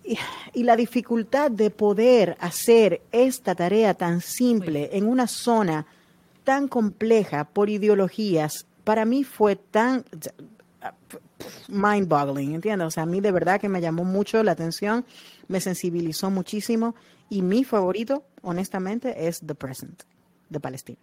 Y, 0.05 0.63
la 0.63 0.77
dificultad 0.77 1.51
de 1.51 1.71
poder 1.71 2.37
hacer 2.39 3.01
esta 3.11 3.55
tarea 3.55 3.95
tan 3.95 4.21
simple 4.21 4.91
en 4.93 5.07
una 5.07 5.27
zona 5.27 5.87
tan 6.45 6.69
compleja 6.69 7.45
por 7.45 7.71
ideologías, 7.71 8.67
para 8.85 9.07
mí 9.07 9.25
fue 9.25 9.57
tan 9.57 10.05
mind-boggling, 11.69 12.55
¿entiendes? 12.55 12.87
O 12.87 12.91
sea, 12.91 13.05
a 13.05 13.07
mí 13.07 13.21
de 13.21 13.33
verdad 13.33 13.61
que 13.61 13.69
me 13.69 13.81
llamó 13.81 14.05
mucho 14.05 14.43
la 14.43 14.53
atención, 14.53 15.07
me 15.49 15.61
sensibilizó 15.61 16.31
muchísimo 16.31 16.95
y 17.31 17.43
mi 17.43 17.65
favorito, 17.65 18.25
honestamente, 18.43 19.27
es 19.27 19.41
The 19.45 19.55
Present 19.55 20.03
de 20.51 20.61
Palestina. 20.61 21.01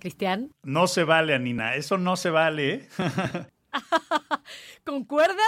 Cristian. 0.00 0.50
No 0.62 0.86
se 0.86 1.04
vale, 1.04 1.34
Anina, 1.34 1.76
eso 1.76 1.98
no 1.98 2.16
se 2.16 2.30
vale. 2.30 2.88
¿Concuerdan? 4.84 5.38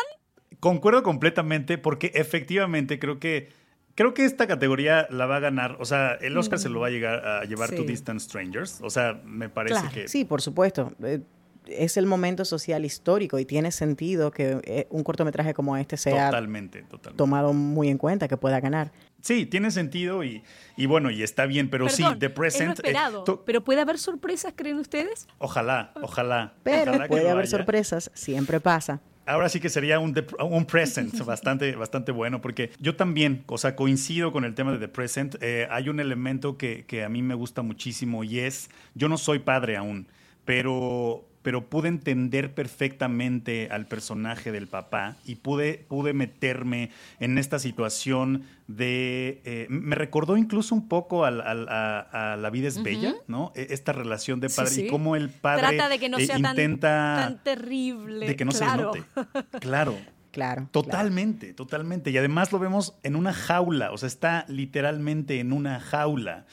Concuerdo 0.61 1.03
completamente 1.03 1.79
porque 1.79 2.13
efectivamente 2.15 2.99
creo 2.99 3.19
que 3.19 3.49
creo 3.97 4.15
que 4.15 4.25
esta 4.25 4.47
categoría 4.47 5.09
la 5.11 5.27
va 5.27 5.37
a 5.37 5.41
ganar, 5.41 5.77
o 5.81 5.85
sea, 5.85 6.13
el 6.21 6.37
Oscar 6.37 6.59
se 6.59 6.69
lo 6.69 6.81
va 6.81 6.89
a 6.89 6.91
llegar 6.91 7.27
a 7.27 7.45
llevar 7.45 7.71
to 7.71 7.83
Distant 7.83 8.21
Strangers, 8.21 8.81
o 8.83 8.91
sea, 8.91 9.21
me 9.25 9.49
parece 9.49 9.81
que 9.93 10.09
Sí, 10.09 10.25
por 10.25 10.41
supuesto. 10.43 10.93
Eh, 11.03 11.21
es 11.67 11.97
el 11.97 12.07
momento 12.07 12.45
social 12.45 12.85
histórico 12.85 13.41
y 13.41 13.45
tiene 13.45 13.73
sentido 13.73 14.31
que 14.31 14.61
eh, 14.63 14.87
un 14.91 15.03
cortometraje 15.03 15.53
como 15.53 15.77
este 15.77 15.97
sea 15.97 16.27
totalmente, 16.27 16.85
tomado 17.17 17.53
muy 17.53 17.89
en 17.89 17.99
cuenta, 17.99 18.29
que 18.29 18.37
pueda 18.37 18.61
ganar. 18.61 18.93
Sí, 19.21 19.47
tiene 19.47 19.73
sentido 19.73 20.23
y, 20.23 20.45
y 20.77 20.87
bueno, 20.87 21.11
y 21.11 21.25
está 21.25 21.47
bien, 21.47 21.69
pero 21.69 21.89
sí, 21.89 22.05
The 22.21 22.31
Present... 22.31 22.79
Es 22.85 22.95
eh, 22.95 22.97
pero 23.45 23.65
puede 23.65 23.81
haber 23.81 23.99
sorpresas, 23.99 24.53
¿creen 24.55 24.79
ustedes? 24.79 25.27
Ojalá, 25.39 25.93
ojalá. 26.01 26.55
Pero 26.63 26.93
puede 27.09 27.29
haber 27.29 27.49
sorpresas, 27.49 28.13
siempre 28.15 28.61
pasa. 28.61 29.01
Ahora 29.27 29.49
sí 29.49 29.61
que 29.61 29.69
sería 29.69 29.99
un, 29.99 30.15
un 30.41 30.65
present 30.67 31.19
bastante, 31.25 31.75
bastante 31.75 32.13
bueno, 32.13 32.41
porque 32.41 32.71
yo 32.79 32.97
también, 32.97 33.43
o 33.47 33.59
sea, 33.59 33.77
coincido 33.77 34.33
con 34.33 34.45
el 34.45 34.55
tema 34.55 34.73
de 34.73 34.79
The 34.79 34.89
Present. 34.89 35.37
Eh, 35.41 35.67
hay 35.71 35.89
un 35.89 36.01
elemento 36.01 36.57
que, 36.57 36.85
que 36.87 37.05
a 37.05 37.09
mí 37.09 37.23
me 37.23 37.35
gusta 37.35 37.63
muchísimo 37.63 38.25
y 38.25 38.39
es, 38.39 38.71
yo 38.95 39.09
no 39.09 39.19
soy 39.19 39.41
padre 39.41 39.77
aún, 39.77 40.07
pero 40.45 41.27
pero 41.47 41.71
pude 41.71 41.87
entender 41.87 42.55
perfectamente 42.55 43.69
al 43.71 43.87
personaje 43.87 44.51
del 44.51 44.67
papá 44.67 45.15
y 45.25 45.37
pude, 45.37 45.87
pude 45.87 46.13
meterme 46.13 46.91
en 47.21 47.39
esta 47.39 47.61
situación 47.61 48.43
de... 48.67 49.43
Eh, 49.45 49.69
me 49.71 49.95
recordó 49.95 50.37
incluso 50.37 50.75
un 50.75 50.89
poco 50.89 51.25
a, 51.25 51.31
La 51.31 52.51
vida 52.51 52.67
es 52.67 52.83
bella, 52.83 53.15
¿no? 53.29 53.53
E, 53.55 53.69
esta 53.71 53.93
relación 53.93 54.41
de 54.41 54.51
padre 54.51 54.87
y 54.87 54.89
cómo 54.89 55.15
el 55.15 55.31
padre 55.31 55.77
Trata 55.77 55.89
de 55.89 56.01
que 56.01 56.09
no 56.09 56.19
sea 56.19 56.37
intenta... 56.37 57.15
Tan, 57.17 57.45
terrible. 57.45 58.27
De 58.27 58.35
que 58.35 58.45
no 58.45 58.51
se 58.51 58.67
note. 58.67 59.05
Claro. 59.61 59.97
Claro. 60.33 60.69
Totalmente, 60.73 61.55
totalmente. 61.55 62.11
Y 62.11 62.19
además 62.19 62.51
lo 62.51 62.59
vemos 62.59 62.99
en 63.05 63.15
una 63.15 63.33
jaula, 63.33 63.93
o 63.93 63.99
sea, 63.99 64.09
está 64.09 64.47
literalmente 64.49 65.39
en 65.39 65.53
una 65.53 65.79
jaula 65.79 66.45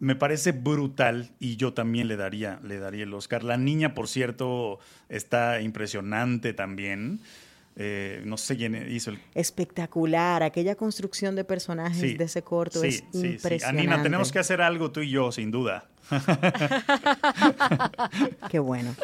me 0.00 0.16
parece 0.16 0.52
brutal 0.52 1.30
y 1.38 1.56
yo 1.56 1.74
también 1.74 2.08
le 2.08 2.16
daría, 2.16 2.58
le 2.64 2.78
daría 2.78 3.04
el 3.04 3.12
Oscar. 3.12 3.44
La 3.44 3.58
niña, 3.58 3.94
por 3.94 4.08
cierto, 4.08 4.78
está 5.10 5.60
impresionante 5.60 6.54
también. 6.54 7.20
Eh, 7.76 8.22
no 8.24 8.36
sé 8.36 8.56
quién 8.56 8.90
hizo 8.90 9.10
el... 9.10 9.20
Espectacular, 9.34 10.42
aquella 10.42 10.74
construcción 10.74 11.36
de 11.36 11.44
personajes 11.44 12.18
de 12.18 12.24
ese 12.24 12.42
corto 12.42 12.82
es 12.82 13.04
impresionante. 13.12 13.66
Anina, 13.66 14.02
tenemos 14.02 14.32
que 14.32 14.38
hacer 14.38 14.62
algo 14.62 14.90
tú 14.90 15.00
y 15.00 15.10
yo, 15.10 15.30
sin 15.32 15.50
duda. 15.50 15.86
Qué 18.50 18.58
bueno. 18.58 18.94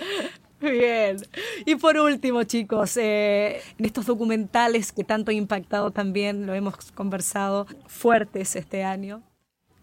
Bien. 0.61 1.19
Y 1.67 1.77
por 1.77 1.99
último, 1.99 2.43
chicos, 2.45 2.97
eh, 2.97 3.61
en 3.79 3.85
estos 3.85 4.07
documentales 4.07 4.93
que 4.93 5.05
tanto 5.05 5.31
han 5.31 5.37
impactado 5.37 5.91
también, 5.91 6.47
lo 6.47 6.55
hemos 6.55 6.91
conversado, 6.93 7.67
fuertes 7.87 8.57
este 8.57 8.83
año, 8.83 9.23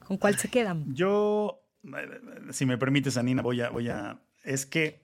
¿Con 0.05 0.17
cuál 0.17 0.37
se 0.37 0.49
quedan? 0.49 0.93
Yo, 0.93 1.61
si 2.51 2.65
me 2.65 2.77
permites, 2.77 3.17
Anina, 3.17 3.41
voy 3.41 3.61
a, 3.61 3.69
voy 3.69 3.89
a, 3.89 4.19
es 4.43 4.65
que 4.65 5.01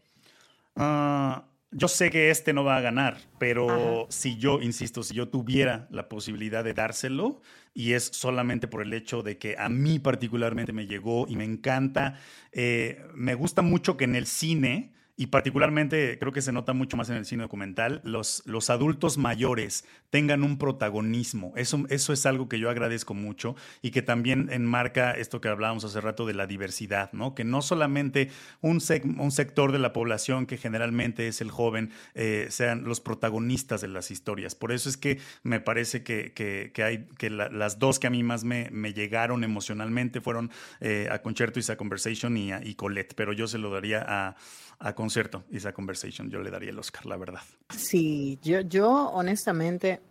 ah, 0.76 1.46
yo 1.72 1.88
sé 1.88 2.10
que 2.10 2.32
este 2.32 2.54
no 2.54 2.64
va 2.64 2.78
a 2.78 2.82
ganar, 2.82 3.18
pero 3.38 4.08
si 4.10 4.38
yo, 4.38 4.60
insisto, 4.62 5.04
si 5.04 5.14
yo 5.14 5.28
tuviera 5.28 5.88
la 5.92 6.10
posibilidad 6.10 6.64
de 6.64 6.74
dárselo, 6.74 7.42
y 7.74 7.94
es 7.94 8.06
solamente 8.06 8.68
por 8.68 8.82
el 8.82 8.94
hecho 8.94 9.22
de 9.22 9.38
que 9.38 9.56
a 9.58 9.70
mí 9.70 10.00
particularmente 10.00 10.74
me 10.74 10.88
llegó 10.88 11.28
y 11.28 11.36
me 11.36 11.44
encanta, 11.44 12.20
eh, 12.52 13.06
me 13.14 13.36
gusta 13.36 13.62
mucho 13.62 13.98
que 13.98 14.06
en 14.06 14.16
el 14.16 14.26
cine 14.26 14.94
y 15.20 15.28
particularmente 15.28 16.18
creo 16.18 16.32
que 16.32 16.42
se 16.42 16.54
nota 16.54 16.72
mucho 16.72 16.96
más 16.96 17.10
en 17.10 17.18
el 17.18 17.26
cine 17.26 17.44
documental, 17.44 18.00
los, 18.06 18.42
los 18.46 18.70
adultos 18.70 19.18
mayores 19.18 19.84
tengan 20.12 20.44
un 20.44 20.58
protagonismo. 20.58 21.52
Eso, 21.58 21.84
eso 21.90 22.14
es 22.14 22.26
algo 22.26 22.48
que 22.48 22.58
yo 22.58 22.70
agradezco 22.70 23.14
mucho 23.14 23.58
y 23.82 23.92
que 23.92 24.02
también 24.02 24.48
enmarca 24.50 25.12
esto 25.12 25.42
que 25.42 25.50
hablábamos 25.50 25.84
hace 25.84 26.00
rato 26.00 26.26
de 26.26 26.36
la 26.36 26.48
diversidad, 26.48 27.12
¿no? 27.12 27.36
Que 27.36 27.44
no 27.44 27.62
solamente 27.62 28.30
un, 28.62 28.82
un 29.18 29.32
sector 29.32 29.74
de 29.74 29.80
la 29.80 29.92
población, 29.92 30.46
que 30.46 30.56
generalmente 30.56 31.28
es 31.28 31.42
el 31.42 31.52
joven, 31.52 31.92
eh, 32.16 32.48
sean 32.50 32.86
los 32.86 33.02
protagonistas 33.02 33.82
de 33.82 33.90
las 33.90 34.12
historias. 34.12 34.56
Por 34.56 34.72
eso 34.72 34.88
es 34.88 34.96
que 34.96 35.20
me 35.44 35.60
parece 35.60 36.02
que, 36.02 36.32
que, 36.32 36.72
hay 36.82 37.10
que 37.18 37.30
las 37.30 37.78
dos 37.78 38.00
que 38.00 38.08
a 38.08 38.10
mí 38.10 38.24
más 38.24 38.46
me, 38.46 38.70
me 38.72 38.94
llegaron 38.94 39.44
emocionalmente 39.44 40.22
fueron 40.22 40.50
eh, 40.80 41.10
a 41.12 41.20
Concerto 41.22 41.60
y 41.60 41.70
a 41.70 41.76
Conversation 41.76 42.38
y, 42.38 42.54
a, 42.54 42.64
y 42.64 42.76
Colette, 42.76 43.16
pero 43.16 43.34
yo 43.34 43.48
se 43.48 43.58
lo 43.58 43.70
daría 43.70 44.06
a 44.08 44.38
a 44.80 44.94
concierto 44.94 45.44
y 45.52 45.58
esa 45.58 45.74
conversation. 45.74 46.30
Yo 46.30 46.42
le 46.42 46.50
daría 46.50 46.70
el 46.70 46.80
Oscar, 46.80 47.06
la 47.06 47.18
verdad. 47.18 47.42
Sí, 47.70 48.40
yo, 48.42 48.62
yo 48.62 49.10
honestamente 49.10 50.02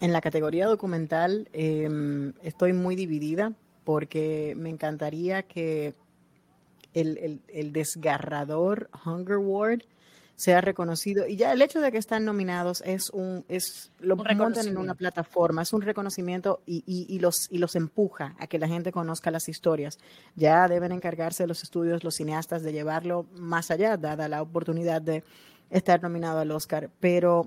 en 0.00 0.12
la 0.12 0.20
categoría 0.20 0.66
documental 0.66 1.48
em, 1.52 2.32
estoy 2.42 2.72
muy 2.72 2.96
dividida 2.96 3.52
porque 3.84 4.54
me 4.56 4.70
encantaría 4.70 5.42
que 5.42 5.94
el, 6.94 7.18
el, 7.18 7.40
el 7.48 7.72
desgarrador 7.72 8.90
Hunger 9.04 9.38
Ward 9.38 9.82
sea 10.40 10.62
reconocido. 10.62 11.26
Y 11.26 11.36
ya 11.36 11.52
el 11.52 11.60
hecho 11.60 11.82
de 11.82 11.92
que 11.92 11.98
están 11.98 12.24
nominados 12.24 12.82
es 12.86 13.10
un, 13.10 13.44
es, 13.48 13.92
lo 14.00 14.16
montan 14.16 14.66
en 14.66 14.78
una 14.78 14.94
plataforma, 14.94 15.60
es 15.60 15.74
un 15.74 15.82
reconocimiento 15.82 16.62
y, 16.64 16.82
y, 16.86 17.18
los, 17.18 17.46
y 17.50 17.58
los 17.58 17.76
empuja 17.76 18.34
a 18.38 18.46
que 18.46 18.58
la 18.58 18.66
gente 18.66 18.90
conozca 18.90 19.30
las 19.30 19.50
historias. 19.50 19.98
Ya 20.36 20.66
deben 20.66 20.92
encargarse 20.92 21.46
los 21.46 21.62
estudios, 21.62 22.04
los 22.04 22.14
cineastas, 22.14 22.62
de 22.62 22.72
llevarlo 22.72 23.26
más 23.34 23.70
allá, 23.70 23.98
dada 23.98 24.28
la 24.28 24.40
oportunidad 24.40 25.02
de 25.02 25.24
estar 25.68 26.02
nominado 26.02 26.38
al 26.38 26.50
Oscar. 26.52 26.88
Pero 27.00 27.46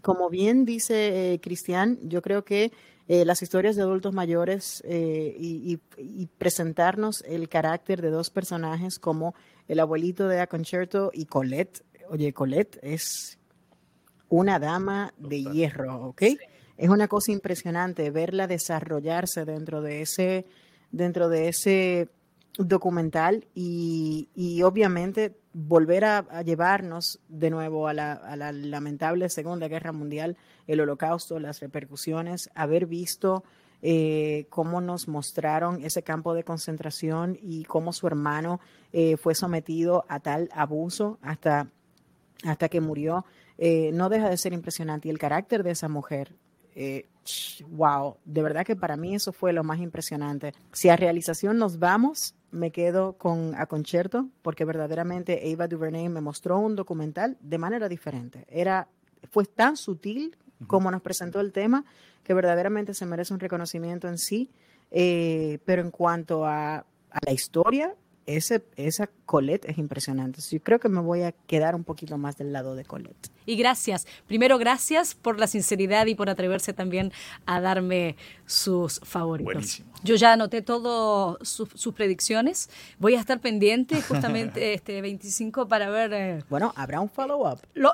como 0.00 0.28
bien 0.28 0.64
dice 0.64 1.34
eh, 1.34 1.40
Cristian, 1.40 2.00
yo 2.02 2.20
creo 2.20 2.44
que 2.44 2.72
eh, 3.06 3.24
las 3.24 3.42
historias 3.42 3.76
de 3.76 3.82
adultos 3.82 4.12
mayores 4.12 4.82
eh, 4.86 5.36
y, 5.38 5.78
y, 5.98 6.26
presentarnos 6.26 7.22
el 7.22 7.48
carácter 7.48 8.00
de 8.00 8.10
dos 8.10 8.30
personajes 8.30 8.98
como 8.98 9.34
el 9.68 9.80
abuelito 9.80 10.28
de 10.28 10.40
A 10.40 10.46
Concerto 10.46 11.10
y 11.12 11.26
Colette 11.26 11.82
Oye, 12.12 12.34
Colette 12.34 12.78
es 12.82 13.38
una 14.28 14.58
dama 14.58 15.14
de 15.16 15.44
hierro, 15.44 16.08
¿ok? 16.08 16.22
Es 16.76 16.90
una 16.90 17.08
cosa 17.08 17.32
impresionante 17.32 18.10
verla 18.10 18.46
desarrollarse 18.46 19.46
dentro 19.46 19.80
de 19.80 20.02
ese, 20.02 20.44
dentro 20.90 21.30
de 21.30 21.48
ese 21.48 22.10
documental 22.58 23.46
y, 23.54 24.28
obviamente 24.62 25.38
volver 25.54 26.04
a, 26.04 26.42
llevarnos 26.42 27.18
de 27.30 27.48
nuevo 27.48 27.88
a 27.88 27.94
la, 27.94 28.52
lamentable 28.52 29.30
Segunda 29.30 29.68
Guerra 29.68 29.92
Mundial, 29.92 30.36
el 30.66 30.82
holocausto, 30.82 31.40
las 31.40 31.60
repercusiones, 31.60 32.50
haber 32.54 32.84
visto 32.84 33.42
eh, 33.80 34.48
cómo 34.50 34.82
nos 34.82 35.08
mostraron 35.08 35.82
ese 35.82 36.02
campo 36.02 36.34
de 36.34 36.44
concentración 36.44 37.38
y 37.40 37.64
cómo 37.64 37.90
su 37.94 38.06
hermano 38.06 38.60
eh, 38.92 39.16
fue 39.16 39.34
sometido 39.34 40.04
a 40.10 40.20
tal 40.20 40.50
abuso 40.52 41.18
hasta 41.22 41.70
hasta 42.44 42.68
que 42.68 42.80
murió, 42.80 43.24
eh, 43.58 43.90
no 43.92 44.08
deja 44.08 44.28
de 44.28 44.36
ser 44.36 44.52
impresionante. 44.52 45.08
Y 45.08 45.10
el 45.10 45.18
carácter 45.18 45.62
de 45.62 45.72
esa 45.72 45.88
mujer, 45.88 46.34
eh, 46.74 47.06
wow, 47.68 48.16
de 48.24 48.42
verdad 48.42 48.64
que 48.64 48.76
para 48.76 48.96
mí 48.96 49.14
eso 49.14 49.32
fue 49.32 49.52
lo 49.52 49.64
más 49.64 49.80
impresionante. 49.80 50.52
Si 50.72 50.88
a 50.88 50.96
realización 50.96 51.58
nos 51.58 51.78
vamos, 51.78 52.34
me 52.50 52.70
quedo 52.70 53.14
con 53.14 53.54
a 53.56 53.66
concierto, 53.66 54.28
porque 54.42 54.64
verdaderamente 54.64 55.50
Eva 55.50 55.68
DuVernay 55.68 56.08
me 56.08 56.20
mostró 56.20 56.58
un 56.58 56.76
documental 56.76 57.36
de 57.40 57.58
manera 57.58 57.88
diferente. 57.88 58.44
Era, 58.48 58.88
fue 59.30 59.44
tan 59.44 59.76
sutil 59.76 60.36
como 60.66 60.90
nos 60.90 61.02
presentó 61.02 61.40
el 61.40 61.52
tema, 61.52 61.84
que 62.22 62.34
verdaderamente 62.34 62.94
se 62.94 63.04
merece 63.06 63.34
un 63.34 63.40
reconocimiento 63.40 64.08
en 64.08 64.18
sí. 64.18 64.50
Eh, 64.90 65.58
pero 65.64 65.82
en 65.82 65.90
cuanto 65.90 66.44
a, 66.44 66.76
a 66.76 67.18
la 67.24 67.32
historia, 67.32 67.94
ese, 68.26 68.62
esa 68.76 69.08
Colette 69.26 69.68
es 69.68 69.78
impresionante. 69.78 70.40
Yo 70.40 70.60
creo 70.60 70.78
que 70.78 70.88
me 70.88 71.00
voy 71.00 71.22
a 71.22 71.32
quedar 71.32 71.74
un 71.74 71.84
poquito 71.84 72.18
más 72.18 72.36
del 72.36 72.52
lado 72.52 72.74
de 72.74 72.84
Colette. 72.84 73.30
Y 73.46 73.56
gracias. 73.56 74.06
Primero, 74.26 74.58
gracias 74.58 75.14
por 75.14 75.38
la 75.38 75.46
sinceridad 75.46 76.06
y 76.06 76.14
por 76.14 76.30
atreverse 76.30 76.72
también 76.72 77.12
a 77.46 77.60
darme 77.60 78.16
sus 78.46 79.00
favoritos. 79.00 79.52
Buenísimo. 79.52 79.92
Yo 80.04 80.14
ya 80.16 80.32
anoté 80.34 80.62
todas 80.62 81.48
sus 81.48 81.94
predicciones. 81.94 82.70
Voy 82.98 83.14
a 83.14 83.20
estar 83.20 83.40
pendiente 83.40 84.00
justamente 84.02 84.74
este 84.74 85.00
25 85.00 85.68
para 85.68 85.90
ver. 85.90 86.12
Eh, 86.12 86.44
bueno, 86.48 86.72
habrá 86.76 87.00
un 87.00 87.08
follow-up. 87.08 87.60
Lo, 87.74 87.92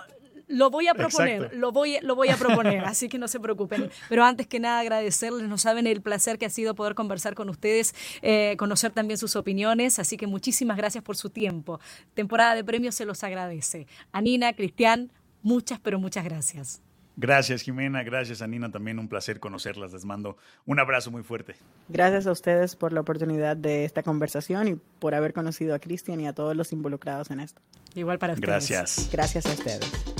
lo 0.49 0.71
voy 0.71 0.89
a 0.89 0.95
proponer, 0.95 1.55
lo 1.55 1.73
voy, 1.73 1.99
lo 2.03 2.17
voy 2.17 2.29
a 2.29 2.37
proponer, 2.37 2.85
así 2.87 3.09
que 3.09 3.19
no 3.19 3.29
se 3.29 3.39
preocupen. 3.39 3.91
Pero 4.09 4.25
antes 4.25 4.47
que 4.47 4.59
nada 4.59 4.81
agradecerles, 4.81 5.49
no 5.49 5.59
saben 5.59 5.87
el 5.87 6.03
placer 6.03 6.39
que 6.39 6.47
ha 6.47 6.51
sido 6.51 6.75
poder 6.75 6.95
conversar 6.95 7.35
con 7.35 7.49
ustedes, 7.49 7.95
eh, 8.23 8.57
conocer 8.59 8.91
también 8.91 9.19
sus 9.19 9.37
opiniones, 9.37 9.99
así 9.99 10.17
que 10.17 10.27
muchísimas 10.27 10.77
gracias 10.77 11.05
por 11.05 11.17
su 11.17 11.31
tiempo. 11.31 11.81
Temporada 12.15 12.55
de 12.55 12.65
premios 12.65 12.95
se 12.95 13.05
los 13.05 13.23
agradece. 13.23 13.87
Anina, 14.11 14.53
Cristian, 14.55 15.13
muchas, 15.43 15.79
pero 15.79 16.01
muchas 16.01 16.25
gracias. 16.25 16.83
Gracias, 17.21 17.63
Jimena. 17.63 18.05
Gracias, 18.05 18.43
Anina. 18.43 18.71
También 18.71 19.01
un 19.01 19.09
placer 19.09 19.41
conocerlas. 19.41 19.93
Les 19.93 20.05
mando 20.05 20.37
un 20.67 20.79
abrazo 20.79 21.11
muy 21.11 21.25
fuerte. 21.25 21.57
Gracias 21.89 22.29
a 22.29 22.33
ustedes 22.33 22.77
por 22.77 22.93
la 22.93 23.01
oportunidad 23.01 23.57
de 23.57 23.85
esta 23.85 24.05
conversación 24.05 24.69
y 24.69 24.75
por 25.01 25.17
haber 25.17 25.33
conocido 25.33 25.75
a 25.75 25.81
Cristian 25.81 26.21
y 26.21 26.29
a 26.29 26.33
todos 26.33 26.55
los 26.55 26.73
involucrados 26.73 27.33
en 27.33 27.41
esto. 27.41 27.61
Igual 27.97 28.21
para 28.21 28.35
ustedes. 28.35 28.49
Gracias. 28.49 29.09
Gracias 29.11 29.47
a 29.47 29.51
ustedes 29.51 30.18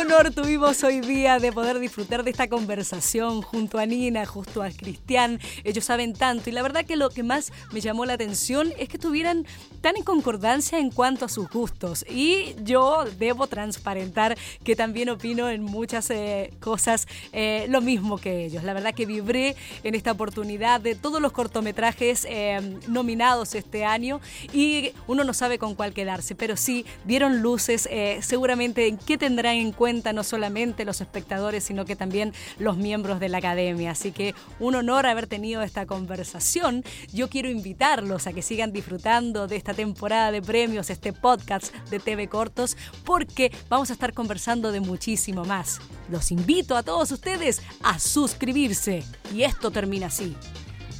honor 0.00 0.30
tuvimos 0.32 0.84
hoy 0.84 1.00
día 1.00 1.40
de 1.40 1.50
poder 1.50 1.80
disfrutar 1.80 2.22
de 2.22 2.30
esta 2.30 2.48
conversación 2.48 3.42
junto 3.42 3.78
a 3.78 3.86
Nina, 3.86 4.26
junto 4.26 4.62
a 4.62 4.70
Cristian. 4.70 5.40
Ellos 5.64 5.84
saben 5.84 6.12
tanto 6.12 6.50
y 6.50 6.52
la 6.52 6.62
verdad 6.62 6.84
que 6.84 6.96
lo 6.96 7.10
que 7.10 7.24
más 7.24 7.52
me 7.72 7.80
llamó 7.80 8.04
la 8.04 8.12
atención 8.12 8.72
es 8.78 8.88
que 8.88 8.96
estuvieran 8.96 9.44
tan 9.80 9.96
en 9.96 10.04
concordancia 10.04 10.78
en 10.78 10.90
cuanto 10.90 11.24
a 11.24 11.28
sus 11.28 11.48
gustos. 11.50 12.04
Y 12.08 12.54
yo 12.62 13.06
debo 13.18 13.48
transparentar 13.48 14.36
que 14.62 14.76
también 14.76 15.08
opino 15.08 15.50
en 15.50 15.62
muchas 15.62 16.10
eh, 16.10 16.52
cosas 16.60 17.08
eh, 17.32 17.66
lo 17.68 17.80
mismo 17.80 18.18
que 18.18 18.44
ellos. 18.44 18.62
La 18.62 18.74
verdad 18.74 18.94
que 18.94 19.06
vibré 19.06 19.56
en 19.82 19.96
esta 19.96 20.12
oportunidad 20.12 20.80
de 20.80 20.94
todos 20.94 21.20
los 21.20 21.32
cortometrajes 21.32 22.24
eh, 22.28 22.78
nominados 22.86 23.54
este 23.54 23.84
año 23.84 24.20
y 24.52 24.92
uno 25.08 25.24
no 25.24 25.34
sabe 25.34 25.58
con 25.58 25.74
cuál 25.74 25.92
quedarse, 25.92 26.36
pero 26.36 26.56
sí 26.56 26.84
dieron 27.04 27.42
luces 27.42 27.88
seguramente 28.20 28.86
en 28.86 28.96
qué 28.96 29.18
tendrán 29.18 29.56
en 29.56 29.72
no 29.88 30.22
solamente 30.22 30.84
los 30.84 31.00
espectadores, 31.00 31.64
sino 31.64 31.84
que 31.84 31.96
también 31.96 32.34
los 32.58 32.76
miembros 32.76 33.20
de 33.20 33.28
la 33.28 33.38
academia. 33.38 33.92
Así 33.92 34.12
que 34.12 34.34
un 34.60 34.74
honor 34.74 35.06
haber 35.06 35.26
tenido 35.26 35.62
esta 35.62 35.86
conversación. 35.86 36.84
Yo 37.12 37.28
quiero 37.28 37.48
invitarlos 37.50 38.26
a 38.26 38.32
que 38.32 38.42
sigan 38.42 38.72
disfrutando 38.72 39.48
de 39.48 39.56
esta 39.56 39.72
temporada 39.74 40.30
de 40.30 40.42
premios, 40.42 40.90
este 40.90 41.12
podcast 41.12 41.74
de 41.90 41.98
TV 42.00 42.28
Cortos, 42.28 42.76
porque 43.04 43.50
vamos 43.68 43.90
a 43.90 43.94
estar 43.94 44.12
conversando 44.12 44.72
de 44.72 44.80
muchísimo 44.80 45.44
más. 45.44 45.80
Los 46.10 46.30
invito 46.30 46.76
a 46.76 46.82
todos 46.82 47.10
ustedes 47.10 47.62
a 47.82 47.98
suscribirse. 47.98 49.02
Y 49.34 49.42
esto 49.42 49.70
termina 49.70 50.06
así. 50.06 50.36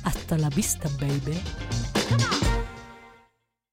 Hasta 0.04 0.38
la 0.38 0.48
vista, 0.48 0.88
baby. 0.98 2.37